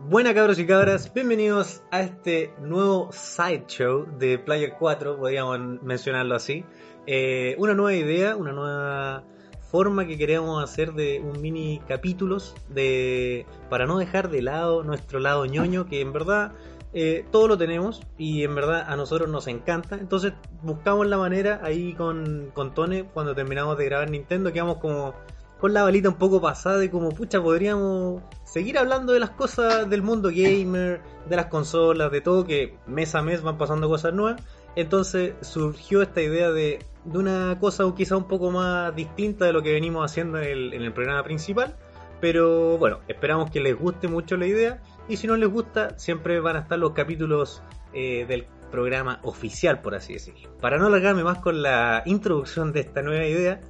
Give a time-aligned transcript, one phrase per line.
[0.00, 6.64] Buenas cabros y cabras, bienvenidos a este nuevo sideshow de Player 4, podríamos mencionarlo así.
[7.08, 9.24] Eh, una nueva idea, una nueva
[9.72, 15.18] forma que queremos hacer de un mini capítulos de para no dejar de lado nuestro
[15.18, 16.52] lado ñoño, que en verdad
[16.94, 19.96] eh, todo lo tenemos y en verdad a nosotros nos encanta.
[19.96, 25.14] Entonces buscamos la manera ahí con, con Tone cuando terminamos de grabar Nintendo, quedamos como
[25.60, 29.88] con la balita un poco pasada y como pucha podríamos seguir hablando de las cosas
[29.90, 34.14] del mundo gamer, de las consolas, de todo que mes a mes van pasando cosas
[34.14, 34.40] nuevas.
[34.76, 39.62] Entonces surgió esta idea de, de una cosa quizá un poco más distinta de lo
[39.62, 41.76] que venimos haciendo en el, en el programa principal.
[42.20, 44.80] Pero bueno, esperamos que les guste mucho la idea.
[45.08, 49.80] Y si no les gusta, siempre van a estar los capítulos eh, del programa oficial,
[49.80, 50.50] por así decirlo.
[50.60, 53.60] Para no alargarme más con la introducción de esta nueva idea,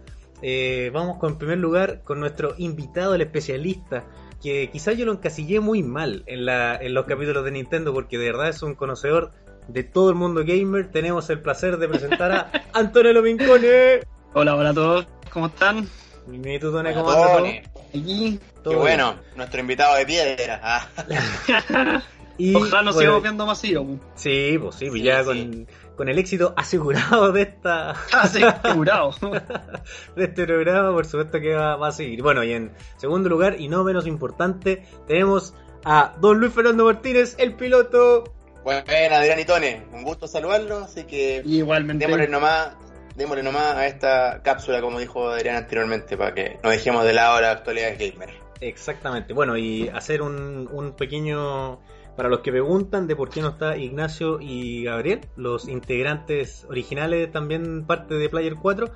[0.42, 4.04] eh, vamos con en primer lugar con nuestro invitado, el especialista,
[4.42, 8.18] que quizás yo lo encasillé muy mal en, la, en los capítulos de Nintendo, porque
[8.18, 9.32] de verdad es un conocedor
[9.66, 10.90] de todo el mundo gamer.
[10.90, 14.00] Tenemos el placer de presentar a Antonio Pincone.
[14.34, 15.88] Hola, hola a todos, ¿cómo están?
[16.30, 17.10] ¿Y tú, Tone, cómo?
[17.12, 17.62] Tony.
[17.88, 18.38] Aquí.
[18.62, 18.80] ¿Todo Qué bien?
[18.80, 20.60] bueno, nuestro invitado de piedra.
[20.62, 20.86] Ah.
[22.38, 23.84] Y, Ojalá nos bueno, viendo masivo.
[23.84, 23.98] pues.
[24.14, 25.26] Sí, pues sí, pues Sí, ya sí.
[25.26, 25.66] Con,
[25.98, 29.10] con el éxito asegurado de esta Ah, sí, segurado.
[30.16, 32.22] de este programa, por supuesto que va, va a seguir.
[32.22, 35.54] Bueno, y en segundo lugar, y no menos importante, tenemos
[35.84, 38.32] a don Luis Fernando Martínez, el piloto.
[38.62, 42.06] Bueno, Adrián y Tone, un gusto saludarlos, así que Igualmente.
[42.06, 42.76] démosle nomás,
[43.16, 47.40] démosle nomás a esta cápsula, como dijo Adrián anteriormente, para que no dejemos de lado
[47.40, 48.30] la actualidad gamer.
[48.60, 49.32] Exactamente.
[49.32, 51.80] Bueno, y hacer un, un pequeño.
[52.18, 57.30] Para los que preguntan de por qué no está Ignacio y Gabriel, los integrantes originales
[57.30, 58.88] también parte de Player 4,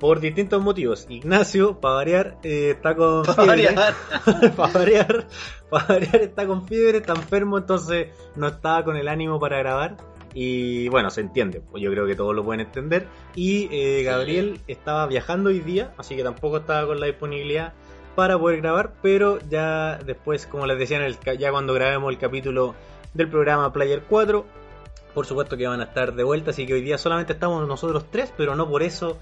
[0.00, 1.04] por distintos motivos.
[1.10, 3.76] Ignacio, para variar, eh, está con Para fiebre.
[4.56, 5.26] para variar,
[5.70, 9.98] para variar está con fiebre, está enfermo, entonces no estaba con el ánimo para grabar.
[10.32, 13.06] Y bueno, se entiende, pues yo creo que todos lo pueden entender.
[13.34, 17.74] Y eh, Gabriel estaba viajando hoy día, así que tampoco estaba con la disponibilidad
[18.14, 22.10] para poder grabar, pero ya después, como les decía, en el, ca- ya cuando grabemos
[22.12, 22.74] el capítulo
[23.14, 24.44] del programa Player 4,
[25.14, 28.04] por supuesto que van a estar de vuelta, así que hoy día solamente estamos nosotros
[28.10, 29.18] tres, pero no por eso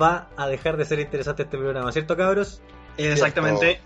[0.00, 2.60] va a dejar de ser interesante este programa, ¿cierto cabros?
[2.96, 3.80] Exactamente.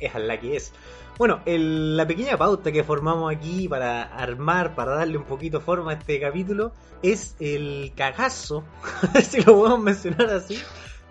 [0.00, 0.72] es la que es.
[1.18, 5.90] Bueno, el- la pequeña pauta que formamos aquí para armar, para darle un poquito forma
[5.92, 8.64] a este capítulo, es el cagazo,
[9.28, 10.58] si lo podemos mencionar así,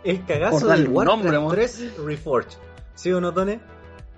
[0.04, 1.54] el cagazo del Warcraft nombre, amor.
[1.54, 2.58] 3 Reforged.
[3.02, 3.60] ¿Sí o no, Tone?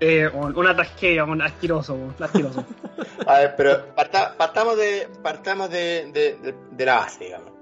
[0.00, 2.64] Eh, un- una tragedia, un asqueroso, un asqueroso.
[3.26, 7.52] A ver, pero parta- partamos de partamos de, de, de- de la base, digamos.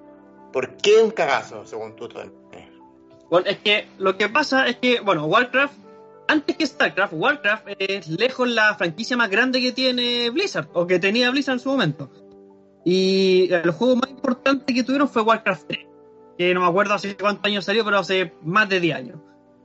[0.53, 2.31] ¿Por qué un cagazo, según tú, Tone?
[3.31, 5.73] Bueno, es que lo que pasa es que, bueno, Warcraft,
[6.29, 10.99] antes que StarCraft, Warcraft es lejos la franquicia más grande que tiene Blizzard, o que
[10.99, 12.11] tenía Blizzard en su momento.
[12.85, 15.87] Y el juego más importante que tuvieron fue Warcraft 3,
[16.37, 19.19] que no me acuerdo hace cuántos años salió, pero hace más de 10 años.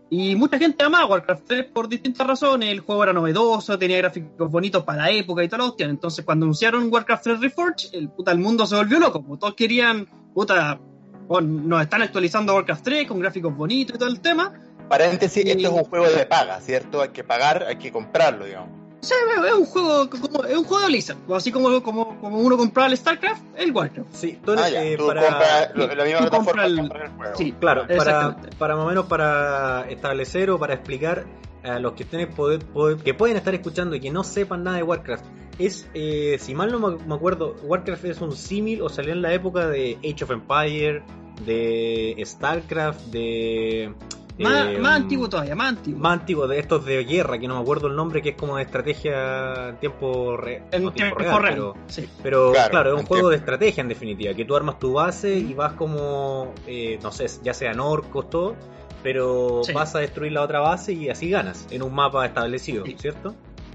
[0.10, 2.70] Y mucha gente amaba Warcraft 3 por distintas razones.
[2.70, 5.90] El juego era novedoso, tenía gráficos bonitos para la época y toda la cuestión.
[5.90, 9.22] Entonces, cuando anunciaron Warcraft 3 Reforged, el, puta, el mundo se volvió loco.
[9.22, 10.80] pues, Todos querían, puta,
[11.28, 14.54] bueno, nos están actualizando Warcraft 3 con gráficos bonitos y todo el tema.
[14.88, 17.02] Paréntesis, Y- esto es un juego de paga, ¿cierto?
[17.02, 18.77] Hay que pagar, hay que comprarlo, digamos.
[19.02, 21.18] Sea, es un juego como, es un juego de Blizzard.
[21.34, 24.10] Así como, como, como uno compraba el StarCraft, el Warcraft.
[24.14, 25.22] Sí, Ah, ya, eh, tú para...
[25.22, 27.38] compras lo- la misma tú plataforma compras el- juego.
[27.38, 31.26] Sí, Claro, para, para más o menos para establecer o para explicar
[31.64, 34.78] a los que estén poder, poder- que pueden estar escuchando y que no sepan nada
[34.78, 35.26] de Warcraft.
[35.60, 39.22] Es, eh, si mal no me me acuerdo, Warcraft es un símil o salió en
[39.22, 41.04] la época de Age of Empire,
[41.46, 43.94] de StarCraft, de...
[44.40, 46.00] Más, eh, más antiguo todavía, más antiguo.
[46.00, 48.58] Más antiguo, de estos de guerra, que no me acuerdo el nombre, que es como
[48.58, 51.54] de estrategia en tiempo, re- en no tiempo real, real.
[51.56, 52.08] pero- Sí.
[52.22, 53.30] pero Claro, claro, es un juego tiempo.
[53.30, 57.26] de estrategia en definitiva, que tú armas tu base y vas como, eh, no sé,
[57.44, 58.56] ya sean orcos, todo,
[59.02, 59.74] pero Sí.
[59.74, 62.96] vas a destruir la otra base y así ganas en un mapa establecido, Sí.
[63.00, 63.34] ¿cierto?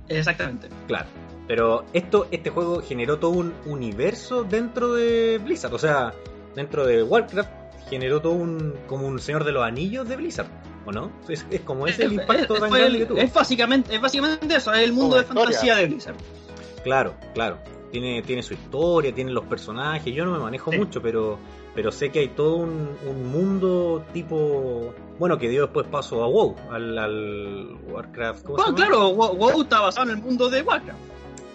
[0.09, 0.69] Exactamente.
[0.87, 1.07] Claro.
[1.49, 6.13] Pero esto, este juego generó todo un universo dentro de Blizzard, o sea,
[6.55, 7.51] dentro de Warcraft
[7.93, 10.49] generó todo un, como un Señor de los Anillos de Blizzard.
[10.85, 11.13] ¿o no?
[11.29, 13.19] Es, es como ese el Es- impacto es- tan grande el- que tuvo.
[13.19, 15.45] es básicamente, es básicamente eso, es el mundo de historia.
[15.45, 16.17] fantasía de Blizzard.
[16.83, 17.59] Claro, claro.
[17.93, 20.13] Tiene, tiene su historia, tiene los personajes.
[20.15, 20.79] Yo no me manejo Sí.
[20.79, 21.39] mucho, pero,
[21.75, 24.93] pero sé que hay todo un, un mundo tipo.
[25.19, 28.45] Bueno, que dio después paso a WoW, al, al Warcraft.
[28.45, 28.89] ¿cómo se Bueno, llama?
[28.91, 30.99] claro, WoW WoW está basado en el mundo de Warcraft.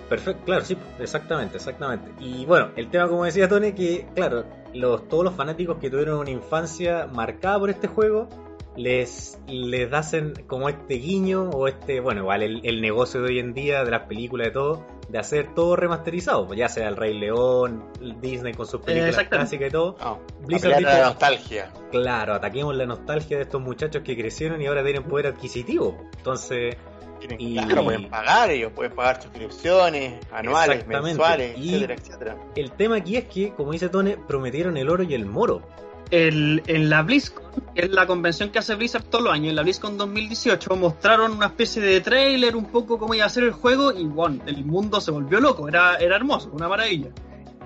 [0.08, 2.12] Perfecto, claro, sí, exactamente, exactamente.
[2.24, 4.46] Y bueno, el tema, como decía Tony, que claro,
[4.78, 8.30] los, todos los fanáticos que tuvieron una infancia marcada por este juego,
[8.76, 13.40] les, les hacen como este guiño o este, bueno, igual el, el negocio de hoy
[13.40, 16.96] en día, de las películas, de todo, de hacer todo remasterizado, pues ya sea el
[16.96, 17.86] Rey León,
[18.22, 19.96] Disney con sus películas clásicas y todo.
[20.00, 21.72] No, Blizzard la nostalgia.
[21.92, 25.98] Claro, ataquemos la nostalgia de estos muchachos que crecieron y ahora tienen poder adquisitivo.
[26.18, 26.76] Entonces,
[27.20, 32.38] Tienen- Y- Claro, pueden pagar, ellos pueden pagar suscripciones anuales, mensuales, Y- etcétera, etcétera.
[32.56, 35.62] el tema aquí es que, como dice Tone, prometieron el oro y el moro.
[36.10, 37.44] El, en la BlizzCon,
[37.76, 41.34] que es la convención que hace Blizzard todos los años, en la BlizzCon 2018, mostraron
[41.34, 44.64] una especie de trailer, un poco cómo iba a ser el juego, y bueno, el
[44.64, 47.10] mundo se volvió loco, era, era hermoso, una maravilla.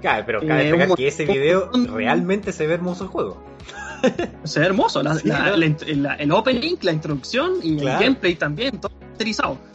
[0.02, 3.44] Cabe, pero cabe Eh, un- que ese video un- realmente se ve hermoso el juego.
[4.44, 5.58] Se ve hermoso, la- Sí, la- ¿no?
[5.58, 8.00] la el opening, la introducción y Claro.
[8.00, 8.92] el gameplay también, todo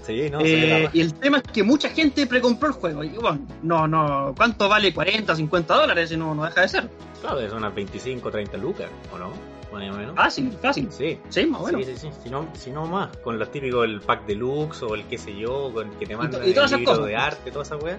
[0.03, 3.05] Sí, no, Eh, y el tema es que mucha gente precompró el juego.
[3.05, 6.11] Y bueno, no, no, ¿cuánto vale 40, 50 dólares?
[6.13, 6.91] Y no, no deja de ser.
[7.21, 9.31] Claro, es unas 25, 30 lucas, ¿o no?
[9.73, 10.15] Más o menos.
[10.15, 10.89] Fácil, fácil.
[10.91, 11.19] Sí.
[11.29, 11.85] Sí, más o menos.
[11.85, 14.95] Sí, sí, sí, si no, si no más, con los típicos el pack deluxe o
[14.95, 17.07] el qué sé yo, con que te mandan y todas el esas libro cosas.
[17.07, 17.99] de arte, toda esa weá.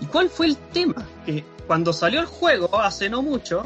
[0.00, 1.06] ¿Y cuál fue el tema?
[1.26, 3.64] Que cuando salió el juego, hace no mucho,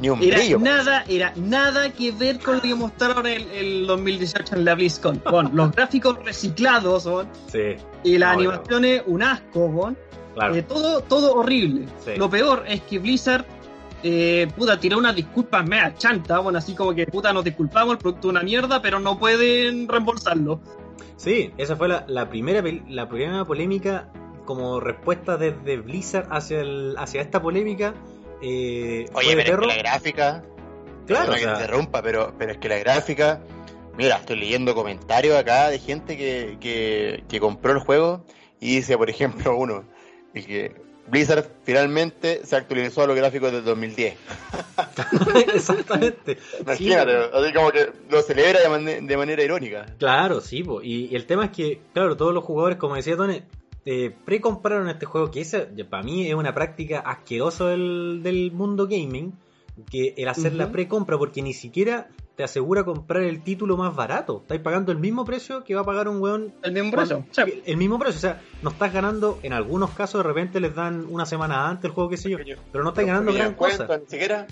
[0.00, 0.58] Ni un era brillo.
[0.58, 5.22] nada, era nada que ver con lo que mostraron el, el 2018 en la BlizzCon.
[5.30, 9.96] Bueno, los gráficos reciclados, bon, Sí, y las No, animaciones, un asco, bon.
[10.34, 10.54] claro.
[10.54, 11.86] Eh, todo, todo horrible.
[12.04, 12.12] Sí.
[12.16, 13.44] Lo peor es que Blizzard,
[14.02, 17.98] eh, puta, tiró unas disculpas mea chanta, bueno, así como que, puta, nos disculpamos, el
[17.98, 20.60] producto es una mierda, pero no pueden reembolsarlo.
[21.16, 24.08] Sí, esa fue la, la primera la primera polémica
[24.44, 27.92] como respuesta desde Blizzard hacia el, hacia esta polémica.
[28.42, 30.44] Eh, Oye, pero es que la gráfica.
[31.06, 33.40] Claro, o que sea, te interrumpa, pero, pero es que la gráfica.
[33.96, 38.24] Mira, estoy leyendo comentarios acá de gente que, que, que compró el juego
[38.60, 39.84] y dice, por ejemplo, uno,
[40.34, 40.72] y que
[41.08, 44.14] Blizzard finalmente se actualizó a los gráficos del 2010.
[45.54, 46.38] exactamente.
[46.60, 49.86] Imagínate, Sí, así como que lo celebra de, man- de manera irónica.
[49.98, 50.82] Claro, sí, po.
[50.82, 53.42] Y, y el tema es que, claro, todos los jugadores, como decía Tone,
[53.90, 58.86] eh, pre-compraron este juego, que esa, para mí es una práctica asquerosa del, del mundo
[58.86, 59.32] gaming,
[59.90, 60.72] que el hacer la Ujú.
[60.72, 64.40] pre-compra, porque ni siquiera te asegura comprar el título más barato.
[64.42, 67.24] Estáis pagando el mismo precio que va a pagar un weón El mismo precio.
[67.30, 70.60] O sea, el- mismo precio, o sea, no estás ganando, en algunos casos de repente
[70.60, 72.36] les dan una semana antes el juego, qué sé yo,
[72.70, 73.98] pero no estás ganando gran cuenta, cosa.
[74.00, 74.46] Ni siquiera.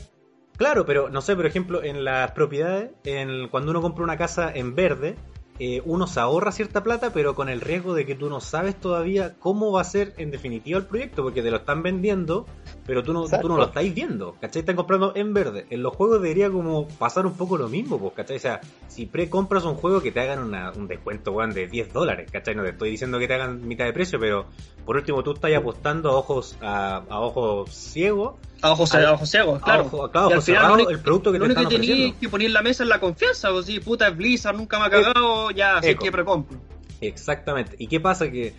[0.57, 4.51] Claro, pero no sé, por ejemplo, en las propiedades, en, cuando uno compra una casa
[4.55, 5.17] en verde,
[5.59, 8.79] eh, uno se ahorra cierta plata, pero con el riesgo de que tú no sabes
[8.79, 12.47] todavía cómo va a ser en definitiva el proyecto, porque te lo están vendiendo,
[12.87, 13.47] pero tú no, Exacto.
[13.47, 14.61] tú no lo estáis viendo, ¿cachai?
[14.61, 15.67] Están comprando en verde.
[15.71, 18.37] En los juegos debería como pasar un poco lo mismo, pues, ¿cachai?
[18.37, 21.93] O sea, si pre-compras un juego que te hagan una- un descuento, weón, de 10
[21.93, 22.55] dólares, ¿cachai?
[22.55, 24.47] No te estoy diciendo que te hagan mitad de precio, pero
[24.87, 29.13] por último tú estás apostando a ojos, a, a ojos ciegos a ojos, al- a
[29.13, 29.83] ojos ciegos, claro.
[29.83, 32.47] a ojo- claro, único- el producto que Lo te único están que tenías que poner
[32.47, 35.51] en la mesa es la confianza, pues sí, puta, es Blizzard, nunca me ha cagado,
[35.51, 36.05] ya, Eco.
[36.05, 36.57] que precompro.
[37.03, 37.77] Exactamente.
[37.79, 38.31] ¿Y qué pasa?
[38.31, 38.55] Que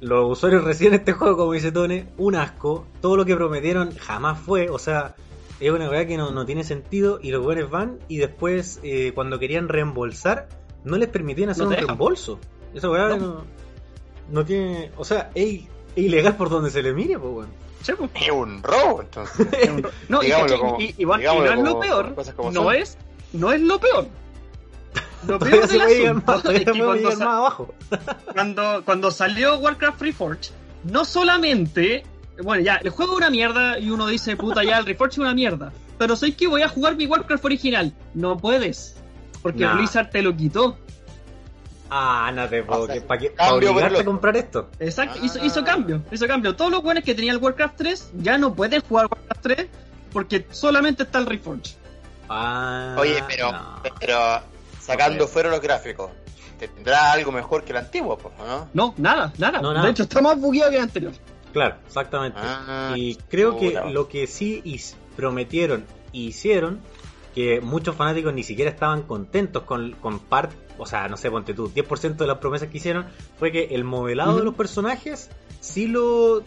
[0.00, 2.86] los usuarios reciben este juego, como dice Tone, un asco.
[3.00, 4.68] Todo lo que prometieron jamás fue.
[4.68, 5.14] O sea,
[5.60, 7.18] es una verdad que no, no tiene sentido.
[7.22, 10.48] Y los buenos van y después, eh, cuando querían reembolsar,
[10.84, 12.38] no les permitían hacer No un reembolso.
[12.74, 13.16] Esa weá No.
[13.16, 13.44] no.
[14.30, 14.90] No tiene.
[14.96, 15.62] O sea, es,
[15.96, 17.48] ilegal por donde se le mire, pues, pues.
[18.14, 19.46] Es un robo, entonces.
[20.08, 22.14] No, y, Digámoslo caché- como- y- y- bueno, y digámoslo no es lo como- peor,
[22.52, 22.74] no son.
[22.76, 22.98] es,
[23.32, 24.06] no es lo peor.
[25.26, 27.74] Lo peor del asunto más, es que cuando, más abajo.
[28.32, 30.50] cuando, cuando salió Warcraft Reforged,
[30.84, 32.02] no solamente,
[32.42, 35.18] bueno, ya, el juego es una mierda y uno dice, puta, ya, el Reforged es
[35.18, 37.92] una mierda, pero sé que voy a jugar mi Warcraft original.
[38.14, 38.96] No puedes,
[39.42, 39.76] porque Nah.
[39.76, 40.76] Blizzard te lo quitó.
[41.94, 42.82] Ah, no te puedo.
[42.84, 44.70] O sea, ¿Para obligarte a comprar esto?
[44.78, 45.24] Exacto, Ah.
[45.26, 46.56] hizo, hizo cambio, hizo cambio.
[46.56, 49.68] Todos los buenos que tenían el Warcraft 3 ya no pueden jugar Warcraft 3
[50.10, 51.72] porque solamente está el Reforged.
[52.30, 53.82] Ah, Oye, pero, no.
[54.00, 54.18] pero
[54.80, 56.10] sacando fuera los gráficos,
[56.58, 58.68] ¿tendrá algo mejor que el antiguo, pues, ¿no?
[58.72, 59.60] No, nada, nada.
[59.60, 59.84] No, nada.
[59.84, 61.12] De hecho, está más bugueado que el anterior.
[61.52, 62.38] Claro, exactamente.
[62.40, 64.62] Ah, y creo que lo que sí
[65.14, 65.84] prometieron
[66.14, 66.80] e hicieron,
[67.34, 71.54] que muchos fanáticos ni siquiera estaban contentos con, con parte, o sea, no sé, ponte
[71.54, 73.06] tú, 10% de las promesas que hicieron,
[73.38, 76.42] fue que el modelado de los personajes sí lo,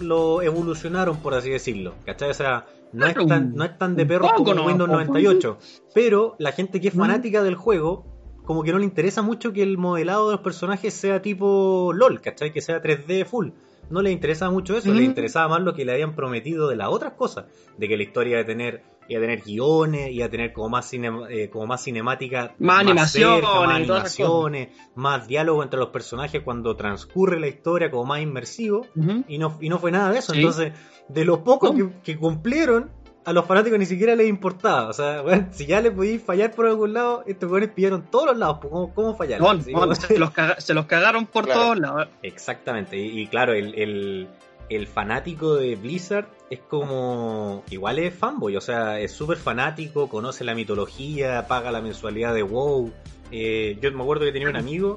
[0.00, 1.94] lo evolucionaron, por así decirlo.
[2.04, 2.30] ¿Cachai?
[2.30, 4.64] O sea, no es Claro, tan, no es tan de perro como ¿no?
[4.66, 5.58] Windows 98.
[5.94, 8.04] Pero la gente que es fanática del juego,
[8.44, 12.20] como que no le interesa mucho que el modelado de los personajes sea tipo LOL,
[12.20, 12.52] ¿cachai?
[12.52, 13.48] Que sea 3D full.
[13.90, 15.04] No le interesa mucho eso, le Mm.
[15.04, 17.44] interesaba más lo que le habían prometido de las otras cosas.
[17.78, 20.92] De que la historia a tener, iba a tener guiones, iba a tener como más,
[20.92, 22.54] cine- eh, como más cinemática.
[22.58, 27.90] Más animaciones cerca, más y animaciones, más diálogo entre los personajes cuando transcurre la historia,
[27.90, 28.86] como más inmersivo.
[29.28, 30.32] Y no, y no fue nada de eso.
[30.32, 30.38] Sí.
[30.38, 30.72] Entonces,
[31.08, 32.90] de lo poco que, que cumplieron,
[33.24, 34.88] a los fanáticos ni siquiera les importaba.
[34.88, 38.26] O sea, bueno, si ya les podíais fallar por algún lado, estos weones pillaron todos
[38.26, 38.58] los lados.
[38.60, 39.40] pues, ¿Cómo, cómo fallar?
[39.40, 41.60] No, no, como- se, los caga- se los cagaron por Claro.
[41.60, 42.08] todos lados.
[42.22, 42.96] Exactamente.
[42.96, 44.28] Y, y claro, el, el,
[44.68, 47.62] el fanático de Blizzard es como.
[47.70, 48.56] Igual es fanboy.
[48.56, 52.92] O sea, es súper fanático, conoce la mitología, paga la mensualidad de WoW.
[53.30, 54.96] Eh, yo me acuerdo que tenía un amigo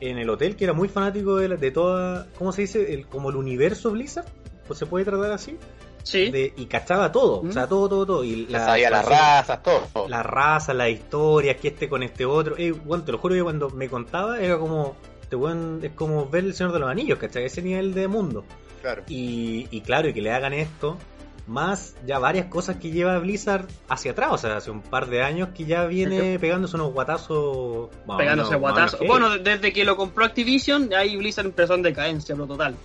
[0.00, 2.26] en el hotel que era muy fanático de, la- de toda.
[2.38, 2.94] ¿Cómo se dice?
[2.94, 4.26] El, como el universo Blizzard.
[4.66, 5.56] Pues se puede tratar así.
[6.02, 6.30] Sí.
[6.30, 7.68] de- y cachaba todo, o sea, ¿Mm?
[7.70, 8.24] todo, todo, todo.
[8.24, 10.06] Y Ya sabía las razas, todo.
[10.08, 12.56] La raza, las historias, que este con este otro.
[12.58, 14.96] Eh, bueno, te lo juro que cuando me contaba era como.
[15.22, 17.46] Este weón es como ver el Señor de los Anillos, ¿cachai?
[17.46, 18.44] Ese nivel de mundo.
[18.84, 19.02] Claro.
[19.08, 20.98] Y, y claro, y que le hagan esto,
[21.46, 25.22] más ya varias cosas que lleva Blizzard hacia atrás, o sea, hace un par de
[25.22, 27.88] años que ya viene pegándose unos guatazos.
[28.18, 29.00] pegándose guatazos.
[29.06, 32.76] Bueno, desde que lo compró Activision, ahí Blizzard empezó en decadencia, pero total.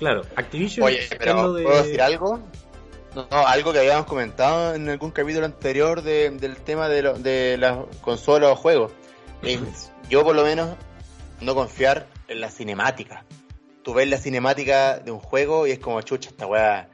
[0.00, 0.86] claro, Activision.
[0.86, 2.40] Oye, pero de- ¿puedo decir algo?
[3.14, 7.56] No, algo que habíamos comentado en algún capítulo anterior de- del tema de, lo- de
[7.58, 8.90] las consolas o juegos.
[9.42, 10.70] Es, yo por lo menos
[11.40, 13.24] no confiar en la cinemática.
[13.88, 16.90] Tú ves la cinemática de un juego y es como chucha, esta weá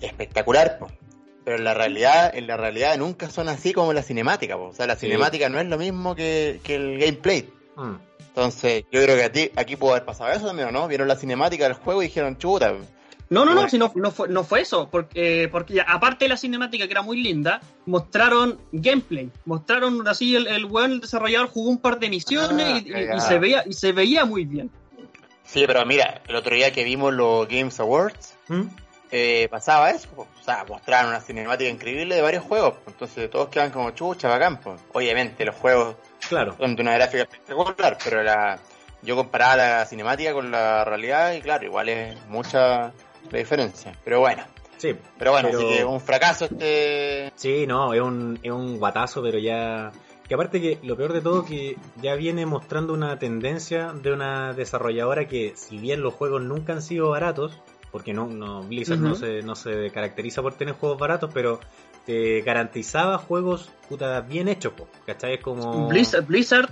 [0.00, 0.86] espectacular, po.
[1.44, 4.66] pero en la realidad, en la realidad nunca son así como la cinemática, po.
[4.66, 5.06] o sea, la Sí.
[5.06, 7.48] cinemática no es lo mismo que, que el gameplay.
[7.74, 7.94] Mm.
[8.28, 10.86] Entonces, yo creo que a ti, aquí pudo haber pasado eso también, ¿o no?
[10.86, 12.74] Vieron la cinemática del juego y dijeron, chuta,
[13.28, 16.28] No, no, no, si no, no, fue, no fue eso, porque, porque ya, aparte de
[16.28, 21.70] la cinemática que era muy linda, mostraron gameplay, mostraron así el, el el desarrollador jugó
[21.70, 24.70] un par de misiones Ah, y, y se veía, y se veía muy bien.
[25.46, 28.62] Sí, pero mira, el otro día que vimos los Games Awards, ¿Mm?
[29.12, 33.70] eh, pasaba eso, o sea, mostraron una cinemática increíble de varios juegos, entonces todos quedan
[33.70, 34.76] como chucha, bacán, po.
[34.92, 35.96] obviamente los juegos
[36.28, 36.56] Claro.
[36.58, 38.58] son de una gráfica espectacular, pero la,
[39.02, 42.92] yo comparaba la cinemática con la realidad y claro, igual es mucha
[43.30, 44.42] la diferencia, pero bueno,
[44.78, 44.94] Sí.
[45.18, 47.32] pero bueno, Pero- así que un fracaso este...
[47.36, 49.90] Sí, no, es un, es un guatazo, pero ya...
[50.28, 54.52] Que aparte que lo peor de todo que ya viene mostrando una tendencia de una
[54.54, 57.60] desarrolladora que si bien los juegos nunca han sido baratos,
[57.92, 61.60] porque no, no Blizzard no, se, no se caracteriza por tener juegos baratos, pero
[62.04, 65.34] te garantizaba juegos puta bien hechos, po, ¿cachai?
[65.34, 65.88] Es como...
[65.88, 66.70] Blizzard, Blizzard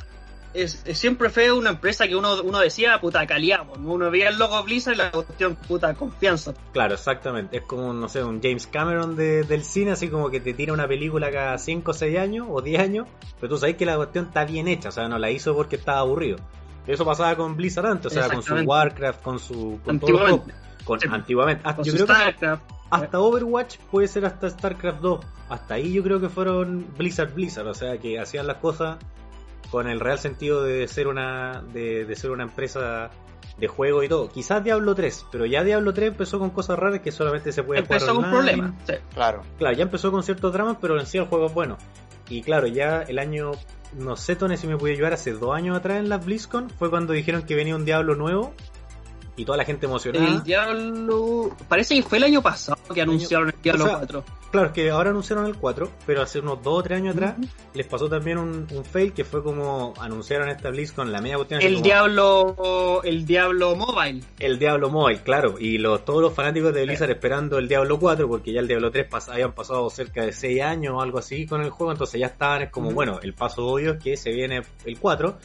[0.55, 3.75] es, es- siempre fue una empresa que uno, uno decía, puta, calidad, po.
[3.79, 6.55] uno veía el logo Blizzard y la cuestión, puta, confianza.
[6.73, 7.59] Claro, exactamente.
[7.59, 10.73] Es como, no sé, un James Cameron de- del cine, así como que te tira
[10.73, 13.07] una película cada 5 o 6 años o 10 años,
[13.41, 15.77] pero tú sabes que la cuestión está bien hecha, o sea, no la hizo porque
[15.77, 16.39] estaba aburrido.
[16.87, 18.55] Eso pasaba con Blizzard antes, o sea, con su.
[18.55, 19.81] Warcraft, con su...
[19.85, 19.95] Con.
[19.97, 21.09] Antiguamente, Con, Sí.
[21.11, 21.63] antiguamente.
[21.65, 22.07] Hasta- con yo creo
[22.39, 22.59] que
[22.91, 25.21] hasta Overwatch puede ser hasta StarCraft 2.
[25.49, 28.99] Hasta ahí yo creo que fueron Blizzard Blizzard, o sea, que hacían las cosas
[29.71, 33.11] con el real sentido de ser una de, de ser una empresa
[33.59, 34.29] de juego y todo.
[34.29, 37.81] Quizás Diablo 3, pero ya Diablo 3 empezó con cosas raras que solamente se puede
[37.81, 38.53] Empezó jugar con online.
[38.59, 38.83] problemas.
[38.87, 38.95] sí.
[39.15, 41.79] Claro, Claro, ya empezó con ciertos dramas, pero en sí el juego es bueno.
[42.29, 43.53] Y claro, ya el año,
[43.99, 46.91] no sé, Tony, si me puede ayudar, hace dos años atrás en la BlizzCon, fue
[46.91, 48.55] cuando dijeron que venía un Diablo nuevo
[49.37, 50.27] y toda la gente emocionada.
[50.27, 51.51] El Diablo.
[51.69, 54.25] Parece que fue el año pasado que anunciaron el Diablo o sea, 4.
[54.55, 57.35] Claro, es que ahora anunciaron el 4, pero hace unos 2 o 3 años atrás
[57.75, 61.61] les pasó también un, un fail que fue como anunciaron esta BlizzCon la media cuestión.
[61.61, 63.01] El como, Diablo.
[63.03, 64.21] El Diablo Mobile.
[64.39, 68.29] El Diablo Mobile, claro, y los, todos los fanáticos de Blizzard esperando el Diablo 4,
[68.29, 71.47] porque ya el Diablo 3 pas- habían pasado cerca de 6 años o algo así
[71.47, 74.31] con el juego, entonces ya estaban, es como, bueno, el paso obvio es que se
[74.31, 75.37] viene el 4,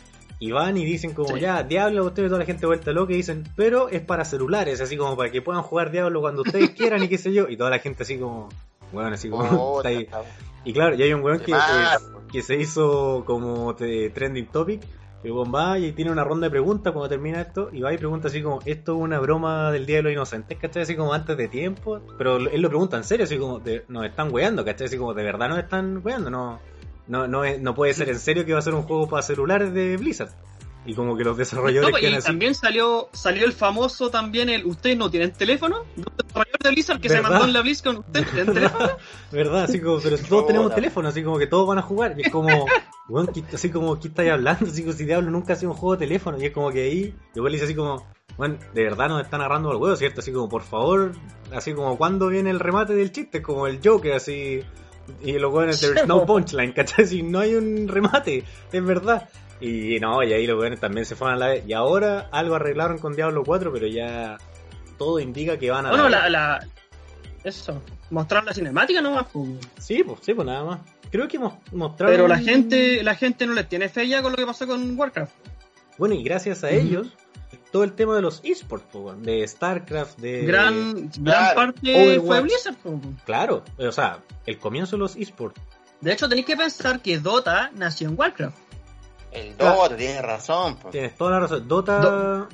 [0.41, 1.41] y van y dicen como, Sí.
[1.41, 4.95] ya, Diablo, ustedes toda la gente vuelta loca, y dicen, pero es para celulares, así
[4.97, 7.71] como para que puedan jugar Diablo cuando ustedes quieran y qué sé yo, y toda
[7.71, 8.49] la gente así como,
[8.91, 9.43] bueno, así como,
[9.73, 10.03] Oh, está ahí.
[10.03, 10.21] está-
[10.65, 14.09] Y claro, y hay un weón de que, más, que, que se hizo como te-
[14.09, 14.81] trending topic.
[15.23, 17.69] El weón va y tiene una ronda de preguntas cuando termina esto.
[17.73, 20.57] Y va y pregunta así como: ¿Esto es una broma del Día de los Inocentes?
[20.57, 20.83] ¿Cachai?
[20.83, 21.99] Así como antes de tiempo.
[22.17, 24.87] Pero él lo pregunta en serio, así como: de- Nos están weando, ¿cachai?
[24.87, 26.29] Así como: ¿De verdad nos están weando?
[26.29, 26.59] No,
[27.07, 29.21] no, no, es- no puede ser en serio que va a ser un juego para
[29.21, 30.29] celulares de Blizzard.
[30.85, 32.27] Y como que los desarrolladores No, pues, quedan y así.
[32.27, 35.81] también salió salió el famoso también el ¿Ustedes no tienen teléfono?
[35.97, 37.29] Un desarrollador de Blizzard que se ¿Verdad?
[37.29, 38.89] mandó en la BlizzCon ¿Ustedes tienen teléfono?
[39.31, 39.63] ¿Verdad?
[39.65, 42.15] Así como, pero si todos tenemos teléfono, así como que todos van a jugar.
[42.17, 42.47] Y es como,
[43.33, 44.65] ¿qué- así como, ¿qué estáis hablando?
[44.71, 46.37] Así como si Diablo nunca ha sido un juego de teléfono.
[46.41, 48.07] Y es como que ahí, igual dice así como,
[48.37, 50.21] bueno, de verdad nos están agarrando al huevo, ¿cierto?
[50.21, 51.11] Así como, por favor,
[51.53, 54.61] así como cuando viene el remate del chiste, como el Joker, así.
[55.21, 57.05] Y los weones, there's no punchline, ¿cachai?
[57.05, 59.27] Si no hay un remate, es verdad.
[59.61, 61.63] Y no, y ahí los weones también se fueron a la vez.
[61.67, 64.37] Y ahora algo arreglaron con Diablo 4, pero ya
[64.97, 65.89] todo indica que van a.
[65.89, 66.67] Bueno, la, la,
[67.43, 69.27] eso, mostrar la cinemática nomás.
[69.31, 69.49] Pues.
[69.79, 70.79] Sí, pues, sí, pues nada más.
[71.11, 72.15] Creo que mostraron.
[72.15, 74.97] Pero la gente, la gente no les tiene fe ya con lo que pasó con
[74.97, 75.33] Warcraft.
[75.97, 77.07] Bueno, y gracias a ellos,
[77.71, 78.85] todo el tema de los esports,
[79.21, 80.45] de StarCraft, de.
[80.45, 82.75] Gran, gran parte fue Blizzard,
[83.25, 85.59] Claro, o sea, el comienzo de los esports.
[85.99, 88.57] De hecho, tenéis que pensar que Dota nació en Warcraft.
[89.31, 90.77] El Dota, tienes razón.
[90.91, 91.67] Tienes toda la razón.
[91.67, 92.47] Dota.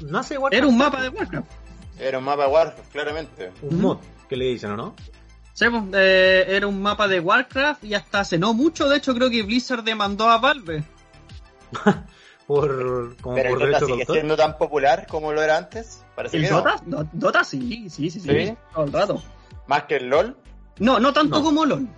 [0.00, 0.54] nace Warcraft.
[0.54, 1.50] Era un mapa de Warcraft.
[1.98, 3.52] Era un mapa de Warcraft, claramente.
[3.62, 3.98] Un mod,
[4.28, 4.94] que le dicen, ¿o no?
[5.52, 9.14] Sí, pues, eh, era un mapa de Warcraft y hasta hace no mucho, de hecho,
[9.14, 10.84] creo que Blizzard demandó a Valve.
[12.46, 16.04] por, como Pero por Dota sigue siendo tan popular como lo era antes.
[16.14, 16.76] Parece que Dota?
[16.86, 17.08] No.
[17.12, 19.22] Dota sí, sí, sí, sí, todo el rato.
[19.66, 20.36] ¿Más que el LOL?
[20.78, 21.88] No, no tanto como LOL.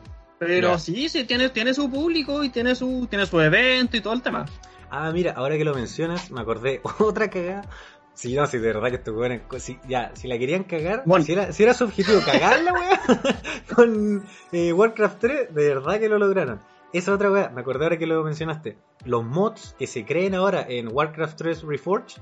[0.40, 4.14] Pero sí, sí, tiene, tiene su público y tiene su, tiene su evento y todo
[4.14, 4.46] el tema.
[4.90, 7.68] Ah, mira, ahora que lo mencionas, me acordé otra cagada
[8.14, 11.32] Sí, no, si de verdad que esto weón, si, ya, si la querían cagar, si,
[11.32, 13.20] era, si era su objetivo cagarla, weón,
[13.74, 16.60] con eh, Warcraft 3, de verdad que lo lograron.
[16.92, 18.76] Esa otra weá, me acordé ahora que lo mencionaste.
[19.04, 22.20] Los mods que se creen ahora en Warcraft 3 Reforged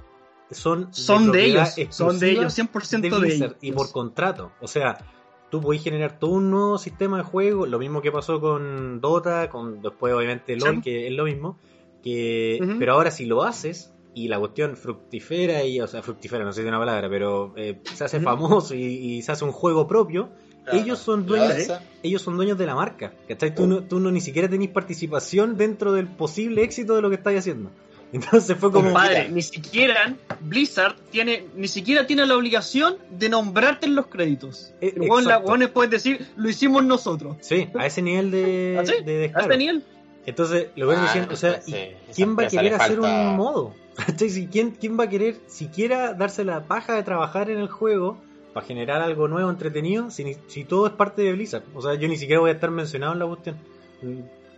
[0.50, 3.56] son, son de, ellos, son de ellos, 100% de, de ellos.
[3.60, 4.52] Y por contrato.
[4.60, 4.98] O sea,
[5.50, 9.49] tú podés generar todo un nuevo sistema de juego, lo mismo que pasó con Dota,
[9.50, 11.59] con después obviamente LoL, que es lo mismo.
[12.02, 16.52] Que, Pero ahora si lo haces, y la cuestión fructifera y, o sea, fructifera, no
[16.52, 19.87] sé si es una palabra, pero eh, se hace famoso y, se hace un juego
[19.87, 20.31] propio,
[20.73, 23.55] ellos son dueños, ellos son dueños de la marca, ¿cachai?
[23.55, 27.17] Tú no, tú no ni siquiera tenés participación dentro del posible éxito de lo que
[27.17, 27.71] estáis haciendo.
[28.12, 28.92] Entonces fue como.
[28.92, 34.72] Padre, ni siquiera Blizzard tiene, ni siquiera tiene la obligación de nombrarte en los créditos.
[34.80, 37.36] Eh, la puedes decir, lo hicimos nosotros.
[37.40, 39.84] Sí, a ese nivel de, ¿Ah, de ¿A ese nivel?
[40.24, 41.60] Entonces, lo voy ah, diciendo, o sea,
[42.14, 43.74] ¿quién va a querer hacer un modo?
[44.52, 48.18] ¿Quién, ¿Quién va a querer siquiera darse la paja de trabajar en el juego
[48.52, 51.64] para generar algo nuevo, entretenido, si, si todo es parte de Blizzard?
[51.75, 53.56] O sea, yo ni siquiera voy a estar mencionado en la cuestión.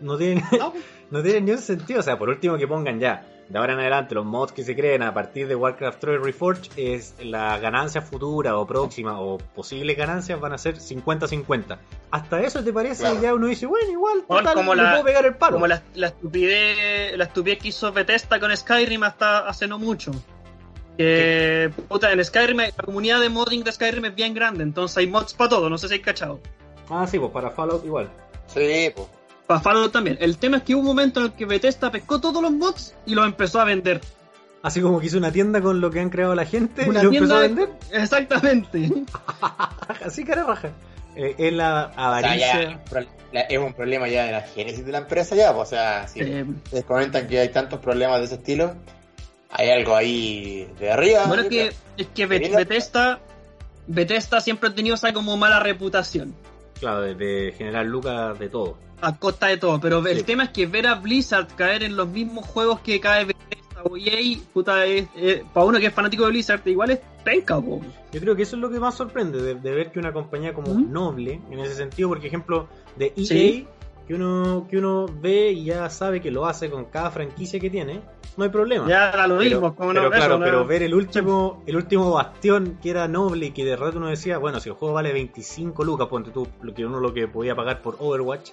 [0.00, 0.42] No tiene,
[1.10, 2.00] no tiene ni un sentido.
[2.00, 4.76] O sea, por último que pongan ya de ahora en adelante los mods que se
[4.76, 9.96] creen a partir de Warcraft 3 Reforged es la ganancia futura o próxima o posibles
[9.96, 11.76] ganancias van a ser 50-50.
[12.12, 15.34] Hasta eso te parece ya uno dice, bueno, igual total, como la, puedo pegar el
[15.34, 15.54] palo.
[15.54, 20.12] Como la, estupidez, la estupidez que hizo Bethesda con Skyrim hasta hace no mucho.
[20.96, 25.08] Que, puta, en Skyrim la comunidad de modding de Skyrim es bien grande, entonces hay
[25.08, 26.38] mods para todo, no sé si hay cachado.
[26.88, 28.08] Ah, sí, pues para Fallout igual.
[28.46, 29.19] Sí, pues.
[29.50, 30.16] Para Fallout también.
[30.20, 32.94] El tema es que hubo un momento en el que Bethesda pescó todos los mods
[33.04, 34.00] y los empezó a vender.
[34.62, 37.00] Así como que hizo una tienda con lo que han creado la gente y lo
[37.00, 37.68] empezó a vender.
[37.90, 38.92] Exactamente.
[40.06, 40.70] Así que era raja.
[41.16, 42.80] Eh, es la avaricia.
[43.32, 45.50] es un problema ya de la génesis de la empresa ya.
[45.50, 48.76] O sea, si les comentan que hay tantos problemas de ese estilo,
[49.50, 51.24] hay algo ahí de arriba.
[51.26, 53.18] Bueno, es que, es que Bethesda,
[53.88, 56.36] Bethesda siempre ha tenido esa como mala reputación.
[56.78, 59.80] Claro, de generar lucas de todo a costa de todo.
[59.80, 63.24] Pero el tema es que ver a Blizzard caer en los mismos juegos que cae
[63.24, 65.08] Bethesda o EA, puta, es,
[65.52, 68.62] para uno que es fanático de Blizzard, igual es penca, Yo creo que eso es
[68.62, 72.24] lo que más sorprende, de, ver que una compañía como noble, en ese sentido, por
[72.24, 73.64] ejemplo, de EA,
[74.06, 77.70] que uno, que uno ve y ya sabe que lo hace con cada franquicia que
[77.70, 78.00] tiene,
[78.36, 78.88] no hay problema.
[78.88, 82.90] Ya era lo mismo, pero, pero, claro, pero ver el último, el último bastión que
[82.90, 86.08] era noble y que de rato uno decía, bueno, si el juego vale 25 lucas,
[86.08, 88.50] ponte tú, lo que uno lo que podía pagar por Overwatch,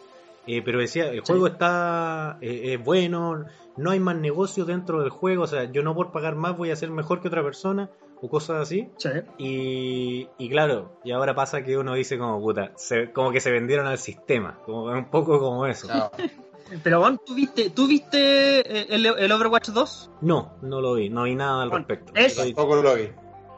[0.48, 5.44] eh, pero decía, el juego está eh, bueno, no hay más negocio dentro del juego,
[5.44, 7.90] o sea, yo no por pagar más voy a ser mejor que otra persona
[8.22, 8.90] o cosas así.
[9.38, 12.72] Y, y, claro, y ahora pasa que uno dice como puta,
[13.14, 15.88] como que se vendieron al sistema, como un poco como eso.
[16.84, 20.12] Pero Juan, ¿tú viste, ¿tú viste eh, el, Overwatch 2?
[20.22, 22.12] No, no lo vi, no vi nada al respecto.
[22.14, 23.10] Es, Tampoco lo vi.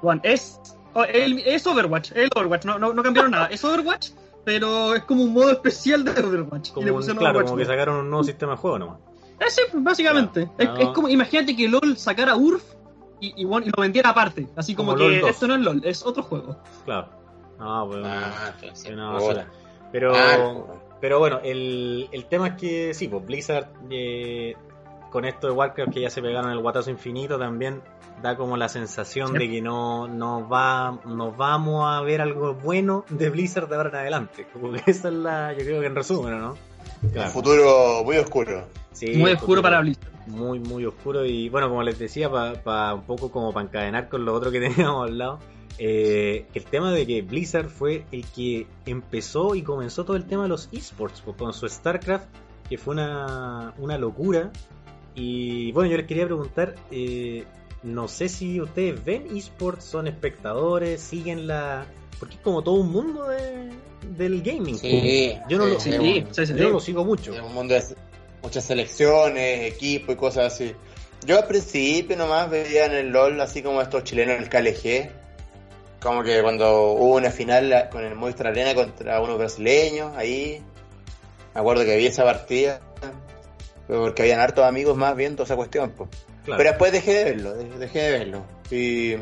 [0.01, 0.59] Juan, es,
[0.93, 3.47] oh, es Overwatch, el Overwatch, no, no, no cambiaron nada.
[3.47, 4.11] Es Overwatch,
[4.43, 6.71] pero es como un modo especial de Overwatch.
[6.71, 8.99] Como, claro, como que sacaron un nuevo sistema de juego nomás.
[9.39, 10.49] Eh, sí, básicamente.
[10.57, 12.63] Es, como, imagínate que LOL sacara URF
[13.21, 14.47] y, y, lo vendiera aparte.
[14.55, 16.57] Así como, que esto no es LOL, es otro juego.
[16.85, 17.09] Claro.
[17.59, 18.07] Ah, bueno.
[18.07, 18.53] Ah,
[19.91, 20.65] pero, ah,
[21.01, 24.55] pero bueno, el, el tema es que sí, pues Blizzard eh,
[25.09, 27.81] con esto de Warcraft que ya se pegaron el guatazo infinito también
[28.21, 33.05] da como la sensación de que no, no va, nos vamos a ver algo bueno
[33.09, 34.47] de Blizzard de ahora en adelante.
[34.51, 36.57] Como que esa es la, yo creo que en resumen, ¿no?
[37.01, 38.67] Un futuro muy oscuro.
[39.15, 40.11] muy oscuro para Blizzard.
[40.27, 41.25] muy, muy oscuro.
[41.25, 44.59] Y bueno, como les decía, para un poco como para encadenar con lo otro que
[44.69, 45.39] teníamos al lado,
[45.77, 50.43] eh, el tema de que Blizzard fue el que empezó y comenzó todo el tema
[50.43, 52.25] de los esports, pues, con su StarCraft,
[52.67, 54.51] que fue una, una locura.
[55.15, 57.45] Y bueno, yo les quería preguntar, eh,
[57.83, 61.85] no sé si ustedes ven esports, son espectadores, siguen la...
[62.19, 64.77] Porque es como todo un mundo del gaming.
[64.77, 67.33] Sí, yo no, lo, sí, yo no lo sigo mucho.
[67.33, 67.83] Es un mundo de
[68.43, 70.75] muchas selecciones, equipos y cosas así.
[71.25, 75.11] Yo al principio nomás veía en el LOL así como estos chilenos en el KLG.
[76.01, 80.61] Como que cuando hubo una final con el Movistar Arena contra unos brasileños, ahí
[81.53, 82.79] me acuerdo que vi esa partida,
[83.87, 85.91] porque habían hartos amigos más viendo esa cuestión.
[85.91, 86.09] Pues.
[86.57, 88.45] Pero después dejé de verlo, dejé de verlo.
[88.71, 89.15] Y,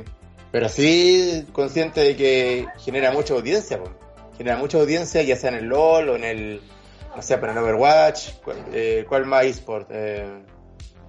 [0.51, 3.91] pero sí consciente de que genera mucha audiencia, pues.
[4.37, 6.61] genera mucha audiencia ya sea en el LOL o en el,
[7.15, 9.89] no sé, pero en Overwatch, ¿cuál, eh, cuál más eSport?
[9.91, 10.41] Eh,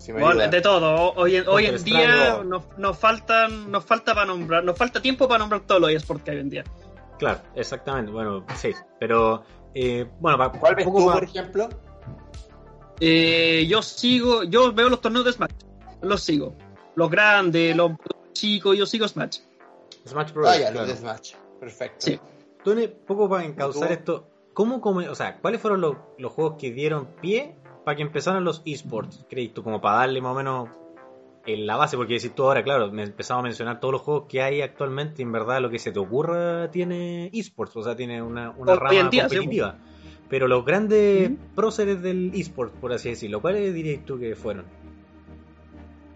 [0.06, 1.12] de todo.
[1.16, 5.62] Hoy, en día nos, nos, faltan, nos falta para nombrar, nos falta tiempo para nombrar
[5.62, 6.64] todos los eSports que hay hoy en día.
[7.18, 8.12] Claro, exactamente.
[8.12, 9.42] Bueno, sí, pero
[9.74, 11.68] eh, bueno, ¿cuál ves tú, por ejemplo?
[13.00, 15.50] Eh, yo sigo, yo veo los torneos de Smash,
[16.02, 16.54] los sigo.
[16.94, 17.92] Los grandes, los
[18.32, 19.38] chicos, yo sigo Smash.
[20.06, 20.48] Smash Bros.
[20.48, 21.34] Ah, los de Smash.
[21.60, 22.06] Perfecto.
[22.06, 22.20] Sí.
[22.64, 26.72] Tony, poco para encauzar esto, ¿cómo, come, o sea, cuáles fueron los, los juegos que
[26.72, 29.24] dieron pie para que empezaran los esports?
[29.28, 29.62] ¿Crees tú?
[29.62, 30.68] Como para darle más o menos
[31.46, 34.24] en la base, porque si tú ahora, claro, me empezamos a mencionar todos los juegos
[34.28, 38.20] que hay actualmente, en verdad lo que se te ocurra tiene esports, o sea, tiene
[38.20, 39.78] una, una rama competitiva.
[40.28, 44.66] Pero los grandes próceres del esports, por así decirlo, ¿cuáles dirías tú que fueron?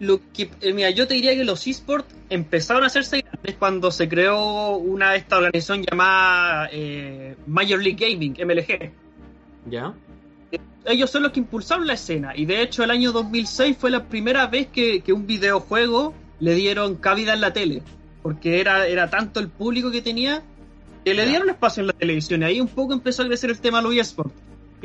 [0.03, 3.89] Lo que, eh, mira, yo te diría que los esports empezaron a hacerse grandes cuando
[3.89, 8.91] se creó una esta organización llamada eh, Major League Gaming, MLG.
[9.69, 9.93] ¿Ya?
[10.85, 12.33] ellos son los que impulsaron la escena.
[12.35, 16.95] Y de hecho, el año 2006 fue la primera vez que, un videojuego le dieron
[16.95, 17.81] cabida en la tele.
[18.21, 20.43] Porque era, era tanto el público que tenía
[21.03, 22.41] que le dieron espacio en la televisión.
[22.41, 24.33] Y ahí un poco empezó a crecer el tema de los eSports.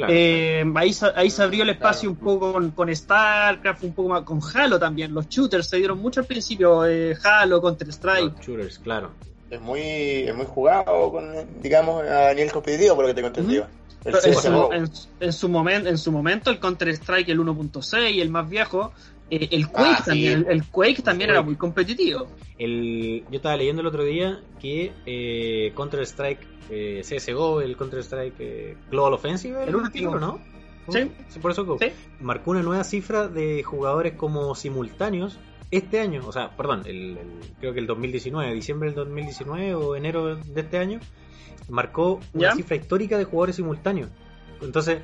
[0.08, 4.40] Eh, ahí, ahí se abrió el espacio un poco con, StarCraft, un poco más con
[4.54, 5.12] Halo también.
[5.12, 6.86] Los shooters se dieron mucho al principio.
[6.86, 8.36] Eh, Halo, Counter-Strike.
[8.36, 9.10] Los shooters, claro.
[9.50, 11.32] Es muy, es muy jugado, con,
[11.62, 13.40] digamos, a nivel competitivo, por lo que te conté
[14.04, 18.92] en, su, momento, en su momento, el Counter-Strike, el 1.6, el más viejo,
[19.30, 22.28] eh, el Quake ah, también, el, Quake también era muy competitivo.
[22.58, 29.14] El, yo estaba leyendo el otro día que eh, Counter-Strike eh, CSGO, el Counter-Strike Global
[29.14, 30.40] Offensive, el último, ¿no?
[30.90, 31.10] Sí.
[31.42, 31.76] por eso
[32.18, 35.38] marcó una nueva cifra de jugadores como simultáneos
[35.70, 37.18] este año, o sea, perdón, el,
[37.60, 40.98] creo que el 2019, diciembre del 2019 o enero de este año,
[41.68, 44.08] marcó una cifra histórica de jugadores simultáneos.
[44.62, 45.00] Entonces,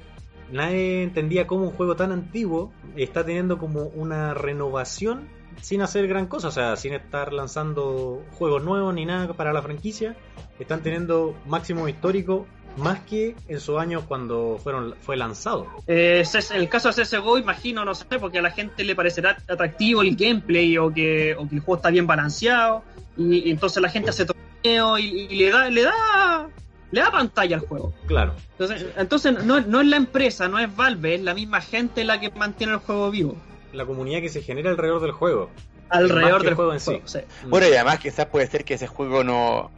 [0.55, 5.29] nadie entendía cómo un juego tan antiguo está teniendo como una renovación
[5.61, 9.63] sin hacer gran cosa, o sea, sin estar lanzando juegos nuevos ni nada para la
[9.63, 10.17] franquicia.
[10.59, 15.67] Están teniendo máximo histórico más que en sus años cuando fueron fue lanzado.
[15.87, 20.03] Eh, el caso de CSGO, imagino, no sé, porque a la gente le parecerá atractivo
[20.03, 22.83] el gameplay o que, o que el juego está bien balanceado
[23.17, 26.49] y, entonces la gente hace torneo y, y, le da le da
[26.95, 27.93] le da pantalla al juego.
[28.07, 28.35] Claro.
[28.53, 32.21] Entonces, entonces no, no es la empresa, no es Valve, es la misma gente la
[32.21, 33.35] que mantiene el juego vivo.
[33.73, 35.51] La comunidad que se genera alrededor del juego.
[35.89, 37.01] Alrededor del juego en sí.
[37.49, 39.73] Bueno, y además quizás puede ser que ese juego no,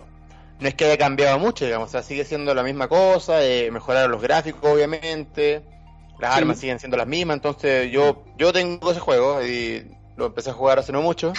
[0.60, 3.70] no es que haya cambiado mucho, digamos, o sea, sigue siendo la misma cosa, eh,
[3.70, 5.62] mejoraron los gráficos, obviamente,
[6.20, 9.86] las armas siguen siendo las mismas, entonces yo, yo tengo ese juego y
[10.18, 11.32] lo empecé a jugar hace no mucho,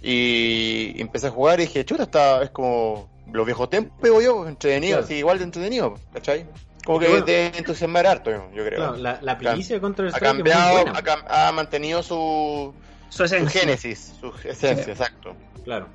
[0.00, 5.00] y empecé a jugar y dije, chuta, está, es como los viejos tiempos, yo, entretenido,
[5.00, 6.46] así igual de entretenido, ¿cachai?
[6.84, 8.96] Como que te entusiasmar harto, yo, creo.
[8.96, 10.84] la, la de Counter Strike ha cambiado,
[11.28, 12.74] Ha, mantenido su,
[13.08, 15.36] su, génesis, su esencia, exacto.
[15.64, 15.86] Claro,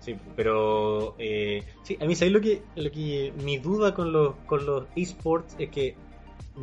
[0.00, 4.36] sí, pero eh, sí, a mí sabéis lo que, lo que mi duda con los
[4.46, 5.96] con los esports es que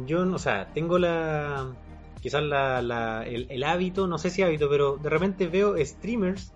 [0.05, 1.67] yo, o sea, tengo la
[2.21, 6.53] quizás la, la el, hábito, no sé si hábito, pero de repente veo streamers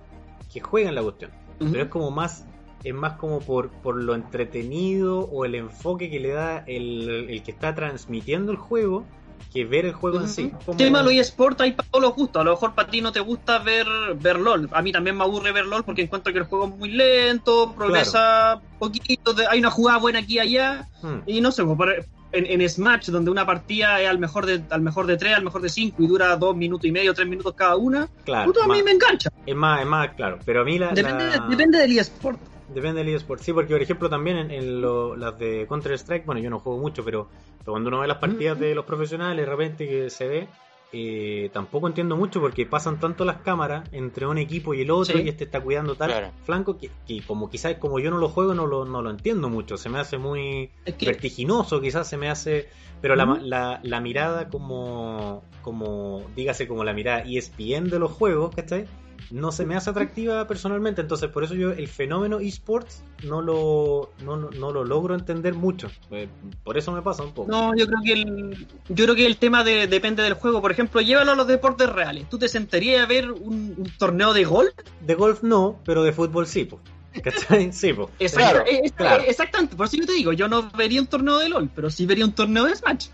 [0.52, 2.46] que juegan la cuestión, pero es como más
[2.84, 7.44] es más como por, por lo entretenido o el enfoque que le da el, el
[7.44, 9.06] que está transmitiendo el juego
[9.54, 10.52] que ver el juego en sí.
[10.68, 11.26] El tema de
[11.60, 12.42] hay para todos los gustos.
[12.42, 13.88] A lo mejor para ti no te gusta ver,
[14.20, 14.70] ver LOL.
[14.72, 17.74] A mí también me aburre ver LOL porque encuentro que el juego es muy lento,
[17.76, 20.88] progresa poquito, hay una jugada buena aquí y allá.
[21.02, 21.20] Hmm.
[21.26, 24.82] Y no sé, pues, en, en, Smash, donde una partida es al mejor de al
[24.82, 27.54] mejor de tres, al mejor de cinco y dura dos minutos y medio, tres minutos
[27.56, 29.30] cada una, claro, a mí me engancha.
[29.46, 30.38] Es más, es más claro.
[30.46, 30.92] Pero a mí la.
[30.92, 32.40] Depende, depende del eSport.
[32.70, 33.42] Depende del eSport.
[33.42, 34.82] Sí, porque por ejemplo también en,
[35.20, 37.30] las de Counter Strike, bueno, yo no juego mucho, pero,
[37.66, 40.48] cuando uno ve las partidas de los profesionales, de repente que se ve,
[40.94, 45.18] eh, tampoco entiendo mucho porque pasan tanto las cámaras entre un equipo y el otro
[45.18, 45.26] Sí.
[45.26, 46.32] y este está cuidando tal Claro.
[46.46, 49.50] flanco que, que como quizás como yo no lo juego no lo, no lo entiendo
[49.50, 52.70] mucho, se me hace muy Es que- vertiginoso, quizás se me hace,
[53.02, 53.42] pero la, Ujú.
[53.46, 58.88] la, la mirada como, como, dígase como la mirada ESPN de los juegos, ¿cachai?
[59.32, 64.12] No se me hace atractiva personalmente, entonces por eso yo el fenómeno esports no lo,
[64.24, 66.28] no, no- no lo logro entender mucho, Eh,
[66.64, 67.52] por eso me pasa un poco.
[67.52, 70.62] No, yo creo que el, yo creo que el tema de- depende del juego.
[70.62, 72.30] Por ejemplo, llévalo a los deportes reales.
[72.30, 74.74] ¿Tú te sentarías a ver un, un torneo de golf?
[75.02, 76.80] De golf no, pero de fútbol sí, po.
[77.24, 77.72] ¿cachai?
[77.74, 78.10] Sí, po.
[78.20, 79.24] Exacto- Claro, eh, eh, claro.
[79.28, 82.06] Exactamente, por eso yo te digo, yo no vería un torneo de LOL, pero sí
[82.06, 83.08] vería un torneo de Smash.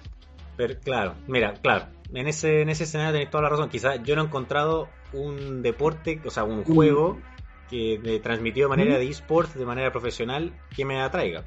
[0.57, 3.69] Pero claro, mira, claro, en ese, en ese escenario tenéis toda la razón.
[3.69, 7.19] Quizás yo no he encontrado un deporte, o sea, un juego
[7.69, 11.43] que de, transmitido de manera de esports, de manera profesional, que me atraiga.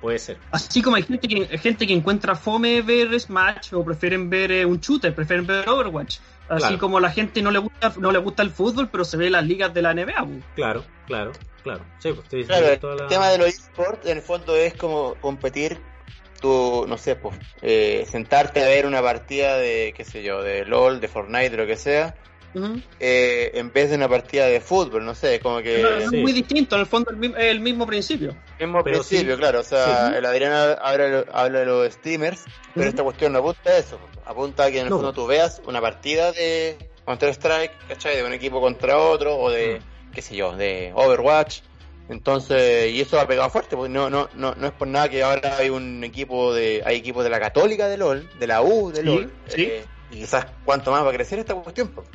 [0.00, 0.38] Puede ser.
[0.50, 4.64] Así como hay gente que, gente que encuentra fome ver Smash o prefieren ver eh,
[4.66, 6.18] un shooter, prefieren ver Overwatch.
[6.48, 6.78] Así Claro.
[6.78, 9.44] como la gente no le gusta no le gusta el fútbol, pero se ve las
[9.44, 10.22] ligas de la NBA.
[10.22, 10.40] bu.
[10.54, 11.80] Claro, claro, claro.
[11.98, 15.78] Sí, pues Claro, el la- tema de los esports en el fondo es como competir,
[16.40, 20.64] tú, no sé, pues, eh, sentarte a ver una partida de, qué sé yo, de
[20.66, 22.14] LOL, de Fortnite, de lo que sea,
[23.00, 25.82] Eh, en vez de una partida de fútbol, no sé, como que...
[25.82, 26.16] No, es sí.
[26.16, 28.34] muy distinto, en el fondo el, mi- el mismo principio.
[28.58, 29.40] Mismo Pero principio, sí.
[29.40, 30.16] claro, o sea, Sí.
[30.16, 34.64] el Adrián habla, habla de los streamers, pero esta cuestión no apunta a eso, apunta
[34.64, 34.96] a que en el No.
[34.96, 38.16] fondo tú veas una partida de Counter-Strike, ¿cachai?
[38.16, 39.80] De un equipo contra otro, o de,
[40.14, 41.60] qué sé yo, de Overwatch,
[42.08, 45.22] entonces, y eso ha pegado fuerte, porque no, no, no, no es por nada que
[45.22, 48.90] ahora hay un equipo de, hay equipos de la Católica de LOL, de la U
[48.92, 49.62] de Sí, LOL, sí.
[49.62, 52.06] eh, y quizás cuánto más va a crecer esta cuestión, pues.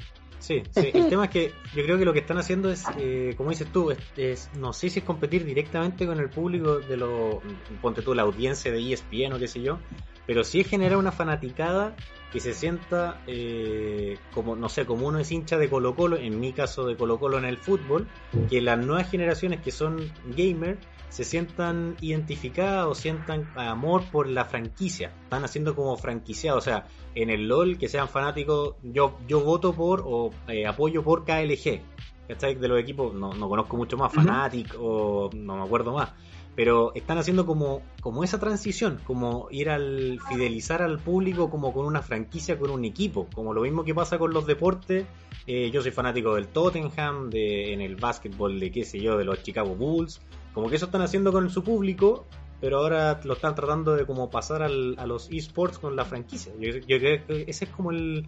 [0.41, 0.89] Sí, sí.
[0.93, 3.71] El tema es que yo creo que lo que están haciendo es, eh, como dices
[3.71, 7.41] tú, es, no sé si es competir directamente con el público de lo,
[7.81, 9.77] ponte tú, la audiencia de ESPN o qué sé yo,
[10.25, 11.95] pero sí es generar una fanaticada
[12.31, 16.39] que se sienta eh, como, no sé, como uno es hincha de Colo Colo, en
[16.39, 18.07] mi caso de Colo Colo en el fútbol,
[18.49, 20.79] que las nuevas generaciones que son gamer
[21.11, 25.11] se sientan identificadas o sientan amor por la franquicia.
[25.23, 29.73] Están haciendo como franquiciados, o sea, en el LOL que sean fanáticos, yo, yo voto
[29.73, 31.81] por o eh, apoyo por KLG.
[32.29, 32.55] ¿Cachai?
[32.55, 34.21] De los equipos, no, no conozco mucho más, Ujú.
[34.21, 36.13] Fnatic o no me acuerdo más.
[36.55, 41.85] Pero están haciendo como, como esa transición, como ir al fidelizar al público como con
[41.85, 45.05] una franquicia, con un equipo, como lo mismo que pasa con los deportes.
[45.45, 49.25] Eh, yo soy fanático del Tottenham, de, en el básquetbol de qué sé yo, de
[49.25, 50.21] los Chicago Bulls.
[50.53, 52.25] Como que eso están haciendo con su público,
[52.59, 56.51] pero ahora lo están tratando de como pasar al- a los esports con la franquicia.
[56.59, 58.27] Yo, yo creo que ese es como el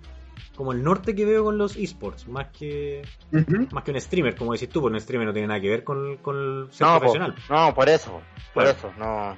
[0.56, 3.04] como el norte que veo con los esports, más que
[3.72, 5.84] más que un streamer, como decís tú, porque un streamer no tiene nada que ver
[5.84, 7.36] con, con ser No, po, profesional.
[7.50, 8.22] no, por eso,
[8.54, 8.70] por Claro.
[8.78, 9.36] eso, no,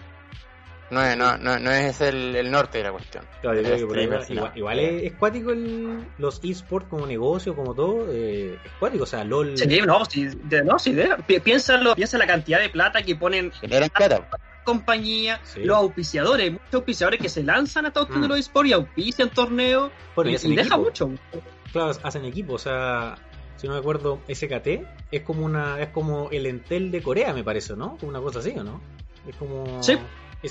[0.91, 3.25] no es, no, no, no es el, el norte de la cuestión.
[3.41, 4.51] Claro, yo creo que ahí igual, no.
[4.55, 9.07] igual es, es cuático el, los esports como negocio, como todo, eh, es cuático, o
[9.07, 9.57] sea, LOL.
[9.57, 13.15] Sí, no, sí, de- no, sí, de- pi- piénsalo, piensa la cantidad de plata que
[13.15, 14.27] ponen Generan plata.
[14.63, 15.63] compañías, Sí.
[15.63, 18.31] los auspiciadores, muchos auspiciadores que se lanzan a Estados Unidos Mm.
[18.31, 21.11] los esports y auspician torneos Bueno, y y, deja mucho.
[21.71, 23.15] Claro, hacen equipo, o sea,
[23.57, 27.43] si no me acuerdo, SKT es como una, es como el Entel de Corea, me
[27.43, 27.97] parece, ¿no?
[27.97, 28.81] Como una cosa así, ¿o no?
[29.27, 29.97] Es como Sí.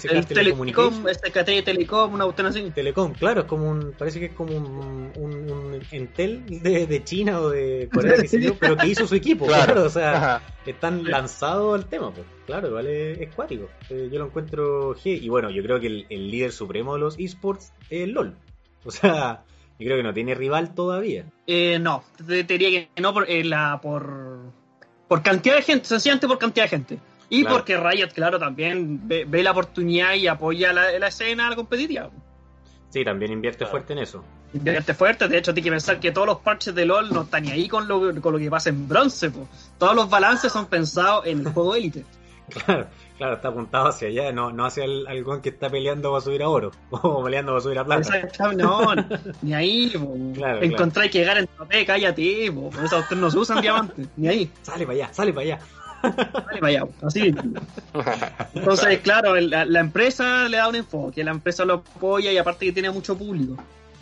[0.02, 0.26] El.
[0.26, 1.30] Telecom, este
[1.62, 2.70] Telecom, una cuestión así.
[2.70, 7.04] Telecom, claro, es como un, parece que es como un, un, un Entel de, de
[7.04, 9.86] China o de Corea, yo, pero que hizo su equipo, claro, Claro.
[9.86, 10.42] o sea, Ajá.
[10.66, 15.28] están lanzados al tema, pues, claro, igual es, cuático, Eh, yo lo encuentro G, y
[15.28, 18.34] bueno, yo creo que el, el líder supremo de los esports es LOL,
[18.84, 19.44] o sea,
[19.78, 23.28] yo creo que no tiene rival todavía, Eh, no, te, te diría que no por,
[23.30, 24.52] eh, la, por,
[25.08, 26.98] por cantidad de gente, sencillamente por cantidad de gente.
[27.38, 27.56] Y Claro.
[27.56, 32.10] porque Riot, claro, también ve, ve la oportunidad y apoya la, la escena la competitiva.
[32.90, 33.70] sí, también invierte Claro.
[33.72, 36.84] fuerte en eso, Invierte fuerte, de hecho, tienes que pensar que todos los parches de
[36.86, 39.30] LOL no están ni ahí con lo, con lo que pasa en bronce.
[39.30, 39.48] po.
[39.78, 42.04] Todos los balances son pensados en el juego élite.
[42.66, 42.86] claro,
[43.18, 46.42] claro, está apuntado hacia allá, no, no hacia el algún que está peleando para subir
[46.44, 48.94] a oro, o peleando para subir a plata, No,
[49.42, 49.90] ni ahí.
[49.98, 50.14] po.
[50.34, 52.52] Claro, Encontráis que llegar en tope, cállate.
[52.52, 52.70] po.
[52.84, 54.50] Esos ustedes no se usan diamantes, ni ahí.
[54.62, 55.58] sale para allá, sale para allá,
[56.60, 57.06] Po.
[57.06, 57.34] así.
[58.54, 62.72] Entonces, claro, la, empresa le da un enfoque, la empresa lo apoya y aparte que
[62.72, 63.56] tiene mucho público.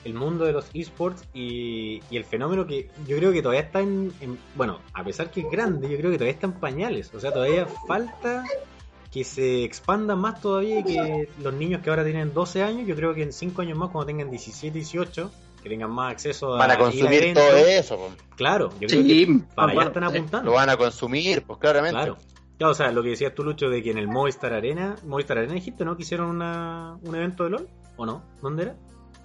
[0.05, 4.13] el mundo de los esports y, el fenómeno que yo creo que todavía está en,
[4.21, 7.21] en- bueno, a pesar que es grande, yo creo que todavía está en pañales, o
[7.21, 8.45] sea, todavía falta
[9.13, 12.97] que se expanda más todavía y que los niños que ahora tienen 12 años, yo
[12.97, 15.31] creo que en 5 años más, cuando tengan 17, 18,
[15.63, 18.15] que tengan más acceso a Van a ir consumir todo eso.
[18.37, 20.17] Claro, yo creo Sí, que para allá bueno, están sí.
[20.19, 20.51] apuntando.
[20.51, 21.97] lo van a consumir, pues claramente.
[21.97, 22.17] Claro.
[22.59, 25.39] Claro, o sea, lo que decías tú, Lucho, de que en el Movistar Arena, Movistar
[25.39, 25.97] Arena dijiste, ¿no?
[25.97, 28.25] Que hicieron una, un evento de LOL, ¿o no?
[28.41, 28.77] ¿Dónde era?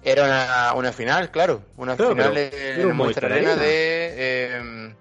[0.02, 1.62] Era una, una final, claro.
[1.76, 2.56] Una Claro, final pero-
[2.90, 3.62] en Movistar Movistar Arena Arena.
[3.62, 4.94] de, eh,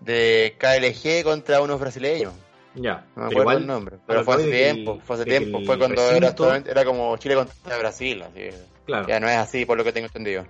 [0.00, 2.32] de KLG contra unos brasileños.
[2.74, 3.96] Ya, No me acuerdo igual, el nombre.
[4.06, 5.00] Pero fue hace tiempo.
[5.04, 5.60] Fue hace tiempo.
[5.64, 8.22] Fue cuando era, recinto- era como Chile contra Brasil.
[8.22, 8.40] Así.
[8.86, 10.44] claro, Ya no es así, por lo que tengo entendido.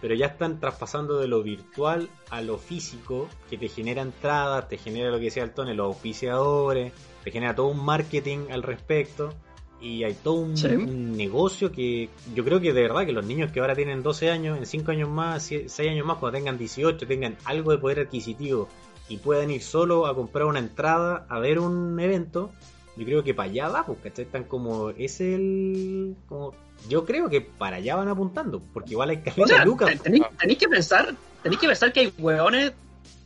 [0.00, 4.76] pero ya están traspasando de lo virtual a lo físico, que te genera entradas, te
[4.76, 6.92] genera lo que decía el Tone, los auspiciadores,
[7.24, 9.32] te genera todo un marketing al respecto.
[9.80, 10.66] Y hay todo un, Sí.
[10.68, 14.30] un negocio que yo creo que de verdad que los niños que ahora tienen 12
[14.30, 18.00] años, en 5 años más, 6 años más, cuando tengan 18, tengan algo de poder
[18.00, 18.68] adquisitivo
[19.08, 22.50] y puedan ir solo a comprar una entrada a ver un evento,
[22.96, 24.24] yo creo que para allá va, pues, ¿cachai?
[24.24, 26.14] Están como, es el...
[26.28, 26.54] Como,
[26.88, 29.90] yo creo que para allá van apuntando, porque igual hay O caleta sea, de lucas.
[30.02, 32.72] ten- tenéis, que pensar, tenéis que pensar que hay hueones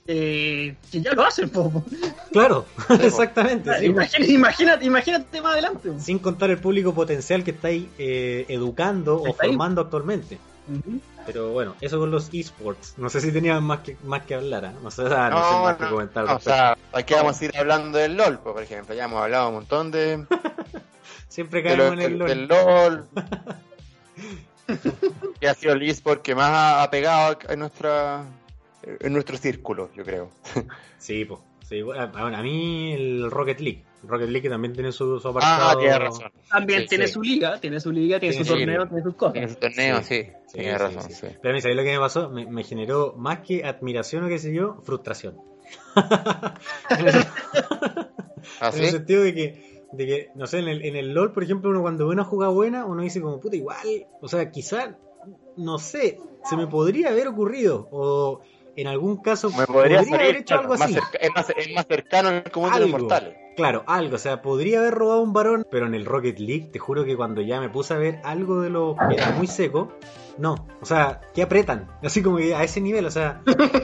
[0.07, 1.51] eh, que ya lo hacen.
[2.33, 2.65] Claro,
[3.01, 3.71] exactamente.
[3.79, 3.87] sí.
[3.87, 5.91] Imagínate, imagínate, imagínate más adelante.
[6.01, 9.51] Sin contar el público potencial que estáis eh, educando o Está ahí.
[9.51, 9.81] formando
[11.27, 12.95] Pero bueno, eso con los esports.
[12.97, 14.65] No sé si tenían más que más que hablar.
[14.67, 14.73] ¿ah?
[14.83, 16.25] No sé, ah, no sé No, más que comentar.
[16.25, 18.95] o sea, aquí vamos a ir hablando del LOL, por ejemplo.
[18.95, 20.25] Ya hemos hablado un montón de,
[21.29, 22.29] Siempre de caemos lo- en el LOL.
[22.29, 23.07] del LOL.
[25.41, 26.51] que ha sido el eSport que más
[26.85, 28.25] ha, pegado en nuestra
[28.83, 30.31] en nuestro círculo, yo creo.
[30.99, 31.41] Sí, pues.
[31.69, 33.85] Sí, bueno, a, a mí el Rocket League.
[34.03, 35.79] Rocket League también tiene su, su Ah, apartado.
[35.81, 36.33] tienes razón.
[36.49, 37.13] También Sí, tiene sí.
[37.15, 38.51] su liga, tiene su liga, tiene Sí, su sí.
[38.51, 39.37] torneo, tiene sus cosas.
[39.37, 40.05] En ese torneo, Sí.
[40.05, 41.15] sí, Sí, tienes sí, razón, sí.
[41.15, 41.27] sí.
[41.43, 42.31] Pero a mí, ¿sabéis lo que me pasó?
[42.31, 45.37] Me, me generó más que admiración o qué sé yo, frustración.
[46.91, 47.15] en, el,
[48.61, 51.33] ¿Ah, en el sentido de que, de que, no sé, en el, en el LOL,
[51.33, 53.79] por ejemplo, uno cuando ve una jugada buena, uno dice como, puta, igual,
[54.21, 54.97] o sea, quizá,
[55.57, 58.41] no sé, se me podría haber ocurrido, o
[58.77, 60.95] en algún caso Me podría haber salir, hecho claro, algo más así.
[60.95, 63.37] cerca- es, más, es más cercano al común de los mortales.
[63.59, 66.79] Claro, algo, o sea, podría haber robado un varón, pero en el Rocket League, te
[66.79, 69.93] juro que cuando ya me puse a ver algo de lo que era muy seco,
[70.39, 73.43] no, o sea, que apretan, así como que a ese nivel, o sea,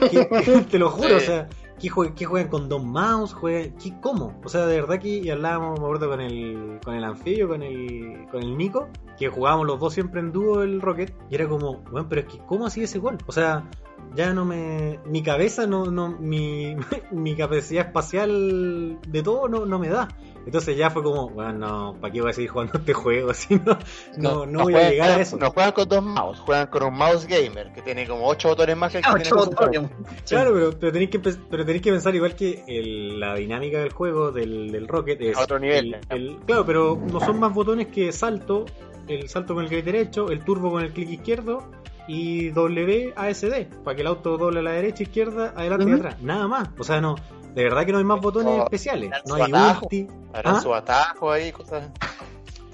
[0.09, 0.25] que-
[0.71, 1.15] te lo juro, Sí.
[1.15, 4.39] o sea, que, jue- que juegan con dos mouse, juegan, que- ¿cómo?
[4.45, 7.61] O sea, de verdad que y hablábamos, me acuerdo con el, con el Anfibio, con
[7.61, 8.87] el, con el Nico,
[9.19, 12.27] que jugábamos los dos siempre en dúo el Rocket, y era como, bueno, pero es
[12.27, 13.17] que, ¿cómo así ese gol?
[13.27, 13.69] O sea,
[14.15, 14.99] ya no me.
[15.05, 16.75] Mi cabeza, no, no mi,
[17.11, 20.07] mi capacidad espacial de todo no, no me da.
[20.45, 23.33] Entonces ya fue como, bueno, no, ¿para qué voy a seguir jugando este juego?
[23.33, 23.77] Si no,
[24.17, 25.37] no, no voy a llegar a eso.
[25.37, 28.77] No juegan con dos mouse, juegan con un mouse gamer que tiene como 8 botones
[28.77, 29.89] más que el que ocho botones.
[30.27, 33.91] Claro, pero, pero, tenéis que, pero tenéis que pensar igual que el- la dinámica del
[33.91, 35.35] juego del, del Rocket es.
[35.35, 35.95] A otro nivel.
[36.09, 38.65] el- el- claro, pero no son más botones que salto,
[39.07, 41.63] el salto con el clic derecho, el turbo con el clic izquierdo
[42.07, 45.95] y W ASD, para que el auto doble a la derecha, izquierda, adelante y Ujú.
[45.97, 46.21] atrás.
[46.21, 46.69] Nada más.
[46.77, 47.15] O sea, no,
[47.53, 49.11] de verdad que no hay más botones Oh, especiales.
[49.27, 49.85] No hay atajo.
[49.85, 50.07] ulti.
[50.33, 50.59] ¿Ah?
[50.61, 51.89] su atajo ahí, cosas.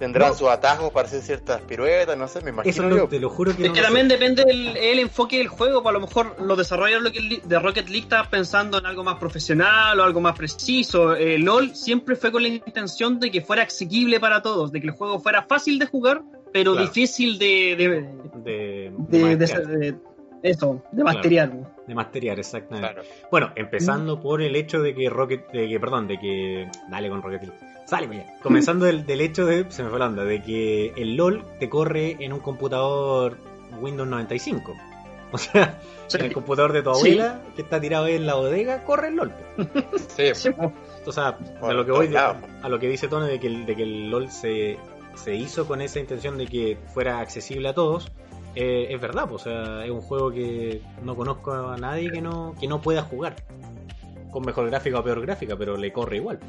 [0.01, 0.35] Tendrán No.
[0.35, 3.07] su atajo para hacer ciertas piruetas, no sé, me imagino Eso lo- yo.
[3.07, 3.85] te lo juro que Es no que sé.
[3.85, 7.13] también depende el, el enfoque del juego, pues a lo mejor los desarrolladores
[7.47, 11.15] de Rocket League estaban pensando en algo más profesional o algo más preciso.
[11.15, 14.87] Eh, LOL siempre fue con la intención de que fuera asequible para todos, de que
[14.87, 16.87] el juego fuera fácil de jugar, pero Claro.
[16.87, 17.89] difícil de, de,
[18.43, 19.95] de, de, de- masterear, de-
[20.43, 21.17] eso, de Claro.
[21.17, 21.67] material.
[21.85, 22.91] de masterear, exactamente.
[22.93, 23.07] Claro.
[23.29, 27.21] Bueno, empezando por el hecho de que Rocket, de que, perdón, de que, dale con
[27.21, 27.57] Rocket League,
[27.91, 28.33] sale para allá.
[28.41, 31.69] Comenzando del, del hecho de, se me fue la onda, de que el LOL te
[31.69, 33.37] corre en un computador
[33.79, 34.73] Windows 95.
[35.33, 36.17] O sea, Sí.
[36.17, 37.11] en el computador de tu Sí.
[37.13, 39.31] abuela, que está tirado ahí en la bodega, corre el LOL.
[40.17, 40.71] Sí, Sí, pues.
[41.05, 43.75] O sea, a lo que voy, a lo que dice Tony de que el, de
[43.75, 44.77] que el LOL se,
[45.15, 48.11] se hizo con esa intención de que fuera accesible a todos,
[48.55, 52.21] eh, es verdad, pues, o sea, es un juego que no conozco a nadie que
[52.21, 53.35] no, que no pueda jugar.
[54.31, 56.39] Con mejor gráfica o peor gráfica, pero le corre igual.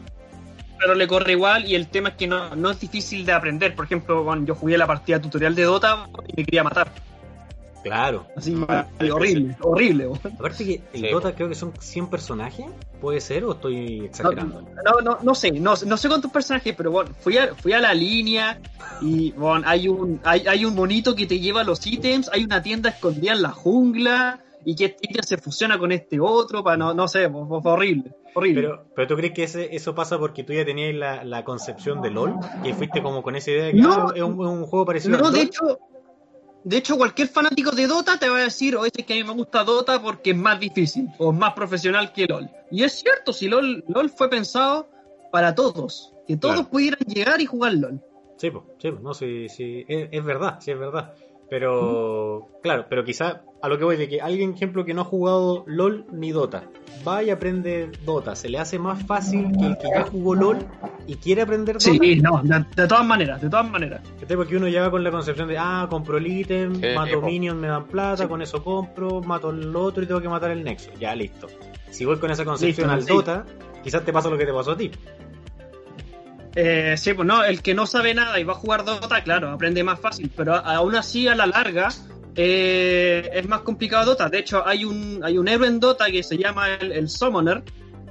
[0.82, 3.74] Pero le corre igual y el tema es que no, no es difícil de aprender.
[3.76, 6.90] Por ejemplo, cuando yo jugué la partida tutorial de Dota y me quería matar.
[7.84, 8.26] Claro.
[8.36, 8.54] Así,
[9.12, 10.06] horrible, horrible.
[10.06, 10.20] weón.
[10.38, 11.08] Aparte que el Sí.
[11.10, 12.66] Dota creo que son 100 personajes,
[13.00, 14.62] ¿puede ser o estoy No, exagerando?
[14.84, 17.80] no, no, no sé, no, no sé cuántos personajes, pero bueno, fui a, fui a
[17.80, 18.60] la línea
[19.00, 22.62] y bueno, hay un, hay, hay un monito que te lleva los ítems, hay una
[22.62, 26.76] tienda escondida en la jungla y que este ítem se fusiona con este otro, para
[26.76, 28.62] no, no sé, fue, fue horrible, horrible.
[28.62, 32.00] Pero, pero tú crees que ese, eso pasa porque tú ya tenías la, la concepción
[32.02, 33.92] de LOL y fuiste como con esa idea de que No.
[34.08, 35.78] ah, es, un, un juego parecido no, al de hecho,
[36.64, 39.24] de hecho cualquier fanático de Dota te va a decir, oye, es que a mí
[39.24, 42.48] me gusta Dota porque es más difícil o es más profesional que LOL.
[42.70, 44.88] Y es cierto, si LOL, LOL fue pensado
[45.32, 46.70] para todos, que todos Claro.
[46.70, 48.00] pudieran llegar y jugar LOL.
[48.36, 51.14] Sí, pues, sí, pues, no, sí, sí, es, es verdad, sí, es verdad.
[51.52, 55.04] Pero, claro, pero quizá a lo que voy de que alguien, ejemplo, que no ha
[55.04, 56.64] jugado LOL ni Dota,
[57.06, 60.56] va y aprende Dota, se le hace más fácil que el que ya jugó LOL
[61.06, 61.84] y quiere aprender Dota.
[61.90, 64.00] Sí, no, de, de todas maneras, de todas maneras.
[64.18, 64.34] ¿Cachai?
[64.38, 67.68] Porque uno llega con la concepción de, ah, compro el ítem, Sí, mato minions, me
[67.68, 68.28] dan plata, Sí.
[68.30, 70.90] con eso compro, mato el otro y tengo que matar el nexo.
[70.98, 71.48] Ya, listo.
[71.90, 73.12] Si voy con esa concepción Listo, al sí.
[73.12, 73.44] Dota,
[73.84, 74.90] quizás te pasa lo que te pasó a ti.
[76.54, 79.50] Eh, sí, pues no, el que no sabe nada y va a jugar Dota, claro,
[79.50, 81.88] aprende más fácil, pero aún así a la larga
[82.34, 84.28] eh, es más complicado Dota.
[84.28, 87.62] De hecho, hay un, hay un héroe en Dota que se llama el, el Summoner,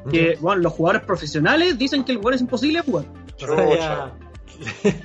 [0.09, 3.05] que bueno, los jugadores profesionales dicen que el jugador es imposible jugar.
[3.47, 3.77] O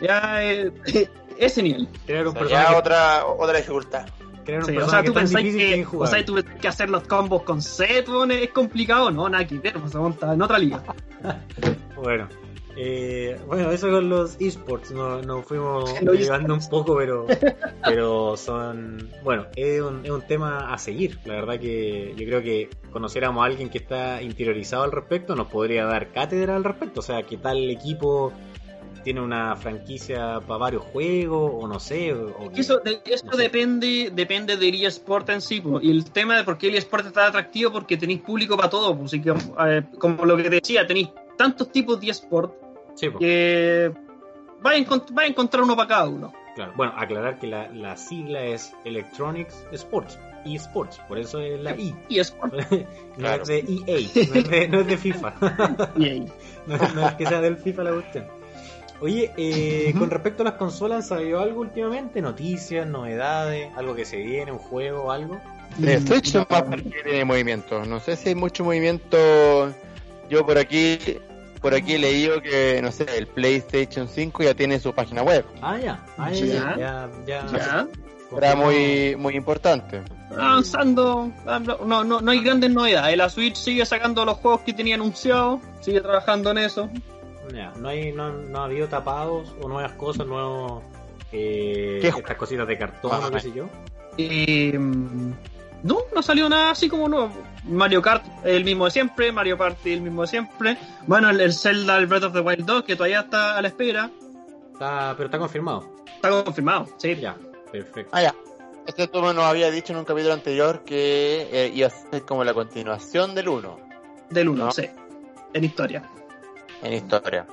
[0.00, 0.72] ya eh,
[1.38, 1.88] ese nivel.
[2.26, 4.06] O sea, ya otra, otra dificultad.
[4.46, 6.16] Sí, o sea, tú que, es que, o injugable.
[6.16, 7.58] sea, tú pensás que hacer los combos con
[8.08, 10.82] weón, es complicado, no, nada que ver, pues, se monta en otra liga.
[11.96, 12.28] Bueno,
[12.76, 17.26] eh, bueno, eso con los esports, nos no fuimos llevando un poco, pero,
[17.84, 21.18] pero son, bueno, es un, es un tema a seguir.
[21.24, 25.48] La verdad que yo creo que conociéramos a alguien que está interiorizado al respecto, nos
[25.48, 27.00] podría dar cátedra al respecto.
[27.00, 28.32] O sea, qué tal equipo
[29.04, 32.12] tiene una franquicia para varios juegos, o no sé.
[32.12, 35.62] O, Eso, de- eso depende, depende del eSport en sí.
[35.80, 38.98] Y el tema de por qué el eSport está atractivo, porque tenéis público para todo.
[38.98, 39.04] po.
[39.04, 41.08] Así que, eh, como lo que te decía, tenéis
[41.38, 42.65] tantos tipos de eSport
[42.96, 43.92] Sí, po, que
[44.62, 44.76] vais
[45.16, 46.32] a, encontrar uno para cada uno.
[46.56, 46.72] claro.
[46.76, 51.94] Bueno, aclarar que la, la sigla es Electronics Sports, eSports, por eso es la I.
[52.10, 52.52] eSport.
[52.72, 52.86] No
[53.18, 53.42] Claro.
[53.44, 55.34] es de EA, no es de, no es de FIFA.
[56.00, 56.26] Ahí.
[56.66, 58.26] No, no es que sea del FIFA la cuestión.
[59.00, 62.20] Oye, eh, con respecto a las consolas, ¿han sabido algo últimamente?
[62.22, 63.68] ¿Noticias, novedades?
[63.76, 65.38] ¿Algo que se viene, un juego, algo?
[65.84, 66.40] Eh, Mm, Switch no.
[66.40, 67.84] no va que tiene movimiento.
[67.84, 69.18] No sé si hay mucho movimiento.
[70.30, 70.98] Yo por aquí,
[71.66, 75.44] por aquí he leído que, no sé, el PlayStation 5 ya tiene su página web.
[75.60, 76.06] Ah, ya.
[76.16, 76.76] Ah, ya, Ya.
[76.78, 77.58] ya, ya, ya.
[77.58, 77.88] Ya.
[78.36, 80.00] Era muy, muy importante.
[80.30, 83.16] Avanzando, ah, no, no, no hay grandes novedades.
[83.16, 86.88] La Switch sigue sacando los juegos que tenía anunciados, sigue trabajando en eso.
[87.52, 90.84] Ya, No, hay, no, no ha habido tapados o nuevas cosas, nuevos...
[91.32, 93.68] Eh, ¿Qué estas cositas de cartón qué sé yo.
[94.18, 97.32] Eh, no, no salió nada así como nuevo.
[97.68, 100.78] Mario Kart el mismo de siempre, Mario Party el mismo de siempre.
[101.06, 103.68] Bueno, el, el Zelda, el Breath of the Wild 2, que todavía está a la
[103.68, 104.10] espera,
[104.72, 105.88] Está, pero está confirmado.
[106.14, 106.86] está confirmado.
[106.98, 107.36] Sí, Ya,
[107.72, 108.10] perfecto.
[108.12, 108.34] Ah, ya.
[108.86, 112.44] Este tú nos había dicho en un capítulo anterior que eh, iba a ser como
[112.44, 113.80] la continuación del 1
[114.30, 114.70] del 1, No.
[114.70, 114.88] sí.
[115.52, 116.02] En historia.
[116.82, 117.46] en historia.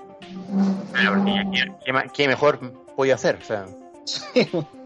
[0.92, 2.60] Bueno, porque ya- ¿qué, qué ma- qué mejor
[2.96, 3.40] podía hacer?
[3.42, 3.66] O sea,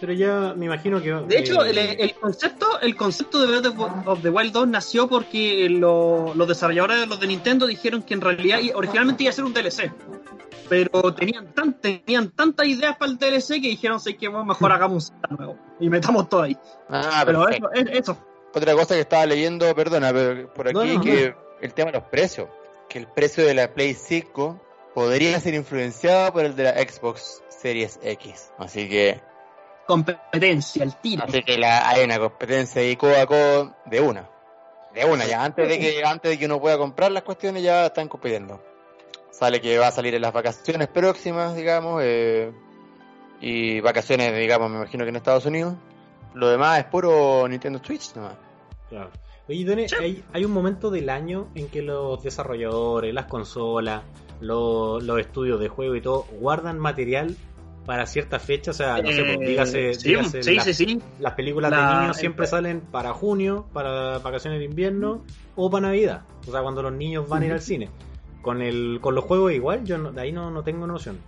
[0.00, 1.12] Pero ya me imagino que...
[1.12, 5.08] De hecho, eh, el, el concepto, el concepto de Breath of the Wild 2 nació
[5.08, 9.44] porque lo- los desarrolladores los de Nintendo dijeron que en realidad originalmente iba a ser
[9.44, 9.92] un DLC.
[10.68, 14.72] Pero tenían, tan, tenían tantas ideas para el DLC que dijeron, sé que bueno, mejor
[14.72, 15.58] hagamos un nuevo.
[15.80, 16.56] Y metamos todo ahí.
[16.88, 17.70] ah, Pero perfecto.
[17.72, 18.18] eso, es- eso.
[18.54, 21.98] Otra cosa que estaba leyendo, perdona, pero por aquí, No, no, que el tema de
[21.98, 22.48] los precios.
[22.88, 24.60] Que el precio de la Play 5
[24.94, 28.50] podría ser influenciado por el de la Xbox Series X.
[28.58, 29.20] Así que,
[29.90, 31.24] Competencia, el tiro.
[31.26, 34.28] así que la, hay una competencia ahí codo a codo de una.
[34.94, 37.86] De una, ya antes de que antes de que uno pueda comprar las cuestiones ya
[37.86, 38.60] están compitiendo.
[39.30, 42.52] Sale que va a salir en las vacaciones próximas, digamos, eh,
[43.40, 45.74] y vacaciones, digamos, me imagino que en Estados Unidos.
[46.34, 48.34] Lo demás es puro Nintendo Switch nomás.
[48.88, 49.10] Claro.
[49.48, 49.96] Oye, Done, Sí.
[49.98, 54.02] hay, hay un momento del año en que los desarrolladores, las consolas,
[54.40, 57.36] los, los estudios de juego y todo guardan material
[57.86, 58.70] para cierta fecha.
[58.70, 61.02] O sea, no sé, pues, Eh, dígase, sí, dígase sí, las, sí, sí.
[61.18, 65.24] las películas La- de niños siempre salen para junio, para vacaciones de invierno
[65.56, 66.22] o para Navidad.
[66.46, 67.88] O sea, cuando los niños van a ir al cine.
[68.42, 71.18] Con el con los juegos igual, yo no- de ahí no, no tengo noción.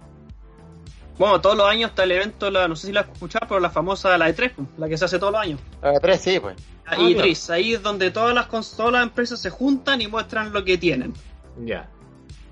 [1.18, 3.60] Bueno, todos los años está el evento, la, no sé si la has escuchado, pero
[3.60, 5.60] la famosa, la E3, la que se hace todos los años.
[5.82, 6.56] La 3 sí, pues.
[6.86, 10.64] La Ah, E3, ahí es donde todas las consolas, empresas se juntan y muestran lo
[10.64, 11.12] que tienen.
[11.64, 11.88] Ya.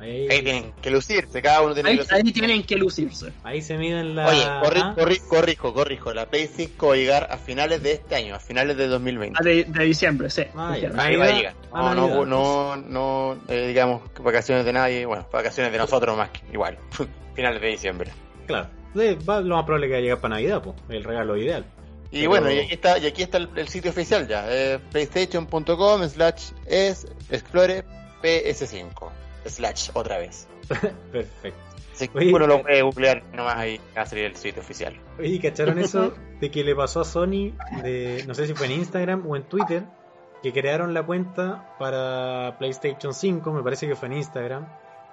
[0.01, 2.16] Ahí, Ahí tienen que lucirse, cada uno tiene Ahí, que lucirse.
[2.26, 3.32] ahí tienen que lucirse.
[3.44, 4.26] ahí se miden la.
[4.28, 6.14] Oye, corri- ah, corri- corrijo, corrijo.
[6.14, 9.36] La Play 5 va a llegar a finales de este año, a finales de 2020.
[9.38, 10.42] Ah, De, de diciembre, sí.
[10.57, 10.72] Ah.
[10.96, 11.55] Ahí va a llegar.
[11.72, 15.05] No, no, no, no, eh, digamos, vacaciones de nadie.
[15.07, 16.78] Bueno, vacaciones de nosotros más que igual.
[17.34, 18.11] finales de diciembre.
[18.46, 18.68] Claro.
[18.96, 20.76] Sí, va- lo más probable es que va a llegar para Navidad, pues.
[20.88, 21.64] El regalo ideal.
[22.11, 24.46] Y Pero- bueno, y aquí está, y aquí está el, el sitio oficial ya.
[24.48, 27.84] eh, PlayStation.com slash es explore
[28.22, 29.11] PS5.
[29.45, 30.49] Slash otra vez.
[31.12, 31.70] Perfecto.
[31.93, 34.62] Así que Oye, uno eh, lo puede googlear nomás ahí va a salir el sitio
[34.62, 34.99] oficial.
[35.18, 37.53] Oye, ¿cacharon eso de que le pasó a Sony?
[37.82, 39.84] De, no sé si fue en Instagram o en Twitter,
[40.43, 44.66] que crearon la cuenta para PlayStation 5, me parece que fue en Instagram,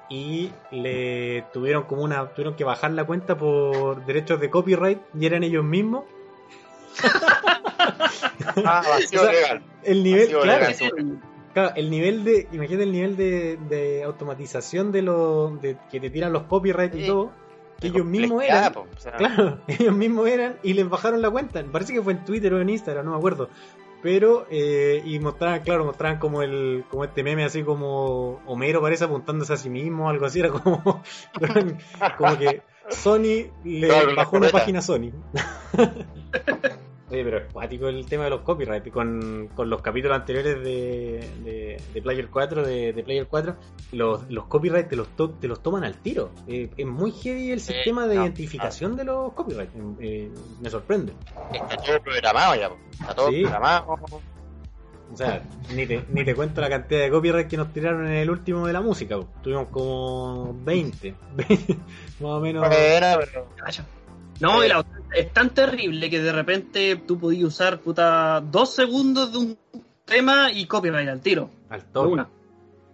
[0.09, 5.25] y le tuvieron como una, tuvieron que bajar la cuenta por derechos de copyright y
[5.25, 6.05] eran ellos mismos.
[8.65, 9.61] Ah, vacío O sea, legal.
[9.84, 11.21] El nivel, Vacío claro, legal.
[11.58, 16.12] Claro, el nivel de, imagínate el nivel de, de automatización de lo de que te
[16.12, 17.32] tiran los copyrights y todo,
[17.80, 21.32] que ellos mismos eran, po, o sea, claro, ellos mismos eran y les bajaron la
[21.32, 21.64] cuenta.
[21.72, 23.49] Parece que fue en Twitter o en Instagram, no me acuerdo.
[24.03, 29.05] Pero, eh, y mostraban, claro, mostraban como el, como este meme así como Homero parece
[29.05, 31.01] apuntándose a sí mismo, algo así, era como,
[32.20, 35.12] como que Sony le Claro, bajó una página a Sony.
[37.10, 38.91] Oye, pero es cuático el tema de los copyrights.
[38.91, 43.55] Con, con los capítulos anteriores de, de, de Player 4, de, de Player 4,
[43.93, 46.32] los, los copyrights te los, to- te los toman al tiro.
[46.47, 49.72] Eh, es muy heavy el sistema de no, identificación de los copyrights.
[50.01, 50.30] Eh,
[50.62, 51.14] me sorprende.
[51.53, 53.41] Está todo programado ya, está todo Sí.
[53.43, 53.99] programado.
[55.10, 55.41] O sea,
[55.74, 58.68] ni te, ni te cuento la cantidad de copyrights que nos tiraron en el último
[58.68, 59.16] de la música.
[59.16, 59.30] po.
[59.41, 61.16] Tuvimos como 20.
[62.20, 62.68] más o menos.
[62.68, 63.47] Bueno, pero.
[64.39, 68.73] No, y la otra es tan terrible que de repente tú podías usar puta dos
[68.73, 69.57] segundos de un
[70.05, 71.49] tema y copyright al tiro.
[71.69, 72.13] Al toque.
[72.13, 72.29] una.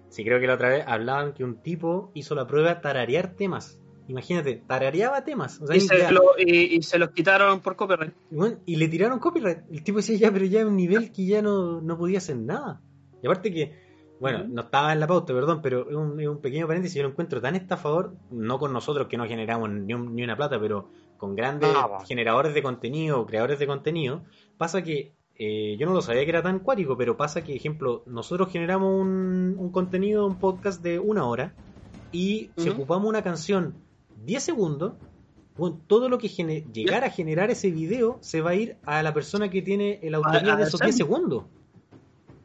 [0.09, 3.33] Sí, creo que la otra vez hablaban que un tipo hizo la prueba de tararear
[3.35, 3.79] temas.
[4.07, 5.59] Imagínate, tarareaba temas.
[5.61, 8.13] O sea, Y se, lo- y- y se los quitaron por copyright.
[8.31, 9.59] y bueno, y le tiraron copyright.
[9.71, 12.35] El tipo decía ya, pero ya a un nivel que ya no, no podía hacer
[12.37, 12.79] nada.
[13.21, 13.75] Y aparte que,
[14.19, 16.95] bueno, no estaba en la pauta, perdón, pero es un, es un pequeño paréntesis.
[16.97, 20.35] Yo lo encuentro tan estafador, no con nosotros que no generamos ni, un- ni una
[20.35, 24.23] plata, pero con grandes Ah, generadores de contenido, creadores de contenido.
[24.57, 28.03] Pasa que eh, yo no lo sabía que era tan cuático, pero pasa que, ejemplo,
[28.05, 31.53] nosotros generamos un, un contenido, un podcast de una hora,
[32.11, 33.73] y si ocupamos una canción
[34.25, 34.93] 10 segundos,
[35.57, 39.13] bueno, todo lo que llegara a generar ese video se va a ir a la
[39.13, 40.85] persona que tiene la autoría A- a de esos Sam.
[40.87, 41.43] 10 segundos.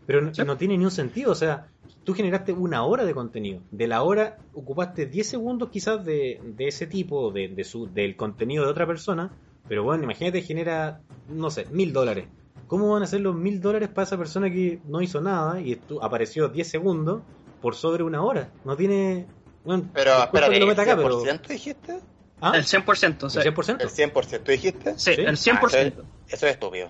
[0.08, 0.42] Pero no, Sí.
[0.42, 1.66] no tiene ni un sentido, o sea,
[2.02, 3.60] tú generaste una hora de contenido.
[3.70, 8.16] De la hora ocupaste 10 segundos quizás de, de ese tipo, de, de su, del
[8.16, 9.30] contenido de otra persona,
[9.68, 12.26] pero bueno, imagínate genera, no sé, mil dólares.
[12.68, 15.78] ¿Cómo van a ser los mil dólares para esa persona que no hizo nada y
[16.00, 17.20] apareció 10 segundos
[17.60, 18.50] por sobre una hora?
[18.64, 19.26] No tiene...
[19.62, 22.00] Bueno, Pero, espérate, ¿el meta acá, pero- 100% dijiste?
[22.40, 22.52] ¿Ah?
[22.54, 23.24] El 100%.
[23.26, 23.82] o sea, ¿El 100%?
[23.82, 24.94] ¿El 100% dijiste?
[24.98, 25.20] Sí, ¿Sí?
[25.20, 25.92] el Ah, 100%.
[26.28, 26.88] Eso es estúpido.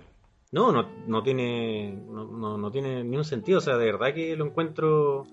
[0.51, 3.59] No, no, no tiene no, no, no tiene ni un sentido.
[3.59, 5.27] O sea, de verdad que lo encuentro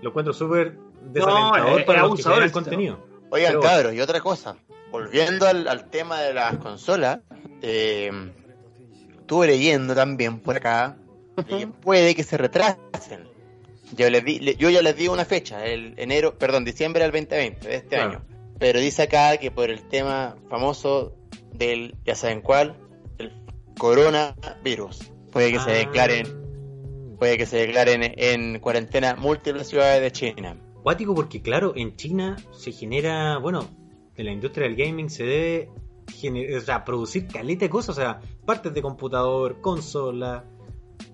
[0.00, 2.98] lo encuentro súper desalentador es- para los que el contenido.
[3.30, 4.56] Oigan, Pero- cabros, y otra cosa.
[4.90, 7.20] Volviendo al, al tema de las consolas,
[7.62, 8.10] eh,
[9.20, 10.96] estuve leyendo también por acá
[11.48, 13.26] que puede que se retrasen.
[13.96, 17.10] Yo, les di, le- yo ya les di una fecha, el enero, perdón, diciembre del
[17.12, 18.10] 2020 de este Claro.
[18.10, 18.22] año.
[18.58, 21.14] Pero dice acá que por el tema famoso
[21.54, 22.76] del, ya saben cuál,
[23.78, 25.12] coronavirus.
[25.32, 30.56] Puede que se Ah, declaren, puede que se declaren en cuarentena múltiples ciudades de China.
[30.82, 33.68] Cuático porque, claro, en China se genera, bueno,
[34.16, 35.70] de la industria del gaming se debe
[36.20, 40.44] gener- o sea, producir caleta de cosas, o sea, partes de computador, consola,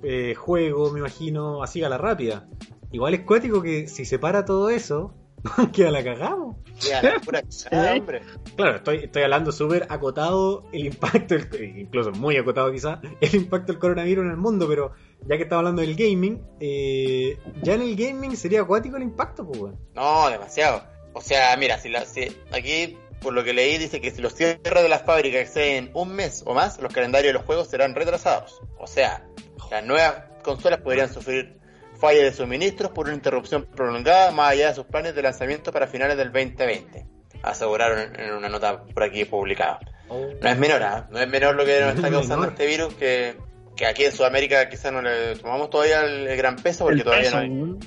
[0.03, 2.49] eh, juego, me imagino, así a la rápida.
[2.91, 5.15] Igual es cuático que si se para todo eso,
[5.73, 6.57] queda la cagamos.
[6.81, 8.23] Ya, la pura cagada, hombre.
[8.57, 13.73] Claro, estoy, estoy hablando súper acotado el impacto, el- incluso muy acotado quizá, el impacto
[13.73, 14.93] del coronavirus en el mundo, pero
[15.27, 19.47] ya que estamos hablando del gaming, eh, ya en el gaming sería acuático el impacto,
[19.47, 19.75] pues.
[19.95, 20.83] No, demasiado.
[21.15, 24.35] O sea, mira, si, la, si aquí, por lo que leí, dice que si los
[24.35, 27.95] cierres de las fábricas exceden un mes o más, los calendarios de los juegos serán
[27.97, 28.61] retrasados.
[28.79, 29.27] O sea,
[29.71, 31.58] las nuevas consolas podrían sufrir
[31.99, 35.87] fallas de suministros por una interrupción prolongada más allá de sus planes de lanzamiento para
[35.87, 37.07] finales del 2020.
[37.43, 39.81] Aseguraron en una nota por aquí publicada.
[40.09, 41.09] No es menor, ¿ah?
[41.11, 43.37] no es menor lo que nos está causando este virus, que,
[43.77, 47.39] que aquí en Sudamérica quizás no le tomamos todavía el, gran peso porque todavía no
[47.39, 47.79] hay, no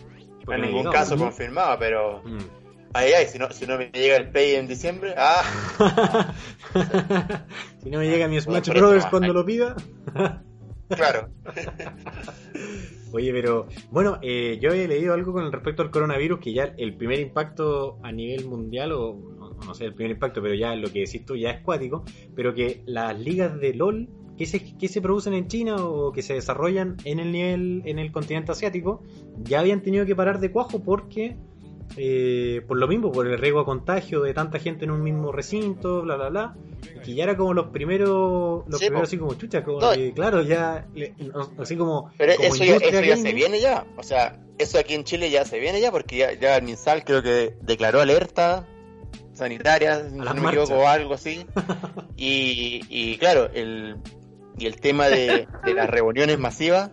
[0.58, 2.22] ningún caso confirmado, pero...
[2.24, 2.62] Mm.
[2.94, 5.42] Ay, ay, si no, si no me llega el Play en diciembre, ah,
[7.82, 9.10] si no me llega mi Smash Brothers más.
[9.10, 9.78] cuando lo pida.
[10.90, 11.30] claro.
[13.14, 16.96] Oye, pero bueno, eh, yo he leído algo con respecto al coronavirus, que ya el
[16.96, 19.18] primer impacto a nivel mundial, o
[19.66, 22.04] no, sé el primer impacto, pero ya lo que decís tú ya es cuático,
[22.36, 26.22] pero que las ligas de LOL que se, que se producen en China o que
[26.22, 29.04] se desarrollan en el nivel, en el continente asiático,
[29.44, 31.38] ya habían tenido que parar de cuajo porque
[31.98, 35.32] eh, por lo mismo, por el riesgo a contagio de tanta gente en un mismo
[35.32, 36.56] recinto, bla bla bla,
[36.96, 39.04] y que ya era como los primeros, los Sí, primeros po.
[39.08, 39.92] así como chucha, como No.
[39.92, 40.88] que, claro, ya,
[41.60, 43.86] así como, Pero como eso ya, eso ya se viene ya.
[43.98, 47.04] O sea, eso aquí en Chile ya se viene ya porque ya, ya el MinSal
[47.04, 48.66] creo que declaró alerta
[49.34, 51.46] sanitaria, si no me equivoco, o algo así.
[52.18, 53.96] Y, y claro, el,
[54.58, 56.92] y el tema de, de las reuniones masivas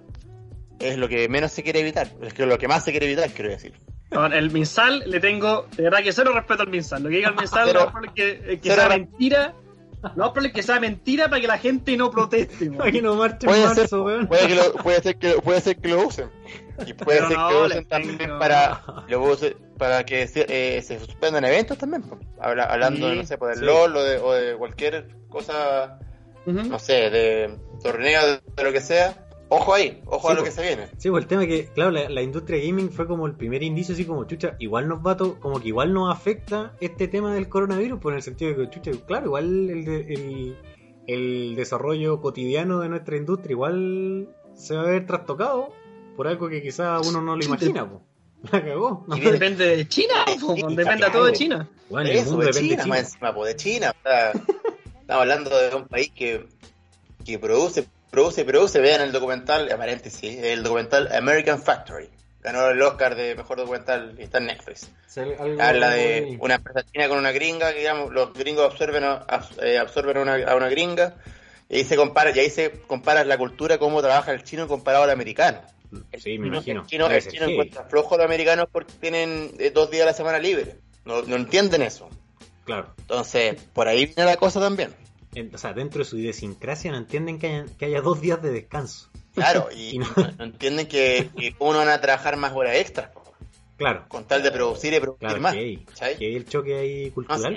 [0.78, 2.08] es lo que menos se quiere evitar.
[2.22, 3.74] Es que lo que más se quiere evitar, quiero decir.
[4.10, 7.02] El Minsal le tengo, de verdad que cero respeto al Minsal.
[7.02, 8.98] Lo que diga el Minsal, Cero- no es probable que, eh, que cero sea re-
[9.00, 9.54] mentira.
[10.02, 12.70] No es probable que sea mentira para que la gente no proteste.
[12.78, 14.26] Para que no marche en Puede ser, marzo, weón.
[14.28, 16.30] puede, que lo- puede ser que puede ser que lo usen.
[16.86, 20.26] Y puede Pero ser no, que le usen también tengo- para, lo usen para que
[20.28, 22.04] se, eh, se suspendan eventos también.
[22.40, 23.64] Habla- hablando, Sí, de, no sé, por el sí.
[23.64, 25.98] LOL o de, o de cualquier cosa,
[26.46, 29.27] no sé, de torneo, de, de lo que sea.
[29.50, 30.88] Ojo ahí, ojo Sí, a lo que se viene.
[30.98, 33.62] Sí, pues el tema es que, claro, la, la industria gaming fue como el primer
[33.62, 37.08] indicio, así como, chucha, igual nos va a to- como que igual nos afecta este
[37.08, 40.56] tema del coronavirus, por el sentido de que, chucha, claro, igual el, de- el,
[41.06, 45.72] el desarrollo cotidiano de nuestra industria igual se va a ver trastocado
[46.16, 48.02] por algo que quizás uno no lo imagina, po.
[48.52, 49.04] La cagó.
[49.16, 51.12] Y Depende de China, po, Sí, depende claro.
[51.12, 51.68] todo de China.
[51.88, 53.08] Bueno, el mundo de depende China, de más China.
[53.08, 53.94] encima, po, de China.
[53.98, 54.30] o sea,
[55.00, 56.46] estamos hablando de un país que,
[57.24, 58.80] que produce, produce, produce.
[58.80, 62.08] Vean el documental, paréntesis, el documental American Factory.
[62.40, 64.88] Ganó el Oscar de mejor documental y está en Netflix.
[65.58, 69.26] Habla de muy- una empresa china con una gringa, que digamos, los gringos absorben a,
[69.62, 71.16] eh, absorben a una, a una gringa,
[71.68, 75.04] y ahí se compara, y ahí se compara la cultura, cómo trabaja el chino comparado
[75.04, 75.60] al americano.
[76.18, 76.82] Sí, me imagino.
[76.82, 77.52] El chino, el chino heavy.
[77.54, 80.76] encuentra flojo a los americanos porque tienen eh, dos días a la semana libre.
[81.04, 82.08] No, no entienden eso.
[82.64, 82.94] Claro.
[82.98, 84.94] Entonces, por ahí viene la cosa también.
[85.34, 88.40] En- o sea, dentro de su idiosincrasia no entienden que haya, que haya dos días
[88.42, 89.08] de descanso.
[89.34, 90.06] Claro, y, Y no-
[90.38, 93.10] entienden que, que cómo no van a trabajar más horas extras,
[93.76, 94.04] Claro.
[94.08, 95.52] con tal de producir y producir Claro, más.
[95.54, 96.16] que hay, ¿cachai?
[96.18, 97.56] que hay el choque ahí cultural.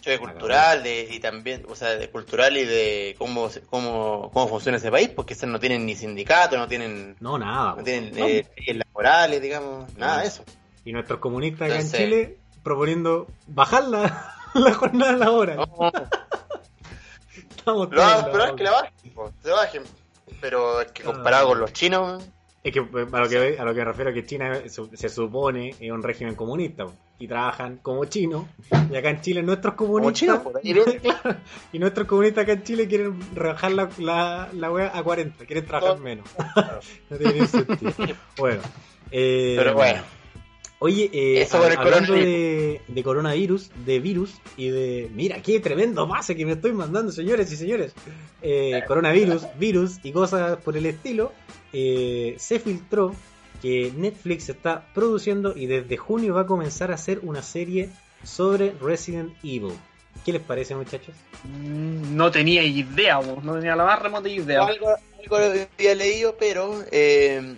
[0.00, 4.78] Choque cultural de, y también, o sea, de cultural y de cómo, cómo, cómo funciona
[4.78, 7.74] ese país, porque no tienen ni sindicato, no tienen, No, nada.
[7.76, 8.26] no tienen No.
[8.26, 10.42] eh, leyes laborales, digamos, nada de eso.
[10.86, 15.58] Y nuestros comunistas acá en Chile proponiendo bajar la, la jornada laboral.
[15.58, 15.92] No,
[17.60, 19.82] Estamos lo es que la bajen, po, se bajen.
[20.40, 21.48] Pero es que comparado Ah.
[21.50, 22.22] con los chinos,
[22.62, 25.08] Es que eh, a lo que, a lo que me refiero que China es- se
[25.08, 26.84] supone es un régimen comunista
[27.18, 28.44] y trabajan como chinos
[28.90, 30.40] y acá en Chile nuestros comunistas.
[30.40, 30.60] Claro,
[31.72, 35.64] y nuestros comunistas acá en Chile quieren rebajar la, la, la wea a 40 quieren
[35.66, 36.02] trabajar No.
[36.04, 36.26] menos
[37.10, 38.62] no tiene ningún sentido bueno
[39.10, 40.02] eh, pero bueno.
[40.82, 42.24] Oye, eh, Eso con el hablando coronavirus.
[42.24, 45.10] de, de coronavirus, de virus y de...
[45.14, 47.92] Mira, qué tremendo pase que me estoy mandando, señores y señores.
[48.42, 51.32] Eh, coronavirus, virus y cosas por el estilo.
[51.72, 53.14] eh, se filtró
[53.60, 57.90] que Netflix está produciendo y desde junio va a comenzar a hacer una serie
[58.24, 59.74] sobre Resident Evil.
[60.24, 61.14] ¿Qué les parece, muchachos?
[61.44, 64.64] Mm, No tenía idea, po, no tenía la más remota idea.
[64.64, 64.88] Algo,
[65.22, 67.54] algo había leído, pero eh,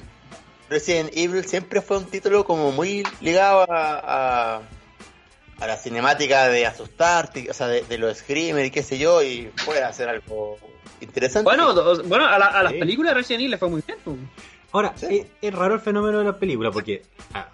[0.72, 4.60] Resident Evil siempre fue un título como muy ligado a, a,
[5.60, 9.22] a la cinemática de asustarte, o sea, de, de los screamers y qué sé yo,
[9.22, 10.58] y puede hacer algo
[11.00, 11.44] interesante.
[11.44, 11.72] Bueno,
[12.04, 12.78] bueno a, la- a las Sí.
[12.78, 13.98] películas de Resident Evil le fue muy bien.
[14.72, 15.06] Ahora, Sí.
[15.18, 17.02] es, es raro el fenómeno de las películas porque
[17.34, 17.48] ah,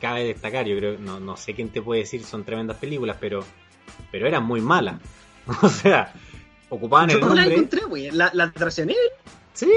[0.00, 3.44] cabe destacar, yo creo, no, no sé quién te puede decir son tremendas películas, pero,
[4.10, 4.96] pero eran muy malas.
[5.62, 6.12] O sea,
[6.70, 7.54] ocupaban Yo el no la nombre.
[7.56, 8.10] encontré, güey.
[8.12, 9.10] La, la de Resident Evil,
[9.54, 9.70] Sí,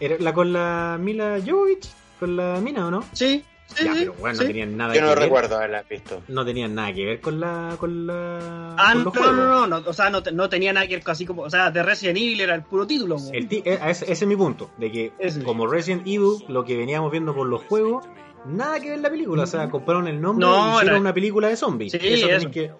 [0.00, 1.88] era la con la Mila Jovovich,
[2.18, 3.02] con la mina, ¿o no?
[3.12, 3.44] sí.
[3.74, 4.42] sí, ya, pero bueno, sí.
[4.42, 5.18] no tenían nada yo que no ver.
[5.18, 6.22] recuerdo haberla visto.
[6.28, 9.88] No tenían nada que ver con la con la Ah, con no, no, no, no,
[9.88, 11.82] o sea, no, te- no tenía nada que ver con así como, o sea, de
[11.82, 13.16] Resident Evil era el puro título.
[13.32, 15.42] El eh, ese, ese es mi punto, de que Ese.
[15.42, 18.06] como Resident Evil, lo que veníamos viendo con los juegos,
[18.46, 21.12] nada que ver la película, o sea, compraron el nombre No, y hicieron era- una
[21.14, 21.92] película de zombies.
[21.92, 22.50] Sí, eso eso.
[22.50, 22.72] que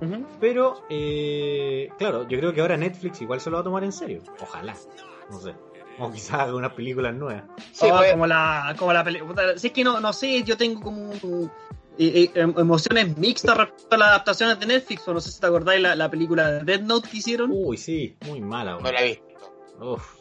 [0.00, 0.24] Ujú.
[0.40, 3.90] Pero, eh, claro, yo creo que ahora Netflix igual se lo va a tomar en
[3.92, 4.22] serio.
[4.40, 4.74] Ojalá.
[5.30, 5.52] No sé.
[6.00, 7.44] O quizás haga unas películas nuevas.
[7.72, 9.58] Sí, Oh, fue- como la, como la película.
[9.58, 11.48] Si es que no, no sé, yo tengo como eh,
[11.98, 15.06] eh, em- emociones mixtas respecto a las adaptaciones de Netflix.
[15.08, 17.50] O no sé si te acordáis la, la película de Death Note que hicieron.
[17.52, 18.72] Uy, sí, muy mala.
[18.72, 18.94] no weón.
[18.94, 19.24] la he visto.
[19.80, 20.16] Uf,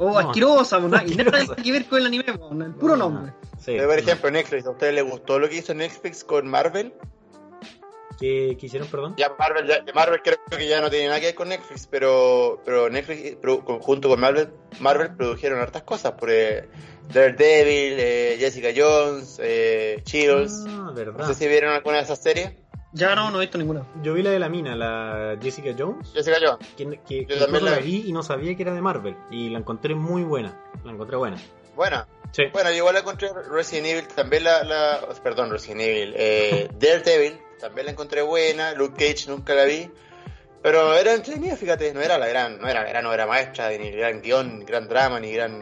[0.00, 0.18] Oh, No.
[0.30, 2.38] asquerosa, na- y nada que ver con el anime, el
[2.74, 3.32] puro no, nombre.
[3.58, 3.72] Sí.
[3.76, 6.92] Pero, por ejemplo, Netflix, ¿a ustedes les gustó lo que hizo Netflix con Marvel?
[8.18, 9.14] ¿Qué, qué hicieron, perdón?
[9.16, 12.60] Ya Marvel, ya, Marvel creo que ya no tiene nada que ver con Netflix, pero,
[12.64, 14.48] pero Netflix pro- con- junto con Marvel,
[14.80, 16.68] Marvel produjeron hartas cosas, por eh,
[17.12, 20.64] Daredevil, eh, Jessica Jones, eh, Shields.
[20.68, 22.52] Ah, No sé si vieron alguna de esas series.
[22.92, 23.86] Ya no, no he visto ninguna.
[24.02, 26.66] Yo vi la de la mina, la Jessica Jones, Jessica Jones.
[26.76, 29.14] que, que, que Yo también la la vi y no sabía que era de Marvel.
[29.30, 30.58] Y la encontré muy buena.
[30.84, 31.36] La encontré buena.
[31.76, 32.08] Buena.
[32.32, 32.44] Sí.
[32.52, 37.38] Bueno, yo igual la encontré Resident Evil, también la, la perdón, Resident Evil, eh, Daredevil,
[37.60, 39.90] también la encontré buena, Luke Cage nunca la vi,
[40.62, 43.90] pero era entretenida, fíjate, no era la gran, no era la gran obra maestra, ni
[43.90, 45.60] gran guion, ni gran drama, ni gran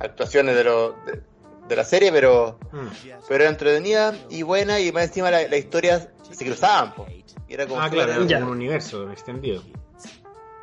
[0.00, 1.20] actuaciones de, lo, de,
[1.68, 2.86] de la serie, pero, Mm.
[3.28, 7.06] pero era entretenida y buena y más encima la, la historia se cruzaban, po.
[7.08, 9.62] Y era como Ah, claro, era un universo extendido.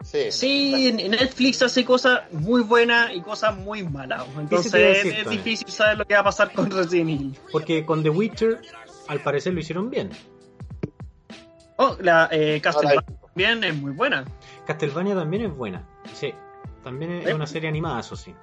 [0.03, 4.26] sí, Sí, Netflix hace cosas muy buenas y cosas muy malas.
[4.39, 7.38] Entonces decir, es difícil saber lo que va a pasar con Resident Evil.
[7.51, 8.59] Porque con The Witcher,
[9.07, 10.09] al parecer lo hicieron bien.
[11.82, 14.25] Oh, la eh, Castlevania también es muy buena.
[14.67, 15.88] Castlevania también es buena.
[16.13, 16.34] Sí.
[16.84, 17.34] También es ¿Eh?
[17.34, 18.36] una serie animada, eso sí.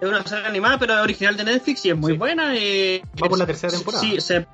[0.00, 2.18] Es una serie animada, pero es original de Netflix y es muy Sí.
[2.18, 2.54] buena.
[2.56, 4.02] eh, Va por la tercera temporada.
[4.02, 4.46] Sí, se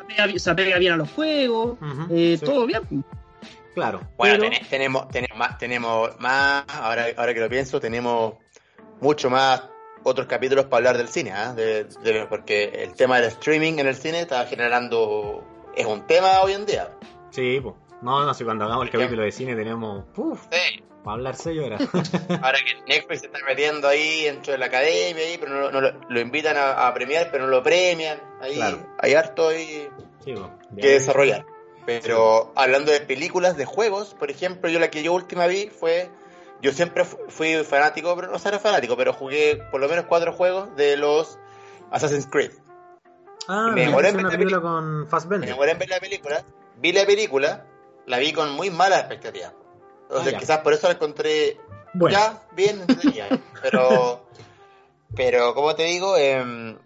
[0.00, 1.76] apega, se apega bien a los juegos,
[2.10, 2.44] eh, sí.
[2.46, 3.04] todo bien.
[3.74, 4.00] Claro.
[4.16, 8.34] Bueno, Pero- tenemos, tenemos más, tenemos más, ahora, ahora que lo pienso, tenemos
[9.00, 9.62] mucho más
[10.02, 11.52] otros capítulos para hablar del cine, ¿ah?
[11.52, 15.44] De- de- porque el tema del streaming en el cine está generando,
[15.76, 16.88] es un tema hoy en día.
[17.30, 17.74] Sí, pues.
[18.02, 20.04] No, no sé, cuando hagamos el capítulo de cine tenemos.
[20.16, 20.82] Uf, Sí.
[21.04, 21.80] para hablar seis horas.
[22.42, 25.80] Ahora que Netflix se está metiendo ahí dentro de la academia, ahí, pero no, no
[25.80, 28.20] lo, lo invitan a, a premiar, pero no lo premian.
[28.40, 28.78] Ahí Claro.
[29.00, 29.88] hay harto ahí
[30.24, 30.46] sí, pues.
[30.80, 31.44] que desarrollar.
[31.86, 36.10] Pero hablando de películas, de juegos, por ejemplo, yo la que yo última vi fue.
[36.60, 40.32] Yo siempre fu- fui fanático, pero no seré fanático, pero jugué por lo menos cuatro
[40.32, 41.38] juegos de los
[41.90, 42.50] Assassin's Creed.
[43.46, 45.48] Ah, Me me demoré en ver la película con Me Fassbender.
[45.48, 46.44] demoré en ver la película,
[46.76, 47.66] vi la película,
[48.06, 49.52] la vi con muy malas expectativas.
[50.02, 51.58] Entonces, Ah, quizás por eso la encontré
[51.94, 53.28] Bueno, ya bien entretenida.
[53.62, 54.26] pero,
[55.14, 56.76] pero como te digo, em,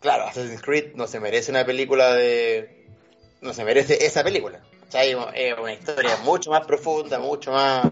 [0.00, 2.86] claro, Assassin's Creed no se merece una película de.
[3.40, 4.60] No se merece esa película.
[4.82, 5.16] ¿cachai?
[5.34, 7.86] Es una historia mucho más profunda, mucho más.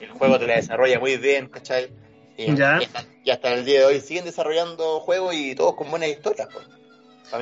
[0.00, 1.90] El juego te la desarrolla muy bien, ¿cachai?
[2.36, 2.78] Y, Ya.
[2.80, 6.08] y hasta, y hasta el día de hoy siguen desarrollando juegos y todos con buenas
[6.10, 6.48] historias.
[6.52, 6.66] pues.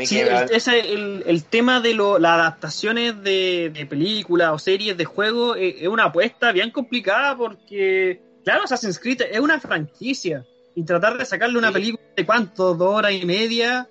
[0.05, 4.59] Sí, que el, ese, el, el tema de lo, las adaptaciones de, de películas o
[4.59, 9.61] series de juegos eh, es una apuesta bien complicada porque, claro, Assassin's Creed es una
[9.61, 11.75] franquicia y tratar de sacarle una Sí.
[11.75, 13.89] película de cuánto, dos horas y media,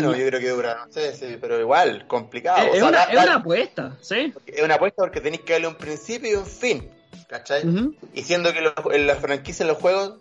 [0.00, 2.58] no, yo creo que dura, no sé, sí, pero igual, complicado.
[2.58, 4.32] es, O es sea, una, da- es una apuesta, ¿sí?
[4.46, 6.90] es una apuesta porque tenéis que darle un principio y un fin,
[7.28, 7.62] ¿cachai?
[8.14, 10.14] Y siendo que los- en la franquicia en los juegos,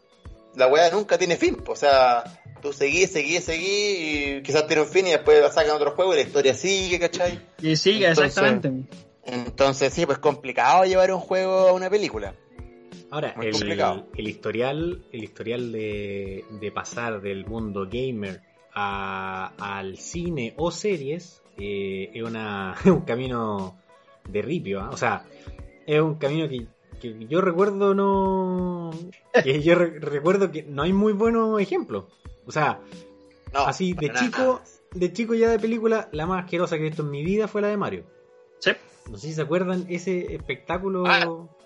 [0.55, 2.23] la weá nunca tiene fin, o sea,
[2.67, 6.17] tú seguís, seguís, seguís y quizás tiene un fin y después sacan otro juego y
[6.17, 7.39] la historia sigue, ¿cachai?
[7.61, 8.89] Y sigue, Entonces- exactamente.
[9.25, 12.33] Entonces sí, pues complicado llevar un juego a una película.
[13.09, 14.07] Ahora, Muy el, complicado.
[14.15, 18.41] el historial, el historial de, de pasar del mundo gamer
[18.73, 23.77] a- al cine o series eh, es una, es un camino
[24.29, 24.81] de ripio.
[24.81, 24.89] ¿ah?
[24.91, 25.25] O sea,
[25.85, 26.67] es un camino que,
[27.01, 28.91] que yo recuerdo no.
[29.43, 32.05] que yo re- recuerdo que no hay muy buenos ejemplos.
[32.47, 32.79] O sea,
[33.53, 34.19] No, así de nada.
[34.19, 34.61] chico,
[34.93, 37.61] de chico ya de película, la más asquerosa que he visto en mi vida fue
[37.61, 38.03] la de Mario.
[38.59, 38.71] Sí.
[39.11, 41.03] No sé si se acuerdan ese espectáculo.
[41.07, 41.25] Ah,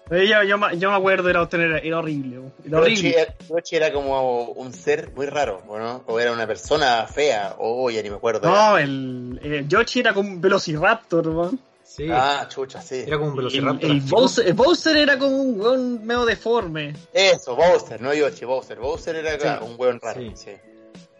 [0.09, 1.77] Eh, Yo, yo, me- yo me acuerdo, era, horrible.
[1.87, 3.09] Era Yoshi horrible.
[3.21, 6.03] era, Yoshi era como un ser muy raro, ¿o ¿no?
[6.05, 8.49] O era una persona fea, o ya ni me acuerdo.
[8.49, 11.51] No, el, eh, Yoshi era como un velociraptor, ¿no?
[11.83, 13.03] Sí, Ah, chucha, sí.
[13.07, 13.89] era como un El, velociraptor.
[13.91, 14.01] el.
[14.01, 16.93] Bowser, el Bowser era como un weón medio deforme.
[17.13, 18.79] Eso, Bowser, no Yoshi, Bowser.
[18.79, 20.31] Bowser era claro, un hueón raro, Sí.
[20.35, 20.51] sí.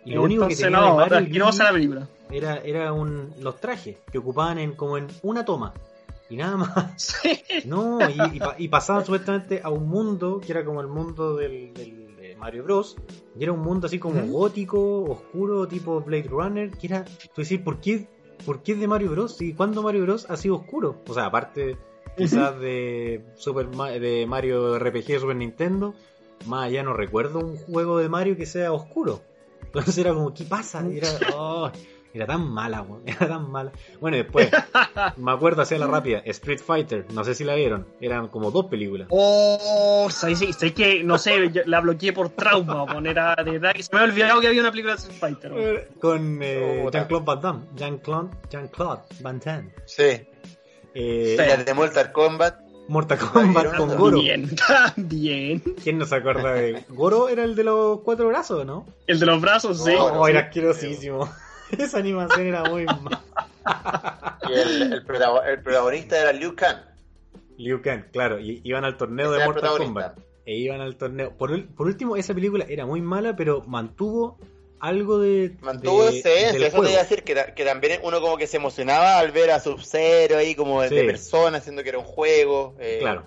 [0.06, 2.08] Y lo único que tenía no, de Mario el asquerosa la Wii película.
[2.32, 5.74] era, era un, los trajes que ocupaban en, como en una toma.
[6.30, 6.94] Y nada más.
[6.98, 7.44] Sí.
[7.66, 11.74] No, y, y y pasaban supuestamente a un mundo que era como el mundo del,
[11.74, 12.96] del- de Mario Bros.
[13.38, 16.72] Y era un mundo así como gótico, oscuro, tipo Blade Runner.
[16.72, 17.04] Que era,
[17.36, 18.08] tú decís, ¿por qué,
[18.46, 19.42] ¿por qué es de Mario Bros?
[19.42, 20.96] ¿Y cuándo Mario Bros ha sido oscuro?
[21.08, 21.78] O sea, aparte
[22.18, 25.94] quizás de, Super de Mario RPG de Super Nintendo,
[26.46, 29.22] más allá no recuerdo un juego de Mario que sea oscuro.
[29.74, 30.84] Entonces era como, ¿qué pasa?
[30.92, 31.72] Era, oh,
[32.14, 33.72] era tan mala, weón, era tan mala.
[34.02, 34.50] Bueno, y después,
[35.18, 38.66] me acuerdo hacia la rápida, Street Fighter, no sé si la vieron, eran como dos
[38.66, 39.08] películas.
[39.12, 43.72] Oh, sé, sé, sé que, no sé, la bloqueé por trauma, weón, era de verdad
[43.74, 45.54] que se me había olvidado que había una película de Street Fighter.
[45.54, 45.82] weón.
[46.02, 46.98] Con eh, Puta.
[47.00, 49.74] Jean-Claude Van Damme, Jean-Claude Jean-Claude Van Damme.
[49.86, 50.04] Sí.
[50.94, 51.46] Eh, Sí.
[51.48, 52.60] Las de Mortal Kombat.
[52.88, 54.20] Mortal Kombat con Goro.
[54.20, 54.50] Bien,
[54.98, 55.60] bien.
[55.84, 57.30] ¿Quién no se acuerda de Goro?
[57.30, 58.86] Era el de los cuatro brazos, ¿no?
[59.08, 59.94] El de los brazos, sí.
[59.98, 60.32] Oh, sí.
[60.32, 61.30] era asquerosísimo.
[61.78, 63.22] Esa animación era muy mala.
[64.50, 66.78] Y el, el, protago- el protagonista era Liu Kang.
[67.58, 69.78] Liu Kang, claro, y iban al torneo Ese de Mortal.
[69.78, 70.18] Kombat.
[70.46, 71.32] E iban al torneo.
[71.38, 74.40] Por último, esa película era muy mala, pero mantuvo
[74.82, 75.52] algo de.
[75.62, 76.90] Mantuvo de- ese, del eso te juego.
[76.92, 80.38] iba a decir que, que también uno como que se emocionaba al ver a Sub-Zero
[80.38, 80.96] ahí como de Sí.
[81.06, 82.76] persona, haciendo que era un juego.
[82.80, 83.26] eh, Claro.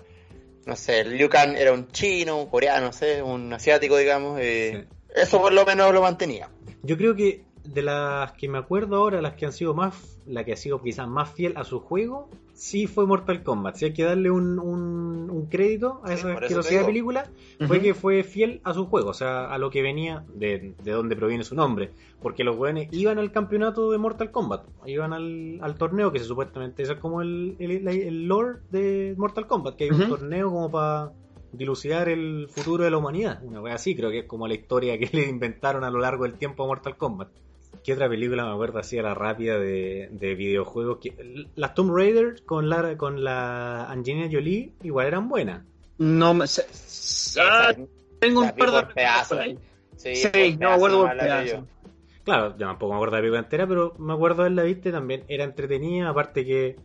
[0.65, 4.39] No sé, Liu Kang era un chino, un coreano, no sé, un asiático, digamos.
[4.41, 4.85] eh,
[5.15, 6.49] Eso por lo menos lo mantenía.
[6.83, 10.43] Yo creo que de las que me acuerdo ahora, las que han sido más, la
[10.43, 13.75] que ha sido quizás más fiel a su juego, sí fue Mortal Kombat.
[13.75, 17.29] Si hay que darle un, un, un crédito a esa asquerosidad de película,
[17.67, 20.91] fue que fue fiel a su juego, o sea, a lo que venía, de, de
[20.91, 21.91] donde proviene su nombre.
[22.21, 26.25] Porque los weones iban al campeonato de Mortal Kombat, iban al, al torneo, que se
[26.25, 30.49] supuestamente eso es como el, el, el lore de Mortal Kombat, que hay un torneo
[30.49, 31.11] como para
[31.51, 33.43] dilucidar el futuro de la humanidad.
[33.43, 36.23] Una wea así, creo que es como la historia que le inventaron a lo largo
[36.23, 37.29] del tiempo a Mortal Kombat.
[37.85, 40.97] ¿Qué otra película me acuerdo así a la rápida de, de videojuegos?
[40.97, 45.63] Que, las Tomb Raider con la, con la Angelina Jolie igual eran buenas.
[45.99, 46.47] No me.
[46.47, 47.73] se- se- ah,
[48.19, 49.59] tengo un par de ahí.
[49.97, 51.67] Sí, Sí, no me pedazo acuerdo por pedazo.
[52.23, 54.91] Claro, yo tampoco me acuerdo de la película entera, pero me acuerdo de la viste
[54.91, 55.23] también.
[55.27, 56.75] Era entretenida, aparte que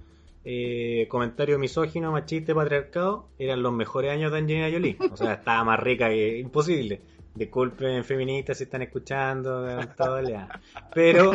[0.45, 4.99] eh, comentario misógino, machista, patriarcado, eran los mejores años de Angelina Jolie.
[5.11, 7.01] O sea, estaba más rica que imposible.
[7.35, 9.65] Disculpen feministas si están escuchando,
[9.97, 10.49] todo, ya.
[10.95, 11.33] pero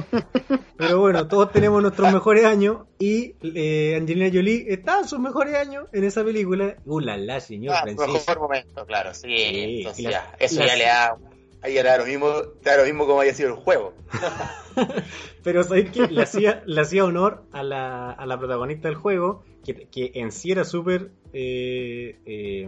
[0.78, 5.56] pero bueno, todos tenemos nuestros mejores años y eh, Angelina Jolie está en sus mejores
[5.56, 6.76] años en esa película.
[6.86, 8.12] Uh, la, la, señor Ah, Francisco.
[8.12, 9.22] mejor momento, claro, sí.
[9.38, 11.18] Sí, entonces y la- ya, eso la- ya le da,
[11.62, 12.30] ahí da lo mismo,
[12.62, 13.94] da lo mismo como haya sido el juego.
[15.44, 19.44] Pero sabéis que le hacía, le hacía honor a la, a la protagonista del juego,
[19.64, 22.68] que, que en sí era súper, eh, eh,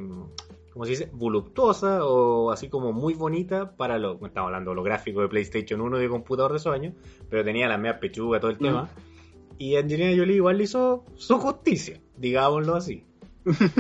[0.78, 1.10] ¿cómo se dice?
[1.12, 5.82] Voluptuosa o así como muy bonita para lo, estamos hablando de lo gráfico de PlayStation
[5.82, 6.94] 1 y de computador de esos años,
[7.32, 8.88] pero tenía la media pechuga, todo el tema.
[9.58, 13.04] Y Angelina Jolie igual le hizo su justicia, digámoslo así.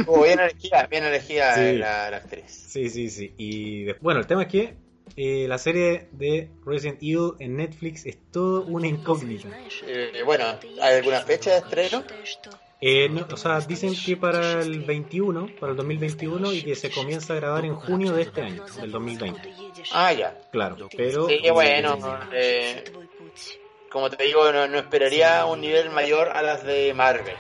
[0.08, 1.78] Oh, bien elegida, bien elegida Sí.
[1.78, 2.46] la, la actriz.
[2.48, 3.32] Sí, sí, sí.
[3.38, 4.74] Y bueno, el tema es que
[5.16, 9.50] eh, la serie de Resident Evil en Netflix es todo una incógnita.
[9.86, 10.46] Eh, bueno,
[10.82, 12.04] ¿hay alguna fecha de estreno?
[12.80, 16.92] Eh, no, o sea, dicen que para el 21, para el 2021 y que se
[16.92, 19.54] comienza a grabar en junio de este año, del 2020.
[19.94, 20.38] Ah, ya.
[20.52, 21.28] Claro, pero...
[21.28, 21.98] Sí, bueno,
[22.32, 22.84] eh,
[23.90, 27.36] como te digo, no, no esperaría un nivel mayor a las de Marvel.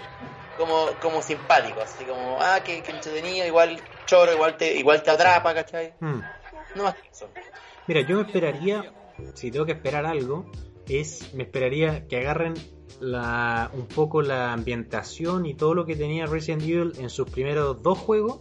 [0.57, 5.11] Como, como simpático, así como, ah, que, que entretenido, igual choro, igual te, igual te
[5.11, 5.93] atrapa, ¿cachai?
[5.99, 6.21] Hmm.
[6.73, 7.29] No más que eso.
[7.85, 8.91] Mira, yo me esperaría,
[9.35, 10.49] si tengo que esperar algo,
[10.89, 12.55] es me esperaría que agarren
[12.99, 17.81] la, un poco la ambientación y todo lo que tenía Resident Evil en sus primeros
[17.81, 18.39] dos juegos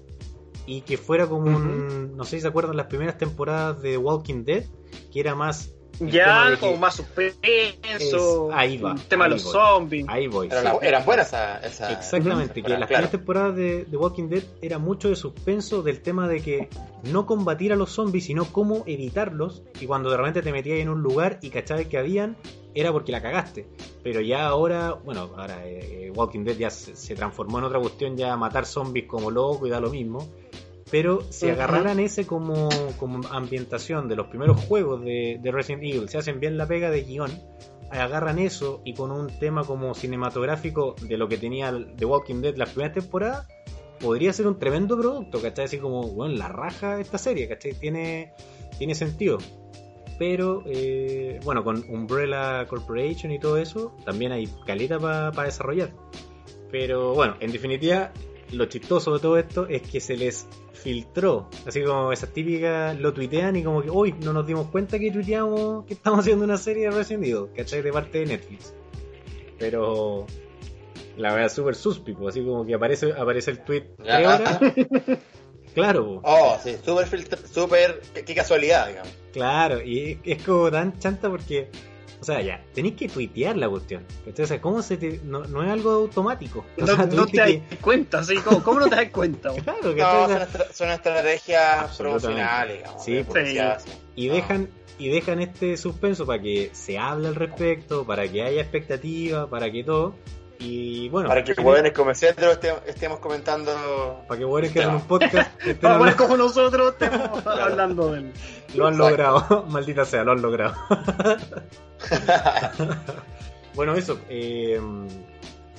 [0.67, 4.45] y que fuera como un, no sé si se acuerdan las primeras temporadas de Walking
[4.45, 4.65] Dead,
[5.13, 7.39] que era más Ya, de como más suspenso.
[7.43, 8.13] Es-
[8.53, 9.53] ahí va, El tema de los voy.
[9.53, 10.05] zombies.
[10.09, 10.49] ahí voy.
[10.49, 10.67] Pero sí.
[10.67, 11.65] la- eran buenas esas.
[11.65, 12.81] Esa, Exactamente, que Claro.
[12.81, 16.69] las primeras temporadas de, de Walking Dead era mucho de suspenso del tema de que
[17.05, 19.63] no combatir a los zombies, sino cómo evitarlos.
[19.81, 22.37] Y cuando de repente te metías en un lugar y cachabas que habían,
[22.75, 23.67] era porque la cagaste.
[24.03, 28.17] Pero ya ahora, bueno, ahora eh, Walking Dead ya se, se transformó en otra cuestión,
[28.17, 30.29] ya matar zombies como loco y da lo mismo.
[30.91, 32.69] Pero si agarraran ese como,
[32.99, 36.91] como ambientación de los primeros juegos de, de Resident Evil, se hacen bien la pega
[36.91, 37.31] de guion,
[37.91, 42.57] agarran eso y con un tema como cinematográfico de lo que tenía The Walking Dead
[42.57, 43.49] las primeras temporadas,
[43.99, 45.67] podría ser un tremendo producto, ¿cachai?
[45.67, 47.75] Así como, bueno, la raja esta serie, ¿cachai?
[47.75, 48.33] Tiene,
[48.79, 49.39] tiene sentido.
[50.19, 55.93] Pero, eh, bueno, con Umbrella Corporation y todo eso, también hay caleta para desarrollar.
[56.71, 58.13] Pero, bueno, en definitiva,
[58.53, 60.49] lo chistoso de todo esto es que se les
[60.87, 65.01] filtró, así como esas típicas lo tuitean y como que, uy, no nos dimos cuenta
[65.01, 67.83] que tuiteamos que estamos haciendo una serie de Resident Evil, ¿cachai?
[67.83, 68.73] De parte de Netflix.
[69.59, 70.27] Pero
[71.17, 73.87] la verdad súper suspipo, así como que aparece, aparece el tweet.
[75.75, 76.21] Claro.
[76.23, 77.09] Oh, sí, súper,
[77.53, 79.13] súper, qué, qué casualidad, digamos.
[79.33, 81.69] claro, y es como tan chanta porque,
[82.27, 84.05] sea, ya, tenéis que tuitear la cuestión.
[84.41, 85.21] O sea, ¿cómo se te.?
[85.25, 86.65] No, no es algo automático.
[86.77, 88.37] O No, sea, no tuviste te que- das cuenta, ¿sí?
[88.45, 89.51] ¿Cómo, cómo no te das cuenta?
[89.65, 89.97] Claro, ¿cachai?
[89.97, 93.05] No, O son, estra- son estrategias promocionales, digamos.
[93.05, 93.43] Sí, de pues.
[93.45, 93.91] publicidad, sí.
[94.17, 94.69] y dejan
[94.99, 99.71] y dejan este suspenso para que se hable al respecto, para que haya expectativa, para
[99.71, 100.15] que todo.
[100.59, 104.23] Y bueno, Para que jóvenes como centro este- estemos comentando.
[104.27, 104.95] para que bueno que Tema.
[104.97, 105.51] un podcast
[105.83, 108.33] Para hablando- como nosotros estamos hablando del.
[108.75, 109.11] Lo han Exacto.
[109.11, 110.75] logrado, maldita sea, lo han logrado.
[113.75, 114.81] bueno, eso, eh,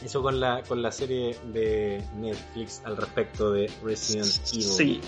[0.03, 4.63] eso con la con la serie de Netflix al respecto de Resident Evil.
[4.63, 5.01] Sí.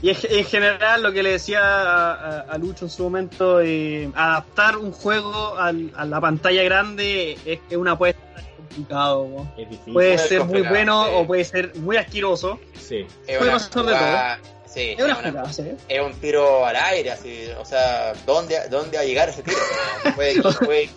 [0.00, 4.76] Y en, en general, lo que le decía a, Lucho en su momento, eh, adaptar
[4.76, 9.46] un juego al- a la pantalla grande es que una apuesta es complicado.
[9.56, 9.92] Es difícil.
[9.92, 11.10] Puede ser muy bueno sí.
[11.14, 12.58] o puede ser muy asqueroso.
[12.76, 13.06] Sí.
[13.28, 14.38] Es Puede una pasar de jugada-
[14.72, 15.70] Sí, Es una es una- jugada, ¿sí?
[15.88, 19.58] es un tiro al aire, así, o sea, ¿dónde, dónde va a llegar ese tiro?
[20.16, 20.90] Puede que, puede,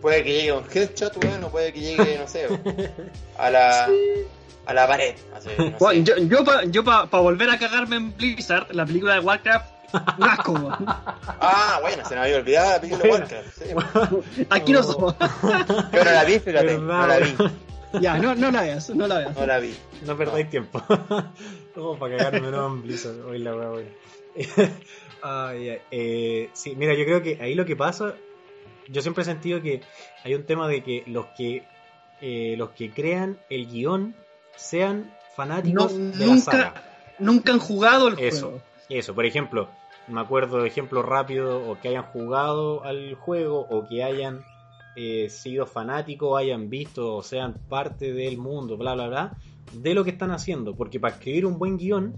[0.00, 2.46] puede que llegue un headshot, bueno, puede que llegue, no sé,
[3.38, 3.88] a la,
[4.66, 5.14] a la pared.
[5.34, 6.12] Así, no Bueno, sé.
[6.20, 9.72] yo, yo para yo pa, pa volver a cagarme en Blizzard, la película de Warcraft,
[10.18, 10.76] un asco.
[11.40, 13.58] Ah, bueno, se me había olvidado la película de Warcraft.
[13.58, 14.44] Sí.
[14.50, 15.14] Aquí no somos.
[15.20, 17.34] Yo no la vi, fíjate, no la vi,
[18.00, 19.36] ya, no, no la veas, no la veas.
[19.36, 19.74] no la vi.
[20.06, 20.82] No perdáis tiempo.
[21.74, 23.20] Como para cagarme no en Blizzard.
[23.26, 23.90] Hoy la wea buena.
[25.22, 28.14] Ay, ay, eh, sí, mira, yo creo que ahí lo que pasa,
[28.88, 29.82] yo siempre he sentido que
[30.24, 31.64] hay un tema de que los que
[32.20, 34.14] eh, los que crean el guion
[34.56, 36.74] sean fanáticos No, de la saga.
[37.18, 38.46] Nunca han jugado el Eso.
[38.48, 38.62] juego.
[38.88, 39.68] Eso, por ejemplo,
[40.08, 44.44] me acuerdo de ejemplos rápidos o que hayan jugado al juego o que hayan
[44.96, 49.36] eh, sido fanáticos, hayan visto o sean parte del mundo, bla, bla, bla,
[49.72, 50.74] de lo que están haciendo.
[50.74, 52.14] Porque para escribir un buen guion,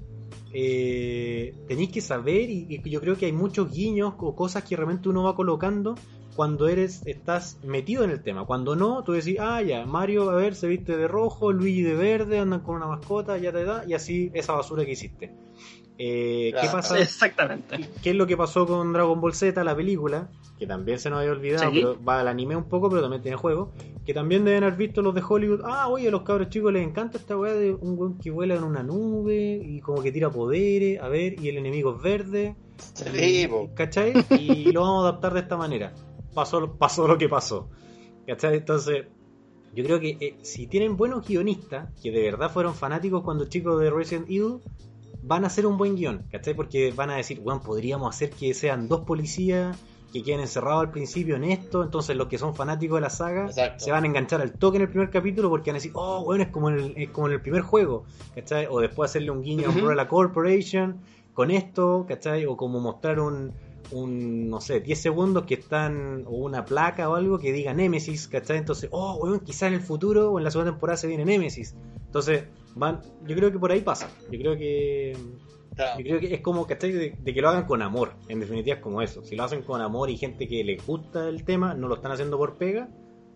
[0.52, 4.76] eh, tenéis que saber, y, y yo creo que hay muchos guiños o cosas que
[4.76, 5.94] realmente uno va colocando
[6.34, 8.44] cuando eres estás metido en el tema.
[8.44, 11.94] Cuando no, tú decís, ah, ya, Mario, a ver, se viste de rojo, Luigi de
[11.94, 15.32] verde, andan con una mascota, ya te da, y así esa basura que hiciste.
[15.96, 16.72] Eh, ¿Qué Claro.
[16.72, 16.98] pasa?
[16.98, 17.88] Exactamente.
[18.02, 20.28] ¿Qué es lo que pasó con Dragon Ball Z, la película?
[20.58, 21.78] Que también se nos había olvidado, Sí.
[21.80, 23.72] pero va al anime un poco, pero también tiene juego.
[24.04, 25.60] Que también deben haber visto los de Hollywood.
[25.64, 28.54] Ah, oye, a los cabros chicos les encanta esta weá de un weón que vuela
[28.56, 32.56] en una nube y como que tira poderes, a ver, y el enemigo es verde.
[32.94, 33.70] Sí, po.
[33.74, 34.12] ¿Cachai?
[34.38, 35.92] Y lo vamos a adaptar de esta manera.
[36.34, 37.68] Pasó, pasó lo que pasó.
[38.26, 38.56] ¿Cachai?
[38.56, 39.06] Entonces,
[39.74, 43.80] yo creo que eh, si tienen buenos guionistas, que de verdad fueron fanáticos cuando chicos
[43.80, 44.58] de Resident Evil,
[45.26, 46.54] van a hacer un buen guion, ¿cachai?
[46.54, 49.76] Porque van a decir, bueno, podríamos hacer que sean dos policías
[50.12, 53.46] que queden encerrados al principio en esto, entonces los que son fanáticos de la saga
[53.46, 53.84] Exacto.
[53.84, 56.22] se van a enganchar al toque en el primer capítulo porque van a decir, oh,
[56.24, 58.04] bueno, es como en el, es como en el primer juego,
[58.34, 58.66] ¿cachai?
[58.70, 59.80] O después hacerle un guiño a Ujú.
[59.80, 61.00] Umbrella Corporation
[61.32, 62.46] con esto, ¿cachai?
[62.46, 63.52] O como mostrar un,
[63.92, 68.28] un, no sé, 10 segundos que están, o una placa o algo que diga Nemesis,
[68.28, 68.58] ¿cachai?
[68.58, 71.74] Entonces, oh, weón, quizá en el futuro o en la segunda temporada se viene Nemesis.
[72.06, 74.08] Entonces, van, yo creo que por ahí pasa.
[74.30, 75.16] Yo creo que
[75.74, 75.98] Claro.
[75.98, 76.92] yo creo que es como, ¿cachai?
[76.92, 78.14] De, de que lo hagan con amor.
[78.28, 79.24] En definitiva es como eso.
[79.24, 82.12] Si lo hacen con amor y gente que les gusta el tema, no lo están
[82.12, 82.88] haciendo por pega,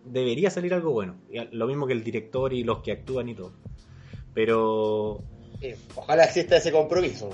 [0.04, 1.16] debería salir algo bueno.
[1.50, 3.52] Lo mismo que el director y los que actúan y todo.
[4.34, 5.22] Pero
[5.60, 7.28] Sí, Ojalá exista ese compromiso.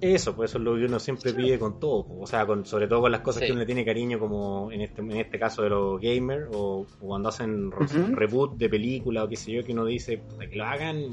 [0.00, 2.06] Eso, pues eso es lo que uno siempre pide con todo.
[2.20, 3.46] O sea, con, sobre todo con las cosas Sí.
[3.46, 6.86] que uno le tiene cariño, como en este, en este caso de los gamers, o,
[7.00, 7.70] o cuando hacen
[8.12, 11.06] reboot de película o qué sé yo, que uno dice, puta, que lo hagan,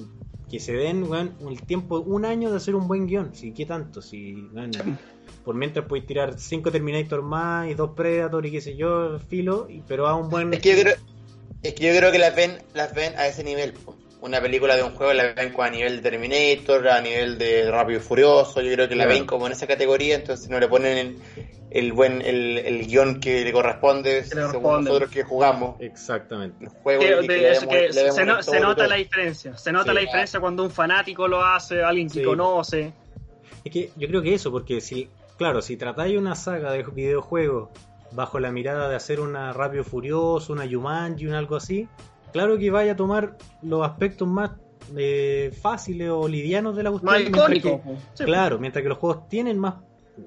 [0.50, 3.34] que se den, weón, el tiempo, un año de hacer un buen guion.
[3.34, 4.02] Si, ¿qué tanto?
[4.02, 4.50] Si,
[5.46, 9.68] por mientras puedes tirar cinco Terminator más y dos Predator y qué sé yo, filo,
[9.70, 10.54] y- pero a un buen...
[10.54, 10.96] Es que yo creo,
[11.64, 13.72] es que yo creo que las ven, las ven a ese nivel.
[13.74, 13.96] po.
[14.22, 18.00] Una película de un juego la ven a nivel de Terminator, a nivel de Rápido
[18.00, 18.62] y Furioso.
[18.62, 21.18] Yo creo que la ven como en esa categoría, entonces no le ponen el,
[21.72, 26.66] el buen el, el guion que le corresponde según nosotros que jugamos Exactamente.
[26.66, 27.02] el juego.
[27.02, 28.12] Que- y que de- le eso vemos- que le
[28.44, 29.58] se, nota la diferencia.
[29.58, 29.96] Se nota Sí.
[29.96, 32.24] la diferencia cuando un fanático lo hace, alguien que Sí.
[32.24, 32.94] conoce.
[33.66, 37.70] Es que yo creo que eso, porque si, claro, si tratáis una saga de videojuegos
[38.12, 41.88] bajo la mirada de hacer una Rápido Furioso, una Jumanji, un algo así,
[42.32, 44.52] claro que vaya a tomar los aspectos más
[44.98, 47.12] eh, fáciles o livianos de la cuestión.
[47.14, 47.70] Más mientras icónico.
[47.78, 47.98] que- po.
[48.14, 49.76] Sí, claro, mientras que los juegos tienen más,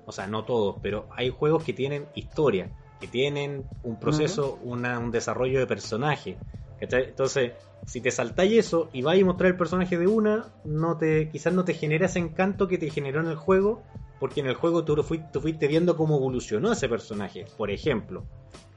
[0.06, 4.98] o sea, no todos, pero hay juegos que tienen historia, que tienen un proceso, una-
[4.98, 6.36] un desarrollo de personaje.
[6.80, 7.04] ¿cachai?
[7.04, 7.52] Entonces,
[7.86, 11.52] si te saltáis eso y vais a mostrar el personaje de una, no te, quizás
[11.52, 13.82] no te genera ese encanto que te generó en el juego,
[14.18, 17.70] porque en el juego tú, lo fuiste, tú fuiste viendo cómo evolucionó ese personaje, por
[17.70, 18.24] ejemplo.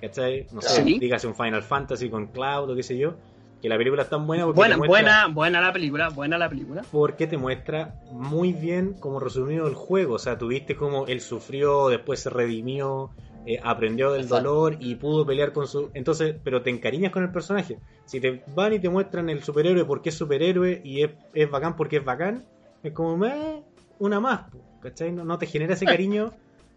[0.02, 0.46] ¿Cachai?
[0.52, 1.00] No sé, Sí.
[1.00, 3.16] dígase un Final Fantasy con Cloud o qué sé yo,
[3.62, 6.50] que la película es tan buena porque Buena, muestra- buena, buena la película, buena la
[6.50, 6.84] película.
[6.92, 10.16] porque te muestra muy bien como resumido el juego.
[10.16, 13.10] O sea, tuviste como él sufrió, después se redimió,
[13.48, 14.44] eh, aprendió del Exacto.
[14.44, 15.90] dolor y pudo pelear con su.
[15.96, 17.80] Entonces, pero te encariñas con el personaje.
[18.06, 21.76] Si te van y te muestran el superhéroe porque es superhéroe y es, es bacán
[21.76, 22.46] porque es bacán,
[22.84, 23.64] es como "Meh,
[24.00, 25.12] una más, po", ¿cachai?
[25.12, 26.32] No, no te genera ese cariño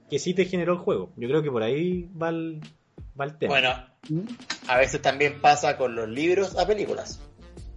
[0.09, 1.13] que sí te generó el juego.
[1.17, 2.61] Yo creo que por ahí va el,
[3.21, 3.53] va el tema.
[3.55, 4.25] Bueno,
[4.69, 7.21] a veces también pasa con los libros a películas.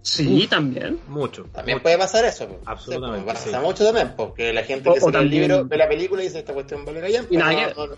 [0.01, 0.99] Sí, también.
[1.07, 1.43] mucho.
[1.53, 1.83] También mucho.
[1.83, 2.47] puede pasar eso.
[2.47, 2.59] po.
[2.65, 3.65] Absolutamente, Sí, pasa sí.
[3.65, 5.87] mucho también, porque la gente O- que o se lee el también- libro ve la
[5.87, 7.25] película y dice esta cuestión vale callan.
[7.29, 7.95] Y nada que no- no-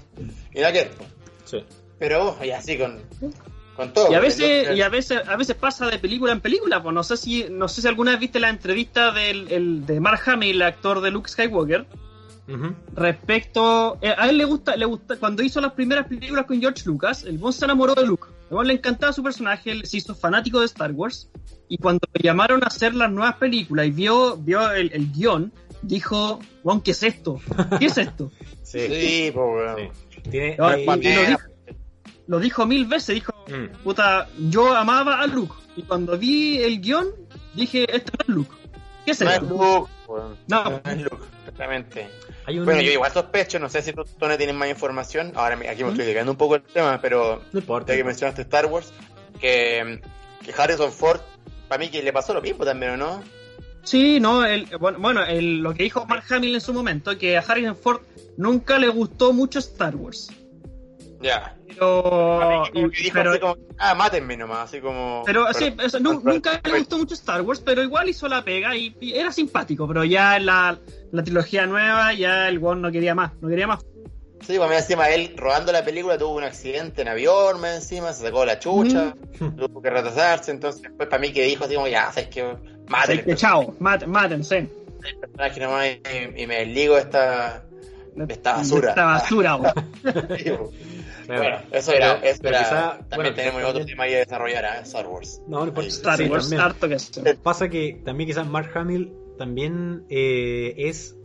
[0.53, 1.03] y nada que po.
[1.45, 1.63] Sí.
[1.97, 3.01] Pero y así con,
[3.75, 4.11] con todo.
[4.11, 7.03] Y a veces, y a veces, a veces pasa de película en película, pues no
[7.03, 10.57] sé si, no sé si alguna vez viste la entrevista del, el- de Mark Hamill,
[10.57, 11.87] el actor de Luke Skywalker,
[12.95, 16.83] Respecto, eh, a él le gusta, le gusta, cuando hizo las primeras películas con George
[16.85, 20.15] Lucas, el bon se enamoró de Luke, el le encantaba su personaje, él se hizo
[20.15, 21.29] fanático de Star Wars,
[21.67, 25.51] y cuando le llamaron a hacer las nuevas películas y vio, vio el, el guion,
[25.81, 27.39] dijo, bon, ¿qué es esto?
[27.79, 28.31] ¿Qué es esto?
[28.65, 28.79] Sí.
[28.89, 29.77] Sí, po, weón.
[30.09, 30.21] sí.
[30.31, 31.41] Tiene, No, hay- y- y lo dijo,
[32.27, 33.83] lo dijo mil veces, dijo, Mm.
[33.83, 37.05] puta, yo amaba a Luke, y cuando vi el guion,
[37.53, 38.51] dije, esto no es Luke.
[39.05, 39.47] ¿Qué es No es esto?
[39.49, 40.35] Luke, weón.
[40.47, 40.63] No.
[40.63, 42.09] No es Luke, exactamente.
[42.45, 45.31] Hay un- Bueno, yo igual sospecho, no sé si tú, Tone, tienes más información.
[45.35, 45.93] Ahora aquí me ¿Mm?
[45.93, 47.93] estoy desviando un poco el tema, pero No importa.
[47.93, 48.91] ya que mencionaste Star Wars,
[49.39, 49.99] que,
[50.43, 51.19] que Harrison Ford,
[51.67, 53.23] para mí que le pasó lo mismo también, ¿o no?
[53.83, 57.37] Sí, no, el, bueno, bueno el- lo que dijo Mark Hamill en su momento, que
[57.37, 58.01] a Harrison Ford
[58.37, 60.31] nunca le gustó mucho Star Wars.
[61.25, 61.55] Ya.
[61.67, 65.23] Pero, mí que dijo pero, así como, ah, mátenme nomás, así como...
[65.25, 68.75] pero sí, eso, pero- nunca le gustó mucho Star Wars, pero igual hizo la pega
[68.75, 70.77] y, y era simpático, pero ya en la,
[71.11, 73.83] la trilogía nueva ya el One no quería más, no quería más.
[74.45, 78.21] Sí, pues encima él rodando la película tuvo un accidente en avión, más encima, se
[78.21, 82.11] sacó la chucha, tuvo que retrasarse, entonces después para mí que dijo así como, ya,
[82.11, 84.69] sabes que chao, maten, mátense.
[85.59, 87.63] Nomás y, y me desligo de esta,
[88.15, 88.89] de esta basura.
[88.89, 89.59] Esta basura,
[91.27, 94.81] Bueno, eso era, eso era quizá, también tenemos otro tema ahí a desarrollar, ¿eh?
[94.83, 95.41] Star Wars.
[95.47, 95.89] No, no importa.
[95.89, 96.97] Star Wars, harto que
[97.41, 101.15] Pasa que también quizás Mark Hamill también eh, es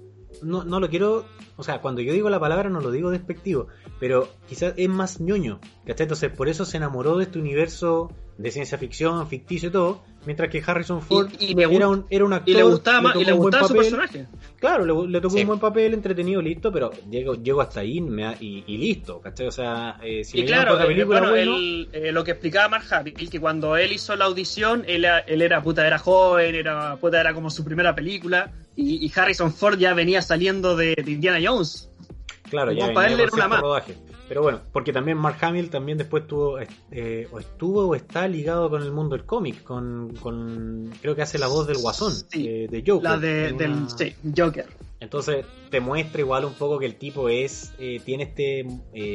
[0.42, 1.26] no, no lo quiero,
[1.56, 3.66] o sea, cuando yo digo la palabra no lo digo despectivo,
[3.98, 6.04] pero quizás es más ñoño, ¿cachai?
[6.04, 10.48] Entonces por eso se enamoró de este universo de ciencia ficción, ficticio y todo, mientras
[10.48, 12.48] que Harrison Ford era, un, era un actor.
[12.48, 14.26] Y le gustaba, más, y le gustaba su personaje.
[14.58, 17.98] Claro, le, tocó un buen papel, entretenido, listo, pero llego, llego hasta ahí
[18.40, 19.46] y, y, listo, ¿cachai?
[19.46, 21.54] O sea, eh, si y claro, eh, película, bueno,
[21.92, 25.62] eh, lo que explicaba Mark Hamill, que cuando él hizo la audición, él, él era
[25.62, 30.22] puta, era joven, era puta, era como su primera película, y, Harrison Ford ya venía
[30.22, 31.90] saliendo de, Indiana Jones.
[32.48, 33.60] Claro, ya para él era una más.
[33.60, 33.96] Rodaje.
[34.30, 36.60] Pero bueno, porque también Mark Hamill también después tuvo,
[36.92, 41.22] eh, o estuvo o está ligado con el mundo del cómic, con, con creo que
[41.22, 43.10] hace la voz del Guasón, eh, de Joker.
[43.10, 43.88] La de, del
[44.36, 44.66] Joker.
[45.00, 48.62] Entonces te muestra igual un poco que el tipo es eh, tiene este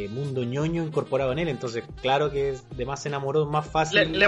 [0.10, 4.12] mundo ñoño incorporado en él, entonces claro que de más se enamoró más fácil.
[4.12, 4.28] Le, le,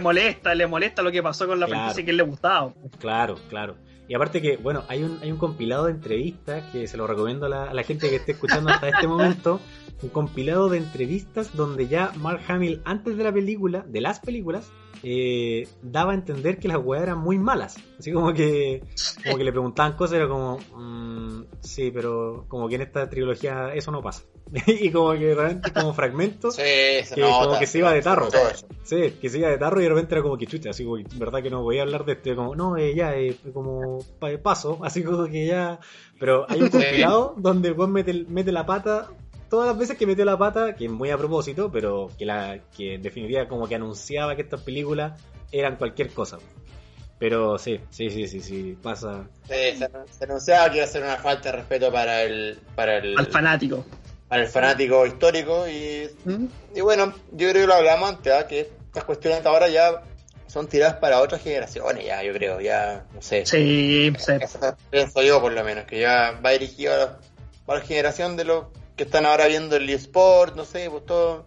[0.00, 1.94] molesta, le molesta lo que pasó con la claro.
[1.94, 2.72] que él le gustaba.
[2.98, 3.76] Claro, claro.
[4.08, 7.44] Y aparte que, bueno, hay un, hay un compilado de entrevistas que se lo recomiendo
[7.44, 9.60] a la, a la gente que esté escuchando hasta este momento,
[10.02, 14.70] un compilado de entrevistas donde ya Mark Hamill, antes de la película, de las películas,
[15.02, 17.76] eh, daba a entender que las weas eran muy malas.
[17.98, 18.82] Así como que,
[19.24, 23.74] como que le preguntaban cosas, era como, mm, sí, pero como que en esta trilogía
[23.74, 24.24] eso no pasa.
[24.66, 28.28] y como que realmente como fragmentos que como que se iba de tarro.
[28.82, 30.96] Sí, que se iba de tarro y de repente era como que chucha, así como
[31.16, 33.98] verdad que no voy a hablar de este, como, no, eh, ya, eh, como
[34.42, 35.80] paso, así como que ya.
[36.18, 39.10] Pero hay un compilado donde el weón mete, mete la pata
[39.48, 42.94] todas las veces que metió la pata, que muy a propósito, pero que la que
[42.94, 45.20] en definitiva como que anunciaba que estas películas
[45.52, 46.38] eran cualquier cosa.
[47.18, 49.26] Pero sí, sí, sí, sí, sí, pasa.
[49.48, 49.78] Sí,
[50.10, 53.26] se, anunciaba que iba a ser una falta de respeto para el para el al
[53.26, 53.84] fanático.
[54.28, 56.46] Para el fanático histórico y, ¿Mm?
[56.76, 58.46] y bueno, yo creo que lo hablamos antes, ¿ah?
[58.46, 60.02] que estas cuestiones ahora ya
[60.46, 63.44] son tiradas para otras generaciones, ya, yo creo, ya, no sé.
[63.46, 64.32] Sí, sí.
[64.90, 66.92] pienso yo por lo menos, que ya va dirigido
[67.66, 68.64] a la generación de los
[68.98, 71.46] que están ahora viendo el eSport, no sé, pues todo,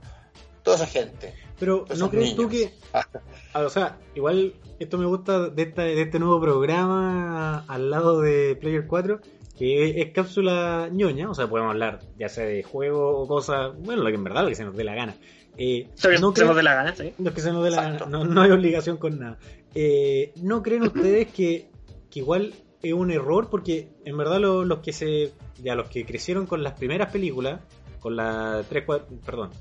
[0.63, 1.35] toda esa gente.
[1.59, 2.73] Pero ¿no crees tú que,
[3.53, 8.87] o sea, igual esto me gusta de, de este nuevo programa al lado de Player
[8.87, 9.19] 4,
[9.59, 14.01] que es, cápsula ñoña, o sea, podemos hablar ya sea de juego o cosas, bueno,
[14.01, 15.15] lo que en verdad lo que se nos dé la gana.
[15.57, 15.89] Eh,
[16.21, 17.13] no se nos dé la gana, sí.
[17.17, 19.37] No que se nos dé la gana, no, hay obligación con nada.
[19.75, 21.67] Eh, ¿No creen ustedes que,
[22.09, 23.49] que igual es un error?
[23.51, 27.61] Porque en verdad los que se ya los que crecieron con las primeras películas,
[27.99, 29.51] con la 3, 4, perdón,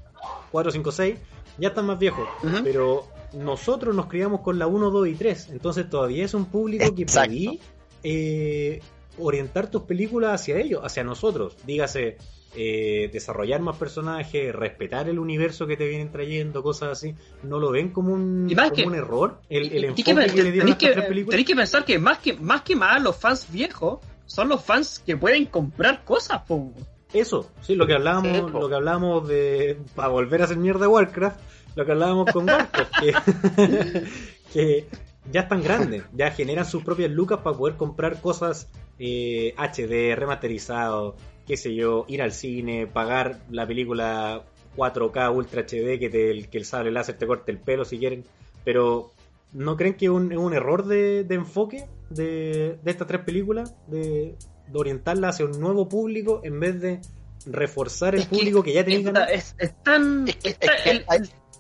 [0.50, 1.18] 4, 5, 6,
[1.58, 2.28] ya están más viejos.
[2.64, 5.50] Pero nosotros nos criamos con la 1, 2 y 3.
[5.50, 7.60] Entonces todavía es un público que podí
[8.02, 8.80] eh,
[9.18, 11.56] orientar tus películas hacia ellos, hacia nosotros.
[11.66, 12.16] Dígase,
[12.56, 17.70] eh, desarrollar más personajes, respetar el universo que te vienen trayendo, cosas así, no lo
[17.70, 19.40] ven como un, como un error.
[19.48, 21.30] El, el enfoque que, le dieron a tres películas.
[21.30, 25.02] Tenéis que pensar que más que más que más los fans viejos son los fans
[25.04, 26.72] que pueden comprar cosas, po.
[27.12, 30.86] Eso, sí, lo que hablábamos, lo que hablábamos de para volver a hacer mierda de
[30.86, 31.40] Warcraft,
[31.74, 32.92] lo que hablábamos con Warcraft,
[34.52, 34.86] que,
[35.32, 38.68] ya están grandes, ya generan sus propias lucas para poder comprar cosas
[39.00, 44.44] eh, HD, remasterizado, qué sé yo, ir al cine, pagar la película
[44.76, 48.22] 4K Ultra HD que, te, que el sable láser te corte el pelo si quieren,
[48.62, 49.10] pero
[49.52, 54.36] ¿no creen que es un, un error de, de enfoque de, estas tres películas, de,
[54.72, 57.00] orientarla hacia un nuevo público en vez de
[57.46, 60.26] reforzar el público que, ya tenían es, tan,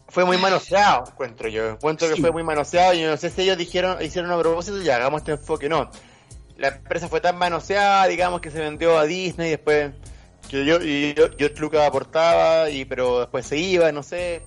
[0.08, 1.70] fue muy manoseado, encuentro yo.
[1.70, 4.88] Encuentro que fue muy manoseado y no sé si ellos dijeron, hicieron a propósito y
[4.90, 5.68] hagamos este enfoque.
[5.68, 5.90] No.
[6.56, 9.92] La empresa fue tan manoseada, digamos, que se vendió a Disney y después
[10.48, 14.42] que yo, y yo, yo Lucas aportaba, y, pero después se iba, no sé.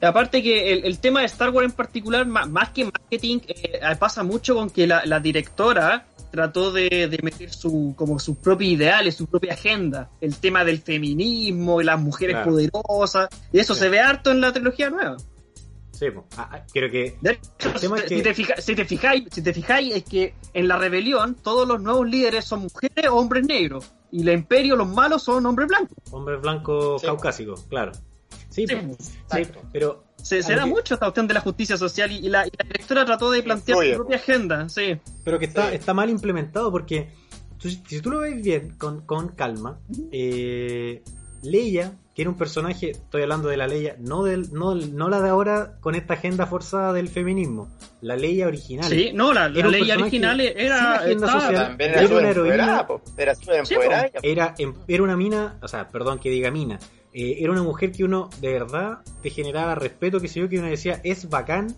[0.00, 4.54] Aparte que el, tema de Star Wars en particular, más, que marketing, eh, pasa mucho
[4.54, 10.10] con que la, directora trató de, meter su como sus propios ideales, su propia agenda,
[10.20, 14.52] el tema del feminismo, y las mujeres poderosas, y eso se ve harto en la
[14.52, 15.16] trilogía nueva.
[15.98, 16.06] Sí,
[16.36, 17.18] ah, creo que.
[18.06, 18.64] si, te fijáis,
[19.32, 23.16] si te fijáis, es que en la rebelión todos los nuevos líderes son mujeres o
[23.16, 23.92] hombres negros.
[24.12, 25.98] Y el imperio, los malos, son hombres blancos.
[26.12, 27.90] Hombres blancos caucásicos, claro.
[28.48, 28.64] Sí,
[29.72, 30.04] pero...
[30.22, 33.78] Se, da mucho esta cuestión de la justicia social y, la, directora trató de plantear
[33.78, 34.98] su propia agenda, sí.
[35.24, 37.08] Pero que está, está mal implementado porque
[37.58, 39.80] si tú lo ves bien, con, con calma,
[40.12, 41.02] eh,
[41.42, 45.20] Leia, que era un personaje, estoy hablando de la Leia, no, del, no, no la
[45.20, 47.68] de ahora con esta agenda forzada del feminismo,
[48.00, 48.84] la Leia original.
[48.90, 49.66] Sí, no, la, la
[50.02, 50.94] original era.
[50.94, 51.76] agenda estaba- social.
[51.78, 52.54] Era una heroína.
[53.16, 53.34] Era
[53.64, 53.74] Sí.
[54.22, 54.54] Era,
[54.88, 56.78] era una mina, o sea, perdón que diga mina,
[57.12, 60.58] eh, era una mujer que uno de verdad te generaba respeto, que sé yo, que
[60.58, 61.74] uno decía, es bacán,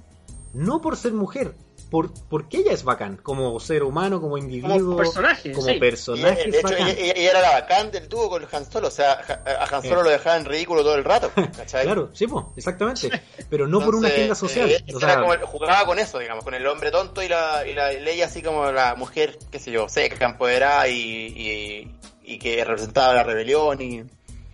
[0.55, 1.53] no por ser mujer,
[1.91, 5.73] por, porque ella es bacán, como ser humano, como individuo, Como personaje, como sí.
[5.73, 8.65] Y, personaje de es hecho, ella, ella- ella era la bacán del dúo con Han
[8.71, 8.89] Solo.
[8.89, 9.13] O sea,
[9.45, 10.05] a Han Solo Eh.
[10.05, 11.31] lo dejaba en ridículo todo el rato.
[11.57, 11.85] ¿cachai?
[11.85, 13.11] Claro, sí, po, exactamente,
[13.51, 14.71] pero no por una Entonces, agenda social.
[14.71, 17.67] eh, o era sea, como jugaba con eso, digamos, con el hombre tonto y la,
[17.67, 22.39] y la Leia así como la mujer, qué sé yo, seca, empoderada y, y, y
[22.39, 24.05] que representaba la rebelión y...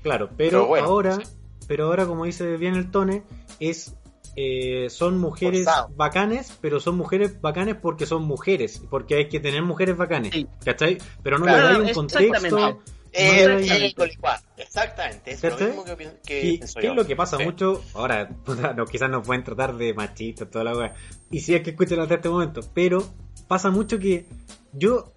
[0.03, 1.23] Claro, pero, Pero bueno, ahora, sí.
[1.67, 3.25] pero ahora como dice bien el Tone,
[3.61, 3.96] es
[4.37, 5.89] eh, son mujeres Forzado.
[5.97, 10.47] bacanes, pero son mujeres bacanes porque son mujeres, porque hay que tener mujeres bacanes, Sí.
[10.65, 10.99] ¿cachai?
[11.23, 12.27] Pero no Claro, le un contexto.
[12.27, 12.81] exactamente.
[13.19, 13.63] Eh, no eh,
[15.33, 16.91] es lo mismo que, pi- que Y pienso qué yo.
[16.93, 17.45] es lo que pasa Sí.
[17.45, 18.29] mucho, ahora
[18.77, 20.95] no, quizás nos pueden tratar de machistas, toda la weá,
[21.31, 23.03] y si es que escuchan hasta este momento, pero
[23.49, 24.27] pasa mucho que
[24.73, 25.13] yo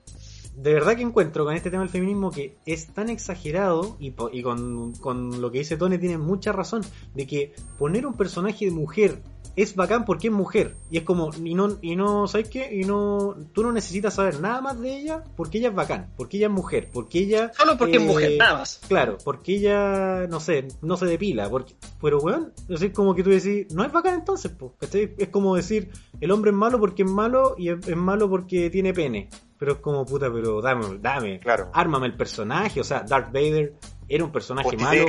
[0.55, 4.93] de verdad que encuentro con este tema del feminismo que es tan exagerado y, con,
[4.93, 6.81] con lo que dice Tone tiene mucha razón,
[7.13, 9.21] de que poner un personaje de mujer
[9.55, 12.85] es bacán porque es mujer y es como y no y no sabes qué y
[12.85, 16.47] no tú no necesitas saber nada más de ella porque ella es bacán porque ella
[16.47, 18.79] es mujer porque ella Solo porque es eh, mujer, nada más.
[18.87, 21.49] Claro, porque ella, no sé, no se depila.
[21.49, 25.13] Porque, pero, weón, es como que tú decís, no es bacán entonces, ¿cachai?
[25.17, 25.89] Es como decir,
[26.21, 29.29] el hombre es malo porque es malo y es, es malo porque tiene pene.
[29.59, 31.39] Pero es como, puta, pero dame, dame.
[31.39, 31.69] Claro.
[31.73, 33.73] Ármame el personaje, o sea, Darth Vader
[34.07, 35.05] era un personaje malo.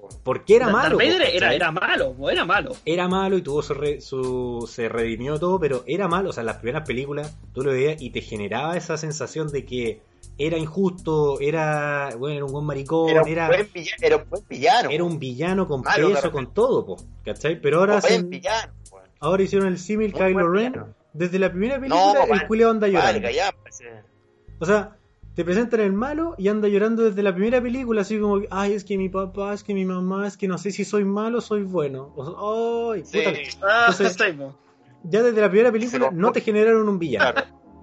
[0.00, 0.08] Po.
[0.24, 0.98] porque era Darth malo.
[0.98, 2.72] po, Vader era, era malo, era malo.
[2.86, 6.40] Era malo y tuvo su, re- su se redimió todo, pero era malo, o sea,
[6.40, 10.00] en las primeras películas tú lo veías y te generaba esa sensación de que
[10.38, 14.28] era injusto, era, bueno, era un buen maricón, Era un, era, buen villano, era un
[14.30, 14.90] buen villano.
[14.90, 16.32] era un villano con Malo, peso, claro.
[16.32, 17.60] con todo, po, ¿cachai?
[17.60, 18.72] Pero ahora, un buen hacen- villano.
[19.20, 20.72] ahora hicieron el símil Kylo Ren.
[20.72, 20.94] villano.
[21.12, 23.20] Desde la primera No, película, el vale, culiao anda llorando.
[23.20, 23.20] Vale,
[24.58, 24.96] O sea,
[25.34, 28.84] te presentan el malo y anda llorando desde la primera película, así como, ay, es
[28.84, 31.40] que mi papá, es que mi mamá, es que no sé si soy malo o
[31.40, 32.12] soy bueno.
[32.16, 33.30] O- ay, Sí, puta,
[33.62, 34.08] Ah, Entonces-
[35.04, 37.40] ya desde la primera película no te generaron un villano.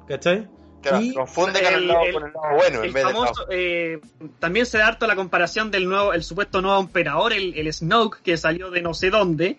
[0.08, 0.48] ¿cachai?
[0.82, 3.06] Claro, Y- se confunde con el, el- lado, el- con el lado bueno en vez
[3.50, 4.00] eh,
[4.40, 8.22] también se da harto la comparación del nuevo, el supuesto nuevo emperador, el, el Snoke,
[8.22, 9.58] que salió de no sé dónde.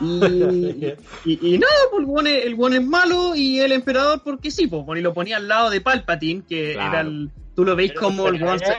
[0.00, 0.04] Y,
[1.24, 4.50] y, y nada, pues el buen, es, el buen es malo y el emperador porque
[4.50, 6.88] sí, pues, y lo ponía al lado de Palpatine, que Claro.
[6.90, 8.74] era el, tú lo veis Pero como el buen se,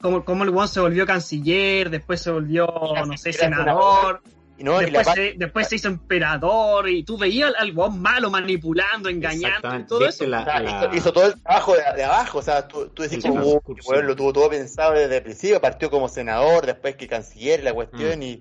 [0.00, 2.66] como, como el buen se volvió canciller, después se volvió,
[3.06, 4.20] no sé, senador,
[4.64, 9.08] no, y la después, se, después se hizo emperador, y tú veías al, malo manipulando,
[9.08, 10.26] engañando y todo eso.
[10.26, 12.88] la- o sea, la- hizo, hizo todo el trabajo de, de abajo, o sea, tú,
[12.88, 13.90] tú decís como, discurso.
[13.90, 17.62] "Uy, weón, lo tuvo todo pensado desde el principio, partió como senador, después que canciller
[17.62, 18.36] la cuestión y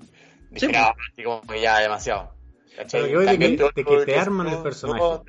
[0.52, 0.80] dije, Sí, no,
[1.12, 2.34] así como que ya demasiado.
[2.92, 5.00] Pero de que- de que te arman el personaje.
[5.00, 5.24] todo-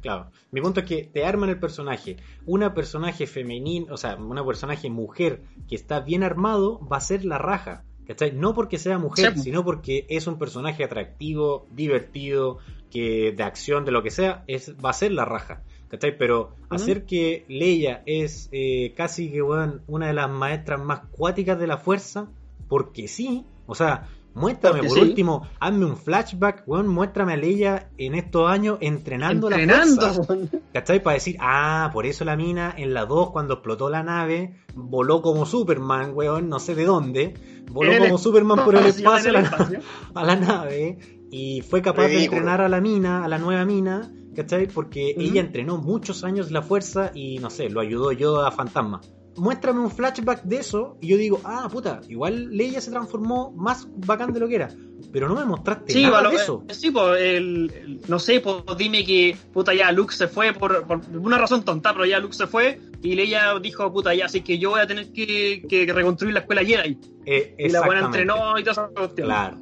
[0.00, 0.30] Claro.
[0.52, 2.16] Mi punto es que te arman el personaje.
[2.46, 7.24] Una personaje femenina, o sea, una personaje mujer que está bien armado va a ser
[7.24, 7.82] la raja.
[8.08, 8.32] ¿Cachai?
[8.32, 9.42] No porque sea mujer, Sí.
[9.42, 12.56] sino porque es un personaje atractivo, divertido,
[12.90, 15.62] que de acción, de lo que sea, es, va a ser la raja.
[15.88, 16.16] ¿Cachai?
[16.16, 21.58] Pero hacer que Leia es eh, casi que weón, una de las maestras más cuáticas
[21.58, 22.28] de la fuerza,
[22.68, 25.04] porque sí, o sea, muéstrame Porque por sí.
[25.04, 30.32] último, hazme un flashback, weón, muéstrame a Leia en estos años entrenando, la Entrenando, fuerza.
[30.32, 30.50] weón.
[30.72, 31.02] ¿Cachai?
[31.02, 35.22] Para decir, ah, por eso la mina en la 2 cuando explotó la nave voló
[35.22, 37.34] como Superman, weón, no sé de dónde.
[37.70, 39.80] Voló el como Superman por el espacio, a el la, espacio.
[40.14, 40.98] a la nave
[41.30, 44.66] y fue capaz de entrenar a la mina, a la nueva mina, ¿cachai?
[44.66, 49.00] Porque ella entrenó muchos años la fuerza y no sé, lo ayudó yo a Fantasma.
[49.38, 53.86] Muéstrame un flashback de eso y yo digo, ah, puta, igual Leia se transformó más
[53.96, 54.68] bacán de lo que era.
[55.12, 56.64] Pero no me mostraste Sí, nada de eso.
[56.68, 60.52] eh, sí, pues, el, el- no sé, pues dime que, puta, ya Luke se fue
[60.52, 64.26] por, por una razón tonta, pero ya Luke se fue y Leia dijo, puta, ya,
[64.26, 66.98] así que yo voy a tener que, que reconstruir la escuela Jedi.
[67.24, 69.28] Eh, Y la buena entrenó y esa cuestión.
[69.28, 69.58] Claro.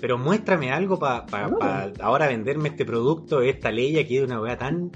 [0.00, 1.58] Pero muéstrame algo para No.
[2.00, 4.90] ahora venderme este producto, esta Leia que es una weá tan.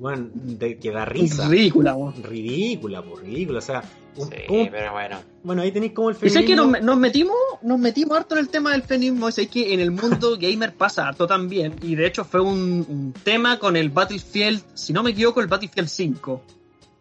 [0.00, 1.48] Bueno, de, que da risa.
[1.48, 2.22] Ridícula, weón.
[2.22, 3.58] Ridícula, por ridícula.
[3.58, 3.82] O sea,
[4.16, 5.18] un- Sí, ¿cómo- pero bueno.
[5.42, 6.72] bueno, ahí tenéis como el Y sé que feminismo.
[6.72, 9.90] nos, nos metimos, nos metimos harto en el tema del feminismo, sé que en el
[9.90, 14.62] mundo gamer pasa harto también, y de hecho fue un, un tema con el Battlefield,
[14.74, 16.42] si no me equivoco, el Battlefield 5,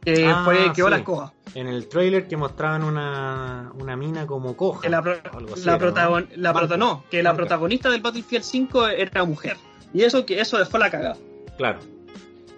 [0.03, 0.91] que Ah, fue quedó sí.
[0.91, 1.33] la escoba.
[1.55, 4.81] En el trailer que mostraban una, una mina como coja.
[4.81, 5.85] Que la, pro- o algo así, la, ¿no?
[5.85, 6.67] protagon- la Marca.
[6.67, 9.57] prota- no, que la protagonista del Battlefield 5 era mujer.
[9.93, 11.15] Y eso que eso fue la cagada.
[11.57, 11.79] Claro.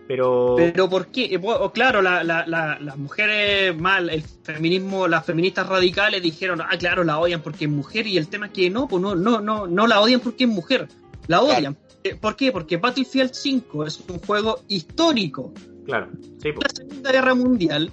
[0.08, 1.26] Pero, Pero ¿por qué?
[1.26, 6.62] Eh, pues, Claro, la- la- la- las mujeres mal, el feminismo, las feministas radicales dijeron,
[6.62, 9.16] ah, claro, la odian porque es mujer y el tema es que no, pues no,
[9.16, 10.88] no, no, no la odian porque es mujer,
[11.28, 11.76] la odian.
[12.04, 12.52] Eh, ¿Por qué?
[12.52, 15.52] Porque Battlefield 5 es un juego histórico.
[15.86, 16.10] claro,
[16.42, 16.62] sí, po.
[16.62, 17.92] la Segunda Guerra Mundial.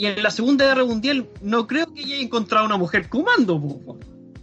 [0.00, 3.60] Y en la Segunda Guerra Mundial no creo que haya encontrado una mujer comando.
[3.60, 3.98] po.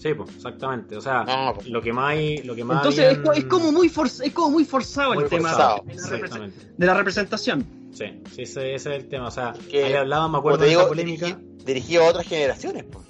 [0.06, 0.96] Sí, po, exactamente.
[0.98, 3.46] O sea, No, lo que más hay, lo que más Entonces es, habían- co- es
[3.46, 6.58] como muy forz- es como muy forzado Muy el tema de, la represen- Exactamente.
[6.78, 7.66] de la representación.
[7.92, 8.06] Sí,
[8.36, 9.28] sí, ese, ese es el tema.
[9.30, 11.26] O sea, Que, ahí hablaba, me acuerdo te de digo, esa polémica.
[11.28, 12.84] dirigi- dirigido a otras generaciones.
[12.84, 13.04] po.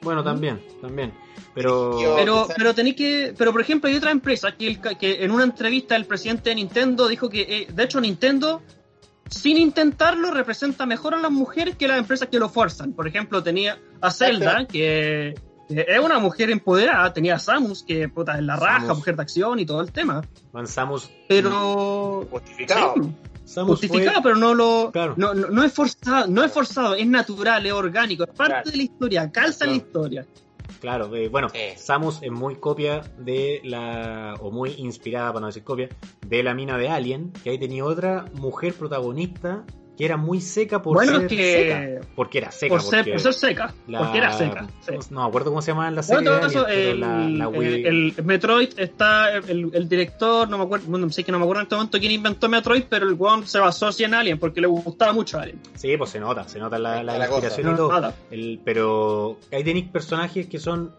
[0.00, 1.12] Bueno, también, también.
[1.54, 1.98] Pero.
[1.98, 5.44] Dirigido- Pero, tenéis que, pero por ejemplo hay otra empresa que, el que en una
[5.44, 8.62] entrevista el presidente de Nintendo dijo que, eh, de hecho Nintendo,
[9.28, 12.94] sin intentarlo, representa mejor a las mujeres que las empresas que lo fuerzan.
[12.94, 15.34] Por ejemplo, tenía a Zelda, que
[15.68, 18.98] es una mujer empoderada, tenía a Samus, que puta, es la raja, Samus.
[18.98, 20.22] mujer de acción y todo el tema.
[20.52, 21.10] Avanzamos.
[21.28, 22.26] Pero...
[22.30, 22.94] Justificado.
[22.96, 23.10] Sí,
[23.44, 25.14] Samus justificado, fue- pero no lo Claro.
[25.16, 28.70] no, no, no es forzado, no es forzado, es natural, es orgánico, es parte Claro.
[28.70, 29.86] de la historia, calza en la Claro.
[29.86, 30.26] historia.
[30.80, 31.74] Claro, eh, bueno, Eh.
[31.78, 34.34] Samus es muy copia de la.
[34.40, 35.88] o muy inspirada, para no decir copia,
[36.26, 39.64] de la mina de Alien, que ahí tenía otra mujer protagonista
[39.98, 41.52] que era muy seca por Bueno, ser que-
[41.98, 42.06] seca.
[42.14, 42.68] Porque era seca.
[42.72, 44.66] Por ser, porque por ser seca, la- porque era seca.
[44.80, 44.94] sí.
[45.10, 47.86] No me acuerdo cómo se llama en la Bueno, todo pero el, la, la Wii-
[47.86, 51.44] el- el Metroid está, el, el director, no me acuerdo, bueno, sé que no me
[51.44, 54.38] acuerdo en este momento quién inventó Metroid, pero el weón se basó así en Alien,
[54.38, 55.60] porque le gustaba mucho Alien.
[55.74, 57.98] Sí, pues se nota, se nota la, la la inspiración cosa.
[57.98, 58.14] y todo.
[58.30, 60.92] El- pero ahí tenéis personajes que son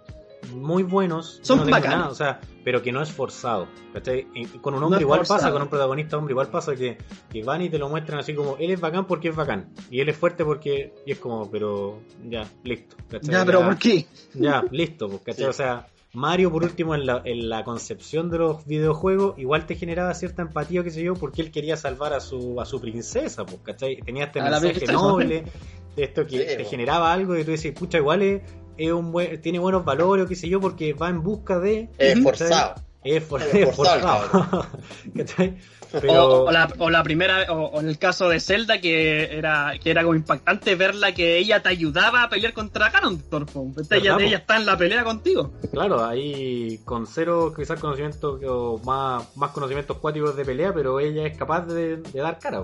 [0.54, 3.68] muy buenos, Son no o sea, pero que no es forzado.
[3.94, 4.28] ¿cachai?
[4.34, 5.40] Y Con un hombre igual forzado.
[5.40, 6.98] pasa, con un protagonista hombre igual pasa que,
[7.30, 10.00] que van y te lo muestran así como él es bacán porque es bacán y
[10.00, 12.96] él es fuerte porque y es como, pero ya, listo.
[13.10, 13.34] ¿cachai?
[13.34, 14.06] Ya, pero ¿por qué?
[14.34, 15.44] Ya, listo, pues, ¿cachai?
[15.44, 15.50] Sí.
[15.50, 19.76] O sea, Mario, por último, en la, en la concepción de los videojuegos, igual te
[19.76, 23.46] generaba cierta empatía, qué sé yo, porque él quería salvar a su, a su princesa,
[23.46, 23.98] pues, ¿cachai?
[23.98, 25.44] Tenía este A mensaje noble,
[25.96, 26.70] de esto que Sí, te pues.
[26.70, 28.42] generaba algo y tú decís, pucha, igual es,
[28.80, 31.90] es un buen, tiene buenos valores, o qué sé yo, porque va en busca de...
[31.98, 32.24] Es Ujú.
[32.24, 32.76] forzado.
[33.04, 34.66] Es, for- Es es forzado, forzado.
[35.16, 35.58] ¿Cachai?
[35.92, 36.44] O, Pero...
[36.44, 39.90] o la, o la primera, o, o en el caso de Zelda, que era, que
[39.90, 43.56] era como impactante verla que ella te ayudaba a pelear contra Ganondorf.
[43.90, 45.52] Ella, ella está en la pelea contigo.
[45.72, 51.26] Claro, ahí con cero quizás conocimientos o más, más conocimientos cuáticos de pelea, pero ella
[51.26, 52.64] es capaz de, de dar cara.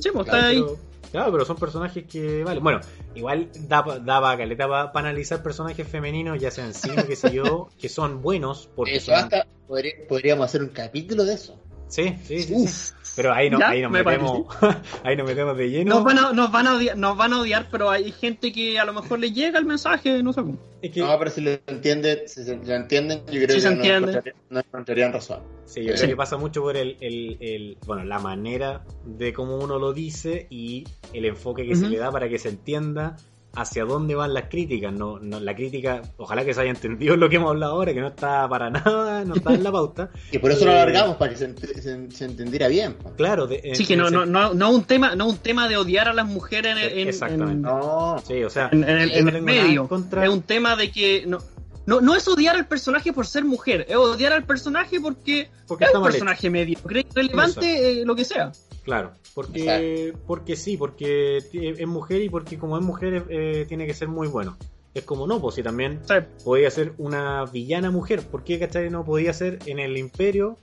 [0.00, 0.56] Sí, pues Claro, está ahí.
[0.60, 0.76] pero,
[1.12, 2.80] claro, pero son personajes que, vale, bueno,
[3.14, 7.14] igual da, pa- da pa- caleta para analizar personajes femeninos, ya sea en cine, qué
[7.14, 11.34] sé yo, que son buenos, porque Eso son- hasta podría- podríamos hacer un capítulo de
[11.34, 11.61] eso.
[11.92, 12.92] Sí, sí, sí.
[13.14, 14.46] Pero ahí, no, Ya, ahí nos me metemos,
[15.04, 15.96] ahí nos metemos de lleno.
[15.96, 18.78] Nos van, a, nos, van a odiar, nos van a odiar, pero hay gente que
[18.78, 20.56] a lo mejor le llega el mensaje, no sé cómo.
[20.80, 23.60] Es que- No, pero si lo entienden, si se- lo entienden, yo creo Sí que
[23.60, 24.10] se no entiende.
[24.12, 25.40] encontrarían, no encontrarían razón.
[25.66, 25.98] Sí, yo Sí.
[25.98, 29.92] creo que pasa mucho por el, el, el- bueno, la manera de cómo uno lo
[29.92, 33.16] dice y el enfoque que se le da para que se entienda
[33.54, 34.92] hacia dónde van las críticas.
[34.92, 38.00] No, no, la crítica, ojalá que se haya entendido lo que hemos hablado ahora, que
[38.00, 40.10] no está para nada, no está en la pauta.
[40.32, 42.96] Y por eso lo Eh, alargamos, para que se, ent- se- se entendiera bien.
[43.16, 45.36] Claro, de, en- Sí, que en no, ese- no, no, no un tema, no un
[45.38, 47.52] tema de odiar a las mujeres en, el- en- Exactamente.
[47.52, 49.82] en- No, Sí, o sea, en, en el, en medio.
[49.82, 51.38] en contra- Es un tema de que no,
[51.84, 55.84] no, no es odiar al personaje por ser mujer, es odiar al personaje porque, Porque
[55.84, 58.52] es un personaje medio, cree relevante eh, lo que sea.
[58.82, 63.94] Claro, porque, porque sí, porque es mujer y porque como es mujer eh, tiene que
[63.94, 64.56] ser muy bueno.
[64.94, 66.00] Es como no, pues si también
[66.44, 68.20] podía ser una villana mujer.
[68.22, 68.90] ¿Por qué, cachai?
[68.90, 70.58] No podía ser en el Imperio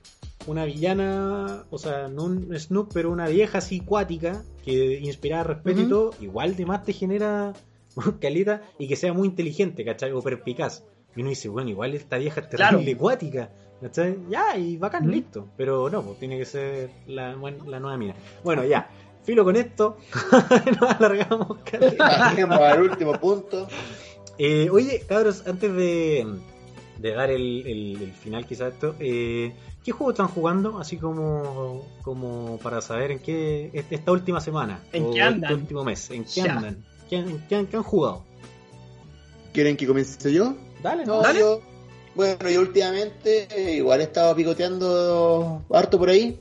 [0.47, 5.81] una villana, o sea, no un Snoop, pero una vieja así cuática que inspirara respeto
[5.81, 6.11] y todo.
[6.21, 7.53] Igual de más te genera
[8.21, 10.11] calita y que sea muy inteligente, ¿cachai?
[10.11, 10.83] O perspicaz.
[11.15, 12.77] Y uno dice, bueno, igual esta vieja es Claro.
[12.77, 13.49] terrible cuática.
[13.81, 14.18] ¿Cachai?
[14.30, 15.47] Ya, y bacán, listo.
[15.56, 17.34] Pero no, pues tiene que ser la,
[17.65, 18.14] la nueva mina.
[18.43, 18.89] Bueno, ya.
[19.23, 19.97] Filo con esto.
[20.81, 21.57] Nos alargamos,
[21.97, 23.68] pasemos al último punto.
[24.38, 26.26] Eh, oye, cabros, antes de,
[26.97, 29.53] de dar el, el- el final quizás esto, eh,
[29.84, 30.80] ¿qué juego están jugando?
[30.80, 34.80] Así como, como para saber en qué est- esta última semana.
[34.93, 35.51] ¿En o qué andan?
[35.51, 36.10] Este último mes.
[36.11, 36.56] ¿En qué Ya.
[36.56, 36.84] andan?
[37.10, 38.23] ¿Qué, han- en qué han, qué han jugado?
[39.53, 40.56] ¿Quieren que comience yo?
[40.81, 41.39] Dale, No, Dale.
[41.39, 41.61] yo-
[42.19, 46.37] bueno, yo últimamente eh, igual he estado picoteando harto por ahí,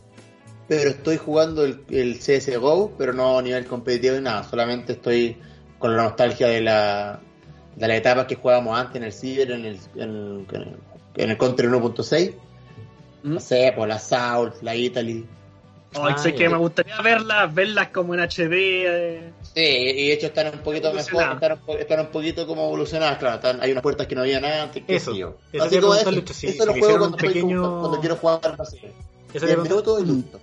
[0.67, 5.37] pero estoy jugando el, el CSGO, pero no a nivel competitivo ni nada, solamente estoy
[5.79, 7.21] con la nostalgia de la
[7.77, 10.77] de las etapas que jugábamos antes en el Ciber, en el, en el,
[11.15, 12.35] en el Counter 1.6.
[13.23, 13.35] ¿Mm?
[13.35, 15.29] No sé, por la South, la Italy.
[15.95, 18.53] Ay, Ah, sé que me gustaría verlas, verlas como en HD.
[18.87, 19.33] eh.
[19.55, 23.37] Sí, y de hecho están un poquito mejor, están, están un poquito como evolucionadas, claro,
[23.37, 25.37] están- hay unas puertas que no había nada antes, Eso, yo.
[25.53, 27.63] eso Así como Lucho, si- eso si lo le juego hicieron cuando, un estoy pequeño-
[27.63, 30.41] como- cuando quiero jugar, sé, Eso te 10 pregunto- minutos y listo.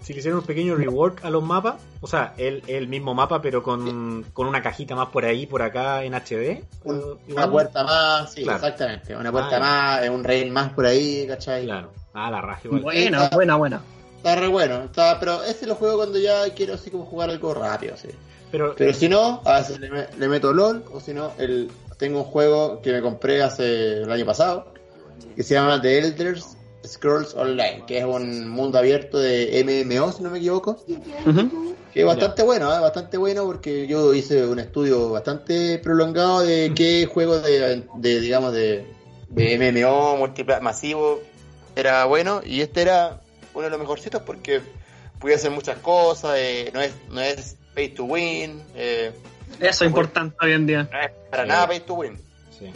[0.00, 3.42] si le hicieran un pequeño rework a los mapas, o sea, el, el mismo mapa,
[3.42, 6.64] pero con, con una cajita más por ahí, por acá en HD.
[6.84, 8.56] Un- una puerta más, sí, Claro.
[8.58, 9.14] exactamente.
[9.14, 11.64] Una puerta Ah, más, un rail más por ahí, ¿cachai?
[11.64, 11.92] Claro.
[12.14, 12.82] Ah, la raja igual.
[12.82, 13.82] Buena, buena, buena.
[14.16, 17.54] Está re bueno, está, pero ese lo juego cuando ya quiero así como jugar algo
[17.54, 18.08] rápido, sí.
[18.50, 21.70] Pero, Pero si no, a veces le, me- le meto LOL, o si no, el,
[21.98, 24.72] tengo un juego que me compré hace el año pasado,
[25.34, 26.56] que se llama The Elders
[26.86, 30.76] Scrolls Online, que es un mundo abierto de MMO, si no me equivoco,
[31.92, 32.80] que es bastante bueno, ¿eh?
[32.80, 38.52] bastante bueno porque yo hice un estudio bastante prolongado de qué juego de, de, digamos,
[38.52, 38.86] de,
[39.30, 41.20] de MMO multipla- masivo
[41.74, 43.20] era bueno, y este era
[43.56, 44.60] uno de los mejorcitos porque
[45.18, 49.12] podía hacer muchas cosas, eh, no es no es pay to win, eh,
[49.60, 50.88] Eso es importante hoy en día.
[50.90, 51.48] no es para Sí.
[51.48, 52.18] nada pay to win.
[52.58, 52.70] sí.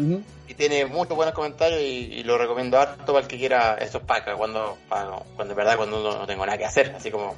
[0.48, 4.02] Y tiene muchos buenos comentarios y, y lo recomiendo harto para el que quiera estos
[4.02, 7.36] packs, cuando, cuando en verdad cuando no, no tengo nada que hacer, así como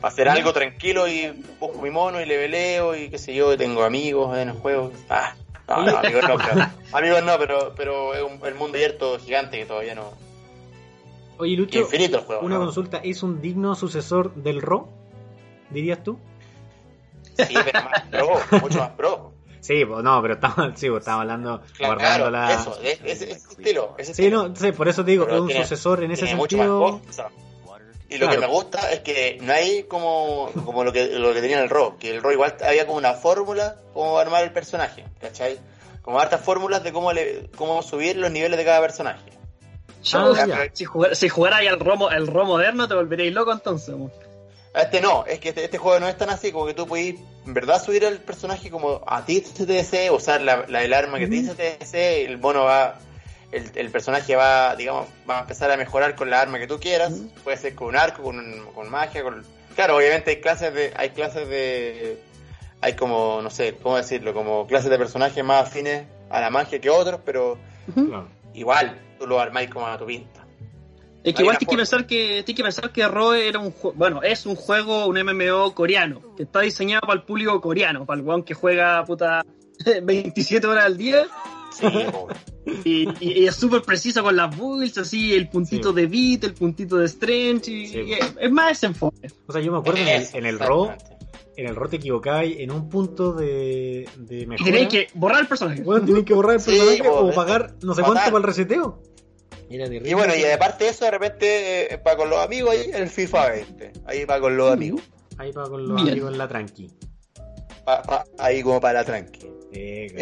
[0.00, 1.28] para hacer algo tranquilo y
[1.60, 4.54] busco mi mono y le veleo y qué sé yo, y tengo amigos en el
[4.54, 4.90] juego.
[5.10, 5.34] Ah,
[5.68, 6.66] no, no, amigos no, pero,
[6.96, 10.12] amigos no, pero, pero es un, el mundo abierto gigante que todavía no...
[11.38, 12.42] Oye, Lucho, Infinito el juego.
[12.46, 12.64] una ¿no?
[12.66, 14.88] consulta, ¿es un digno sucesor del RO?
[15.70, 16.18] ¿Dirías tú?
[17.36, 19.32] Sí, pero más pro, mucho más pro.
[19.64, 22.52] Sí, pues no, pero estamos, sí, pues, estamos hablando, Claro, guardando la...
[22.52, 23.94] eso, es- estilo.
[23.96, 26.24] Ese Sí, no, sí, por eso te digo, Pero es un tiene- sucesor en ese
[26.24, 27.00] tiene mucho más sentido.
[28.10, 28.32] Y lo Claro.
[28.42, 31.70] que me gusta es que no hay como, como lo que lo que tenía el
[31.70, 35.58] RO, que el RO igual había como una fórmula cómo armar el personaje, ¿cachai?
[36.02, 39.30] Como hartas fórmulas de cómo le, cómo subir los niveles de cada personaje.
[40.12, 40.68] Ah, ya.
[40.72, 43.94] si, jugar, si jugara ahí al romo, el ROM moderno, te volveréis loco entonces.
[43.96, 44.10] mo.
[44.74, 47.14] Este no, es que este, este juego no es tan así, como que tú puedes
[47.46, 50.92] en verdad subir al personaje como a ti se te desee, usar la, la- el
[50.92, 52.98] arma que ti se te desee, el mono va,
[53.52, 56.80] el, el personaje va, digamos, va a empezar a mejorar con la arma que tú
[56.80, 57.12] quieras,
[57.44, 59.44] puede ser con un arco, con, un- con magia, con...
[59.76, 62.18] Claro, obviamente hay clases de, hay clases de,
[62.80, 64.34] hay como, no sé, ¿cómo decirlo?
[64.34, 67.58] Como clases de personajes más afines a la magia que otros, pero
[67.94, 68.26] Claro.
[68.54, 70.46] Igual, tú lo armáis como a tu pinta.
[71.22, 74.22] Es que igual tienes que pensar que tienes que pensar que ROE era un bueno,
[74.22, 78.26] es un juego, un MMO coreano, que está diseñado para el público coreano, para el
[78.26, 79.42] weón que juega puta
[80.02, 81.26] 27 horas al día
[81.72, 81.86] Sí,
[82.84, 85.96] y, y- y es súper preciso con las builds, así el puntito Sí.
[85.96, 87.98] de beat, el puntito de strength, y, Sí.
[88.00, 89.28] y es, es más ese enfoque.
[89.46, 90.94] O sea, yo me acuerdo en el, en el RO.
[91.56, 94.70] En el RO te equivocabas en un punto de, de Y mejora.
[94.70, 95.82] tenéis que borrar el personaje.
[95.82, 98.04] Bueno, tenés que borrar el personaje o pagar no sé matar.
[98.14, 99.02] cuánto para el reseteo.
[99.70, 100.10] Era terrible.
[100.10, 103.08] Y bueno, y aparte de eso, de repente, eh, para con los amigos ahí, el
[103.08, 103.92] FIFA 20.
[104.06, 105.00] Ahí para con los amigos.
[105.38, 106.10] Ahí para con los Bien.
[106.10, 106.90] amigos en la tranqui.
[107.84, 109.40] Pa- pa- ahí como para la tranqui.
[109.40, 109.50] Claro.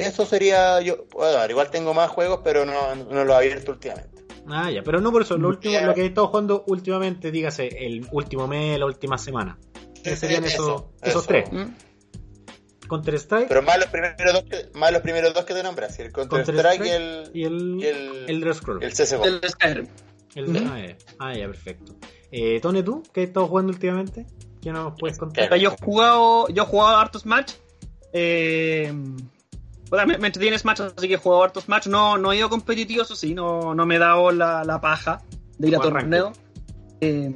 [0.09, 1.04] Eso sería yo.
[1.12, 4.22] Bueno, igual tengo más juegos, pero no, no los he abierto últimamente.
[4.48, 5.36] Ah, ya, pero no por eso.
[5.36, 5.86] Lo, último, Ya.
[5.86, 9.59] lo que he estado jugando últimamente, dígase, el último mes, la última semana.
[10.03, 11.29] ¿Qué serían Eso, esos, esos eso.
[11.29, 11.53] tres?
[11.53, 11.74] ¿Mm?
[12.89, 15.99] Counter Strike Pero más los primeros dos que, más los primeros dos que te nombras,
[15.99, 18.85] el Counter Strike y el, y el, y el, Elder Scrolls.
[18.85, 19.24] el CSGO.
[19.24, 19.87] El Skyrim.
[20.35, 20.97] El ah, ya.
[21.19, 21.95] Ah, ya, perfecto.
[22.31, 23.03] Eh, Tone, ¿tú?
[23.12, 24.27] ¿Qué has estado jugando últimamente?
[24.61, 25.55] ¿Qué nos puedes contar?
[25.57, 27.53] Yo he jugado, yo he jugado hartos match.
[28.12, 28.93] Eh,
[29.89, 31.87] puta, me, me entretiene Smash, así que he jugado hartos match.
[31.87, 35.23] No, no he ido competitivo, eso sí, no, no me he dado la, la paja
[35.59, 36.33] de ir a torneo.
[37.01, 37.35] Eh,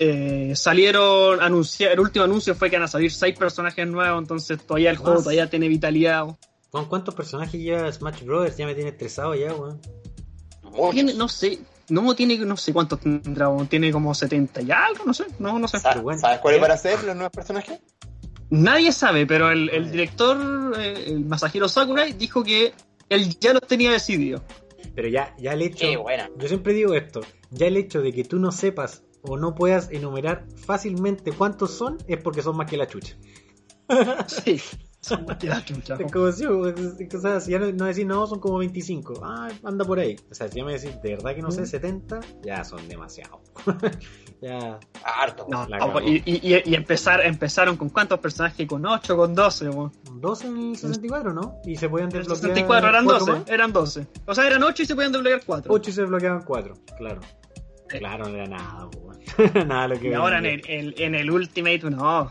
[0.00, 4.58] eh, salieron, anuncia, el último anuncio fue que van a salir seis personajes nuevos, entonces
[4.64, 5.22] todavía el juego Más.
[5.24, 6.26] todavía tiene vitalidad.
[6.70, 8.56] ¿Con cuántos personajes lleva Smash Brothers?
[8.56, 9.80] Ya me tiene estresado ya, weón.
[10.92, 11.58] Tiene, no sé,
[11.88, 15.66] no tiene, no sé cuántos tendrá, tiene como 70 y algo, no sé, no, no
[15.66, 15.78] sé.
[15.80, 17.80] Sa- Pero bueno, ¿Sabes cuáles van a ser los nuevos personajes?
[18.50, 22.72] Nadie sabe, pero el, el director, eh, el Masahiro Sakurai, dijo que
[23.08, 24.42] él ya lo tenía decidido.
[24.94, 25.78] Pero ya, ya el hecho.
[25.86, 26.30] Qué buena.
[26.38, 27.20] Yo siempre digo esto.
[27.50, 31.98] Ya el hecho de que tú no sepas o no puedas enumerar fácilmente cuántos son
[32.06, 33.16] es porque son más que la chucha.
[34.26, 34.60] Sí.
[35.00, 35.94] Son más que la chucha.
[35.98, 39.20] Es como si, o sea, si ya no, no decís no, son como 25.
[39.22, 40.16] Ah, anda por ahí.
[40.28, 43.40] O sea, si ya me decís de verdad que no sé, 70, ya son demasiado.
[44.42, 44.80] ya.
[45.04, 45.46] Harto.
[45.48, 49.68] No, no, y, y- y empezar, empezaron con cuántos personajes, con 8, con 12.
[49.70, 49.92] weón.
[50.14, 51.60] 12 en el 64, ¿no?
[51.64, 52.54] Y se podían En el desbloquear.
[52.56, 53.48] 64 eran cuatro 12, más.
[53.50, 54.06] eran 12.
[54.26, 55.72] O sea, eran 8 y se podían desbloquear 4.
[55.72, 57.20] 8 y se desbloqueaban 4, claro.
[57.88, 58.88] Claro, no era nada,
[59.66, 62.30] nada lo que Y ahora en el, en el Ultimate, no.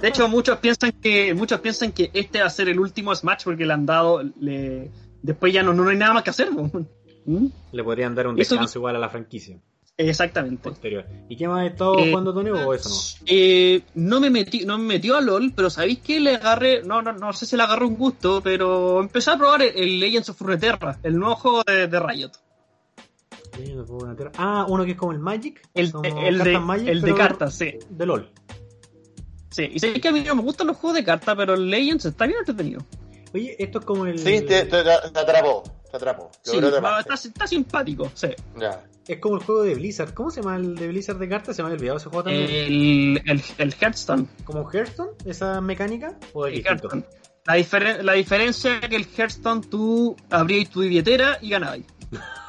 [0.00, 3.44] De hecho, muchos piensan que muchos piensan que este va a ser el último Smash
[3.44, 4.22] porque le han dado.
[4.40, 4.90] Le...
[5.22, 6.50] Después ya no, no hay nada más que hacer.
[6.50, 7.46] ¿Mm?
[7.72, 9.58] Le podrían dar un Eso- descanso igual a la franquicia
[9.96, 10.62] Exactamente.
[10.70, 11.04] posterior.
[11.28, 13.24] ¿Y qué más has estado Eh, jugando, Tony, o eso no?
[13.26, 17.02] Eh, no me metí, no me metió a LOL, pero sabéis que le agarré, no,
[17.02, 20.30] no, no sé si le agarré un gusto, pero empecé a probar el, el Legends
[20.30, 22.30] of Runeterra, el nuevo juego de, de Riot.
[24.36, 25.60] Ah, uno que es como el Magic.
[25.74, 25.92] El,
[26.24, 27.74] el de, cartas Magic, el de cartas, sí.
[27.88, 28.30] De LOL.
[29.50, 31.68] Sí, y sé que a mí no me gustan los juegos de cartas, pero el
[31.68, 32.80] Legends está bien entretenido.
[33.34, 34.18] Oye, esto es como el.
[34.18, 34.80] Sí, te, te- te
[35.18, 35.62] atrapó.
[35.90, 36.30] Te atrapó.
[36.42, 38.28] Sí, va- está, está simpático, sí.
[38.58, 38.84] Ya.
[39.08, 40.14] Es como el juego de Blizzard.
[40.14, 41.56] ¿Cómo se llama el de Blizzard de cartas?
[41.56, 42.48] Se me había olvidado ese juego también.
[42.48, 44.28] El, el, el Hearthstone.
[44.44, 45.10] ¿Como Hearthstone?
[45.24, 46.16] ¿Esa mecánica?
[46.32, 46.64] ¿O el?
[46.64, 47.04] Hearthstone.
[47.46, 51.80] La, diferen- la diferencia es que el Hearthstone tú abrías tu billetera y ganabas.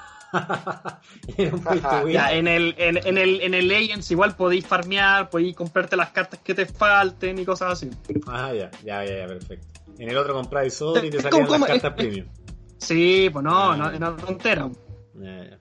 [1.37, 2.13] Era un pay to win.
[2.13, 6.11] Ya, en el, en, en el, en el Legends igual podéis farmear, podéis comprarte las
[6.11, 7.89] cartas que te falten y cosas así.
[8.27, 9.67] Ah, ya, ya, ya, ya, perfecto.
[9.99, 12.27] En el otro compráis solo y te Es salían como- las es- cartas es- premium.
[12.77, 13.77] Sí, pues no, Ah.
[13.77, 14.69] no, no es tontera.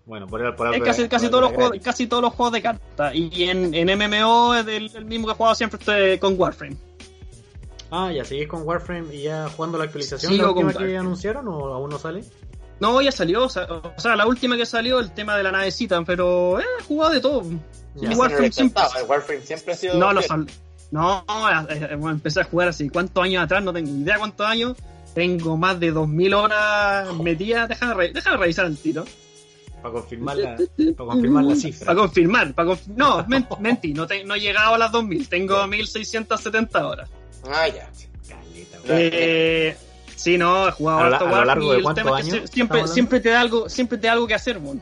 [0.07, 2.53] Bueno, por, por Es algo casi, casi, por todos los juegos, casi todos los juegos
[2.55, 3.15] de cartas.
[3.15, 6.77] Y en, en MMO es el, el mismo que he jugado siempre este, con Warframe.
[7.91, 10.97] Ah, ya, seguís con Warframe y ya jugando la actualización Sigo la última con que
[10.97, 12.23] anunciaron o aún no sale.
[12.81, 15.53] No, ya salió, o sea, o sea, la última que salió, el tema de la
[15.53, 17.45] navecita, pero eh, he jugado de todo.
[17.97, 18.11] Ya.
[18.17, 19.95] Warframe siempre, El Warframe siempre ha sido.
[19.99, 20.47] no lo sal...
[20.93, 21.25] No,
[21.69, 22.89] eh, eh, bueno, empecé a jugar así.
[22.89, 23.63] ¿Cuántos años atrás?
[23.63, 24.77] No tengo idea cuántos años.
[25.15, 27.69] Tengo más de 2000 horas metidas.
[27.69, 29.05] Déjame, re- déjame revisar el tiro.
[29.83, 30.57] Para confirmar la,
[30.97, 31.87] para confirmar la cifra.
[31.87, 32.55] Para confirmar.
[32.55, 33.93] Para conf- No, men- mentí.
[33.95, 35.29] No, te- no he llegado a las 2000.
[35.29, 37.09] Tengo 1670 horas.
[37.49, 37.89] Ah, ya.
[38.29, 38.79] Caleta.
[38.89, 39.77] Eh,
[40.23, 42.53] sí, no, he jugado A lo- a largo de cuántos tema es que años sie-
[42.55, 44.81] siempre, siempre te da algo, siempre te da algo que hacer, bueno.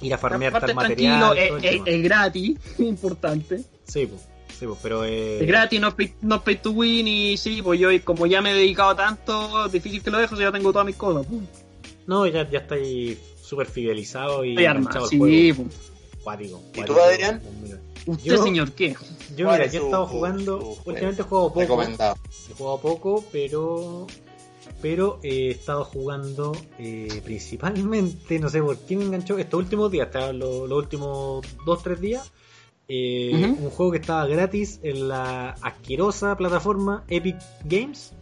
[0.00, 1.38] Ir a farmear Aparte tal material.
[1.38, 1.84] es, es- tema.
[1.86, 3.62] es gratis, importante.
[3.84, 4.22] Sí, pues,
[4.58, 7.36] sí, pues, pero eh, Es gratis, no es pay, no es pay to win y
[7.36, 10.50] sí, pues yo como ya me he dedicado tanto, difícil que lo dejo, si ya
[10.52, 11.24] tengo todas mis cosas.
[11.26, 11.40] pues.
[12.06, 15.64] No, ya, ya estáis súper fidelizado y armado, sí, juego.
[15.64, 15.76] pues.
[16.24, 16.94] Cuático, ¿Y tú.
[16.98, 17.40] Adrián?
[17.62, 17.78] Mira.
[18.06, 18.96] ¿Usted, Yo- señor, qué?
[19.36, 21.82] Yo, ¿Cuál mira, yo he estado jugando, últimamente he jugado poco.
[21.82, 24.06] He jugado poco, pero
[24.82, 29.90] pero eh, he estado jugando eh, principalmente, no sé por qué me enganchó estos últimos
[29.90, 32.32] días, hasta los, los últimos 2-3 días.
[32.88, 33.30] eh.
[33.58, 38.12] Un juego que estaba gratis en la asquerosa plataforma Epic Games,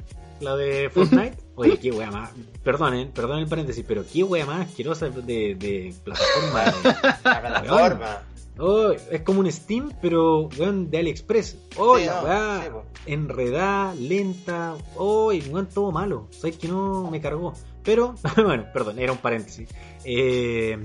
[0.40, 1.36] la de Fortnite.
[1.56, 2.30] Oye, qué wea más,
[2.64, 6.64] perdonen, perdonen el paréntesis, pero qué wea más asquerosa de, de plataforma.
[6.82, 8.22] de- La plataforma.
[8.60, 11.56] Oh, es como un Steam, pero weón de AliExpress.
[11.78, 12.84] Oh, Sí, la no, weá sí, po.
[13.06, 14.74] enredada, lenta.
[14.96, 16.26] Oh, weón, todo malo.
[16.30, 17.54] Sabes que no me cargó.
[17.82, 19.68] Pero, bueno, perdón, era un paréntesis.
[20.04, 20.78] Eh,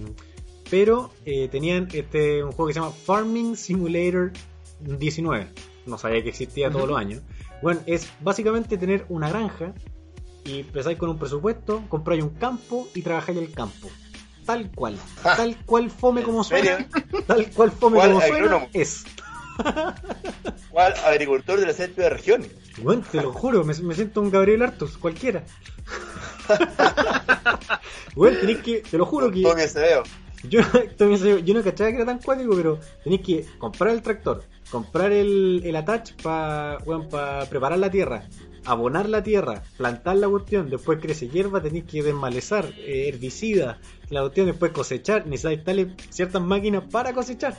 [0.69, 4.31] pero eh, tenían este un juego que se llama Farming Simulator
[4.80, 5.47] 19.
[5.85, 7.22] No sabía que existía todos los años.
[7.61, 9.73] Bueno, es básicamente tener una granja
[10.43, 13.88] y empezáis con un presupuesto, compráis un campo y trabajáis el campo.
[14.45, 14.97] Tal cual.
[15.23, 16.85] Tal cual fome como suena.
[17.27, 19.03] Tal cual fome ¿Cuál como suena es.
[20.69, 22.45] ¿Cuál agricultor de la de región?
[22.80, 25.43] Bueno, te lo juro, me, me siento un Gabriel Artus, cualquiera.
[28.15, 30.03] bueno, tenéis que, te lo juro que mi veo.
[30.49, 30.61] yo,
[30.97, 34.43] también sé- yo no cachaba que era tan cuático, pero tenéis que comprar el tractor,
[34.69, 36.77] comprar el, el attach para
[37.49, 38.27] preparar la tierra,
[38.66, 43.80] abonar la tierra, plantar la cuestión, después crece hierba, tenéis que desmalezar, eh, herbicida,
[44.10, 47.56] la cuestión, después cosechar, necesitáis darle ciertas máquinas para cosechar.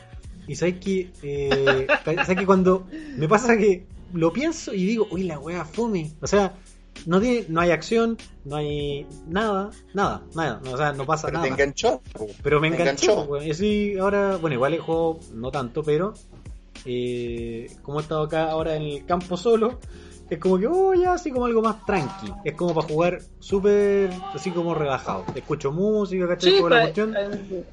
[0.47, 5.25] Y sabéis que, eh, sabéis que cuando me pasa que lo pienso y digo, uy,
[5.25, 6.13] la wea fome.
[6.21, 6.55] O sea,
[7.05, 10.61] no tiene, no hay acción, no hay nada, nada, nada.
[10.73, 11.45] O sea, no pasa Pero nada.
[11.45, 12.01] te enganchó.
[12.43, 13.43] Pero me enganchó, enganchó.
[13.43, 16.15] Y sí, ahora, bueno, igual el juego no tanto, pero
[16.85, 19.81] eh, como he estado acá ahora en el campo solo,
[20.29, 22.33] es como que, oh, ya, así como algo más tranqui.
[22.45, 25.25] Es como para jugar súper, así como relajado.
[25.35, 26.51] Escucho música, ¿cachai?
[26.51, 27.15] Sí, Juego la pa- cuestión.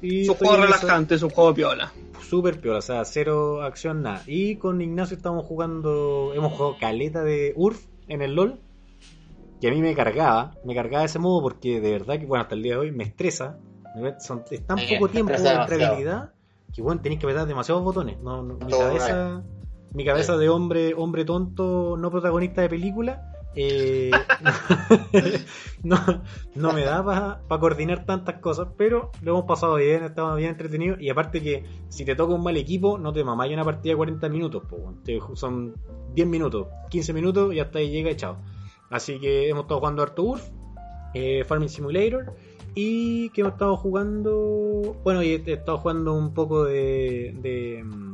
[0.00, 1.92] y es un estoy juego relajante, es un juego piola.
[2.20, 4.22] Súper piola, o sea, cero acción, nada.
[4.26, 8.60] Y con Ignacio estamos jugando, hemos jugado caleta de URF en el LOL,
[9.60, 12.42] que a mí me cargaba, me cargaba de ese modo porque de verdad que, bueno,
[12.42, 13.58] hasta el día de hoy me estresa.
[13.96, 15.86] Me- Son, es tan poco tiempo demasiado.
[15.90, 16.32] habilidad
[16.74, 18.18] que, bueno, tenéis que apretar demasiados botones.
[18.20, 19.42] No, no, mi cabeza,
[19.94, 24.10] mi cabeza de hombre, hombre tonto, no protagonista de película, eh,
[25.84, 25.96] no,
[26.54, 31.00] no me da para coordinar tantas cosas, pero lo hemos pasado bien, estamos bien entretenidos
[31.00, 33.96] y aparte que si te toca un mal equipo, no te mamáis una partida de
[33.96, 34.94] 40 minutos, po.
[35.04, 35.74] Te- son
[36.14, 38.36] 10 minutos, 15 minutos y hasta ahí llega y chao.
[38.90, 40.50] Así que hemos estado jugando harto URF,
[41.14, 42.34] eh, Farming Simulator
[42.74, 47.84] y que hemos estado jugando, bueno, y he he estado jugando un poco de, de,
[47.84, 48.13] mm,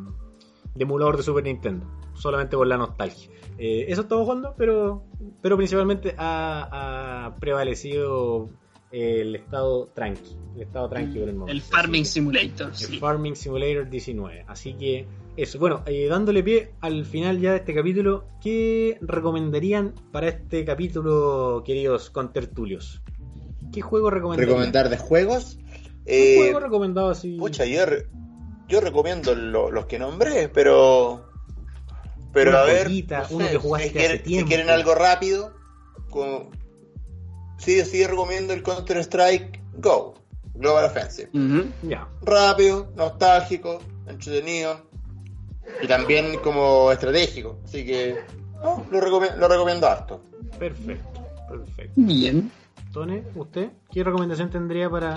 [0.74, 3.30] de emulador de Super Nintendo, solamente por la nostalgia.
[3.58, 5.04] Eh, eso estamos jugando, pero,
[5.42, 8.48] pero principalmente ha, ha prevalecido
[8.90, 11.52] el estado tranqui, el estado tranqui por el momento.
[11.52, 12.98] El Farming que- Simulator, el sí.
[12.98, 14.44] Farming Simulator 19.
[14.48, 15.06] Así que
[15.36, 15.58] eso.
[15.58, 21.62] Bueno, eh, dándole pie al final ya de este capítulo, ¿qué recomendarían para este capítulo,
[21.64, 23.00] queridos contertulios?
[23.72, 24.48] ¿Qué juego recomendarían?
[24.56, 25.58] Recomendar de juegos.
[26.06, 27.36] Eh, Un juego recomendado así.
[27.38, 28.06] Pucha, yo, re-
[28.70, 31.26] yo recomiendo lo- los que nombré, pero.
[32.32, 32.86] Pero Una a ver.
[32.86, 34.46] joyita, no uno sé, que jugaste si, quieren, hace tiempo.
[34.48, 35.52] si quieren algo rápido,
[36.10, 36.48] con...
[37.58, 40.14] sí, sí recomiendo el Counter Strike Go,
[40.54, 41.28] Global Offensive.
[42.22, 44.80] Rápido, nostálgico, entretenido
[45.82, 47.58] y también como estratégico.
[47.64, 48.16] Así que
[48.62, 50.22] no, lo, recome- lo recomiendo harto.
[50.58, 51.20] Perfecto.
[51.48, 51.92] Perfecto.
[51.96, 52.52] Bien.
[52.92, 55.14] Tone, ¿usted qué recomendación tendría para.?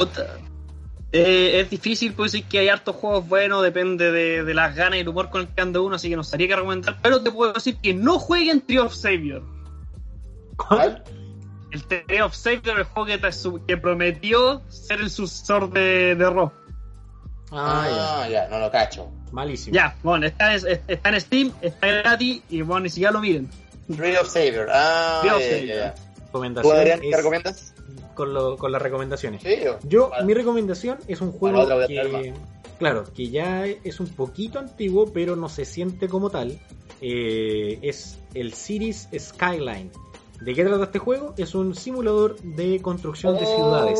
[1.15, 4.98] Eh, es difícil, pues decir que hay hartos juegos buenos, depende de, de las ganas
[4.98, 6.98] y el humor con el que anda uno, así que no sabría que recomendar.
[7.03, 9.44] Pero te puedo decir que no jueguen Trio of Savior.
[10.57, 11.03] ¿Cuál?
[11.72, 13.31] El Trio of Savior, el juego que,
[13.68, 16.52] que prometió ser el sucesor de, de Raw.
[17.52, 19.11] Ah, Ah, ya, no lo cacho.
[19.27, 19.31] ya.
[19.31, 19.76] Malísimo.
[19.76, 23.49] Ya, bueno, está, en- está en Steam, está gratis y bueno, ni siquiera lo miren.
[23.95, 24.68] Tree of Savior.
[24.72, 25.77] Ah, Tree of ya, ya, Savior.
[25.77, 25.94] ya.
[25.95, 27.73] ¿Tú, Recomendación Adrián, qué es recomiendas?
[28.15, 29.41] Con, lo- con las recomendaciones.
[29.43, 29.55] Sí,
[29.88, 30.26] Yo, Vale.
[30.26, 32.34] mi recomendación es un juego que,
[32.80, 36.60] claro, que ya es un poquito antiguo, pero no se siente como tal.
[37.01, 39.91] Eh, es el Cities Skyline.
[40.41, 41.34] ¿De qué trata este juego?
[41.38, 43.99] Es un simulador de construcción de ciudades.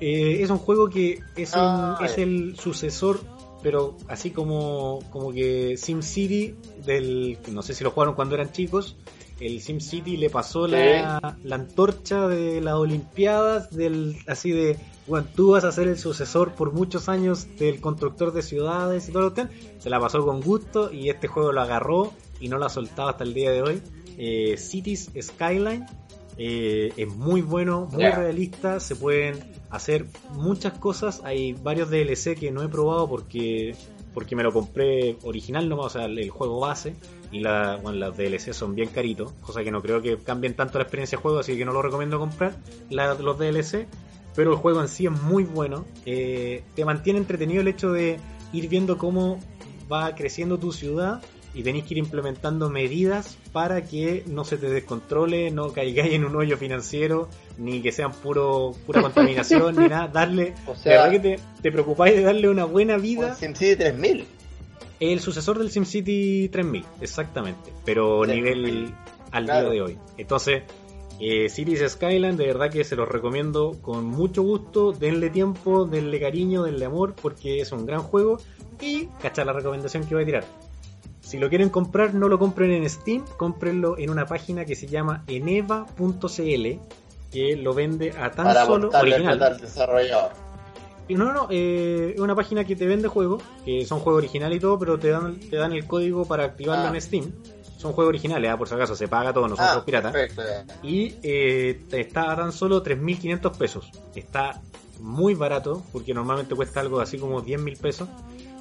[0.00, 3.20] Eh, es un juego que es, un- Ah, es el sucesor,
[3.62, 7.38] pero así como, como que SimCity del.
[7.50, 8.96] No sé si lo jugaron cuando eran chicos.
[9.40, 14.78] El SimCity le pasó la, la antorcha de las Olimpiadas, del así de.
[15.06, 19.12] Bueno, tú vas a ser el sucesor por muchos años del constructor de ciudades y
[19.12, 19.46] todo lo que
[19.78, 23.08] Se la pasó con gusto y este juego lo agarró y no lo ha soltado
[23.10, 23.82] hasta el día de hoy.
[24.18, 25.86] Eh, Cities Skyline
[26.38, 29.38] eh, es muy bueno, muy realista, se pueden
[29.70, 31.22] hacer muchas cosas.
[31.24, 33.74] Hay varios DLC que no he probado porque
[34.12, 36.96] porque me lo compré original nomás, o sea, el juego base.
[37.32, 40.78] Y la, bueno, las DLC son bien caritos, cosa que no creo que cambien tanto
[40.78, 42.54] la experiencia de juego, así que no lo recomiendo comprar
[42.90, 43.86] la- los DLC.
[44.34, 45.86] Pero el juego en sí es muy bueno.
[46.04, 48.18] Eh, te mantiene entretenido el hecho de
[48.52, 49.40] ir viendo cómo
[49.90, 51.22] va creciendo tu ciudad
[51.54, 56.26] y tenéis que ir implementando medidas para que no se te descontrole, no caigáis en
[56.26, 60.08] un hoyo financiero, ni que sean puro pura contaminación, ni nada.
[60.08, 63.34] Darle, O sea, verdad que te, te preocupáis de darle una buena un vida.
[63.34, 64.26] SimCity 3000.
[65.00, 68.94] El sucesor del SimCity 3000, exactamente, pero 3000, nivel
[69.30, 69.70] al claro.
[69.70, 69.98] día de hoy.
[70.16, 70.62] Entonces,
[71.18, 74.92] eh, Cities Skyline, de verdad que se los recomiendo con mucho gusto.
[74.92, 78.38] Denle tiempo, denle cariño, denle amor, porque es un gran juego.
[78.80, 80.44] Y, cachar la recomendación que voy a tirar.
[81.20, 84.86] Si lo quieren comprar, no lo compren en Steam, cómprenlo en una página que se
[84.86, 86.78] llama eneva.cl,
[87.32, 89.42] que lo vende a tan Para solo original.
[89.42, 90.45] al desarrollador.
[91.08, 94.56] No, no, no, eh, es una página que te vende juegos, que son juegos originales
[94.58, 96.92] y todo, pero te dan, te dan el código para activarlo Ah.
[96.94, 97.32] en Steam.
[97.78, 100.14] Son juegos originales, ah, por si acaso, se paga todo, no son Ah, piratas.
[100.82, 103.90] Y eh, está a tan solo 3.500 pesos.
[104.14, 104.60] Está
[104.98, 108.08] muy barato, porque normalmente cuesta algo así como 10 mil pesos.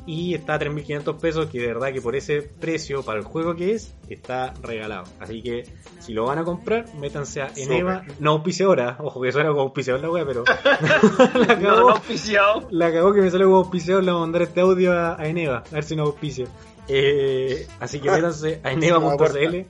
[0.07, 3.55] Y está a 3.500 pesos, que de verdad que por ese precio, para el juego
[3.55, 5.05] que es, está regalado.
[5.19, 5.63] Así que
[5.99, 8.03] si lo van a comprar, métanse a Eneva.
[8.19, 10.43] No auspiciadora, ojo que suena como auspiciador la wea, pero
[11.33, 11.79] la cagó.
[11.79, 12.67] no auspiciado.
[12.69, 15.27] La cagó que me sale como auspiciador, le voy a mandar este audio a, a
[15.27, 16.47] Eneva, a ver si no auspicio.
[16.87, 19.65] Eh, así que métanse a eneva.cl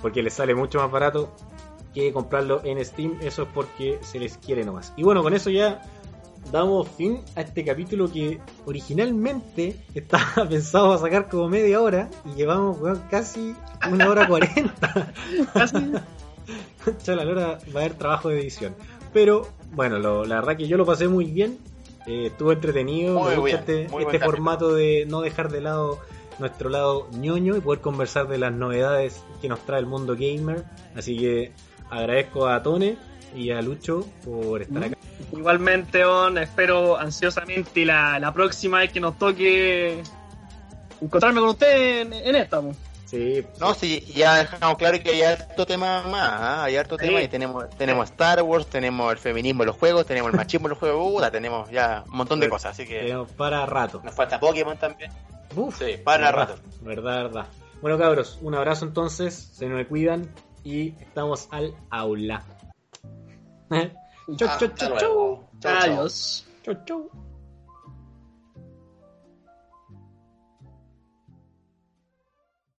[0.00, 1.32] porque les sale mucho más barato
[1.94, 3.18] que comprarlo en Steam.
[3.20, 4.92] Eso es porque se les quiere nomás.
[4.96, 5.82] Y bueno, con eso ya
[6.52, 12.36] damos fin a este capítulo que originalmente estaba pensado a sacar como media hora y
[12.36, 12.78] llevamos
[13.10, 13.54] casi
[13.90, 15.12] una hora cuarenta.
[15.54, 15.92] Casi.
[17.02, 18.74] Chala, ahora va a haber trabajo de edición.
[19.12, 21.58] Pero bueno, lo- la verdad que yo lo pasé muy bien.
[22.06, 23.18] Eh, estuvo entretenido.
[23.20, 25.98] Muy me gusta bien, este, muy este formato de no dejar de lado
[26.38, 30.64] nuestro lado ñoño y poder conversar de las novedades que nos trae el mundo gamer.
[30.96, 31.52] Así que
[31.90, 32.96] agradezco a Tone
[33.34, 34.96] y a Lucho por estar acá.
[35.32, 40.02] Igualmente, On, espero ansiosamente la, la próxima vez que nos toque
[41.00, 42.60] encontrarme con usted en, en esta.
[42.60, 42.74] po.
[43.06, 46.64] Sí, No, sí, ya dejamos claro que hay harto tema más, ¿ah?
[46.64, 47.06] hay harto Sí.
[47.06, 50.68] tema y tenemos, tenemos Star Wars, tenemos el feminismo en los juegos, tenemos el machismo
[50.68, 54.00] en los juegos, puta, tenemos ya un montón de cosas, así que tenemos para rato.
[54.04, 55.10] nos falta Pokémon también.
[55.56, 56.62] Uf, Sí, para verdad, rato.
[56.82, 57.46] Verdad, verdad.
[57.82, 59.34] Bueno, cabros, un abrazo entonces.
[59.54, 60.28] Se me cuidan
[60.62, 62.44] y estamos al aula.
[63.70, 63.88] Chau,
[64.36, 64.98] chau, Hasta chau.
[64.98, 65.72] Chau, chau.
[65.72, 66.44] Adiós.
[66.62, 67.29] Chau, chau.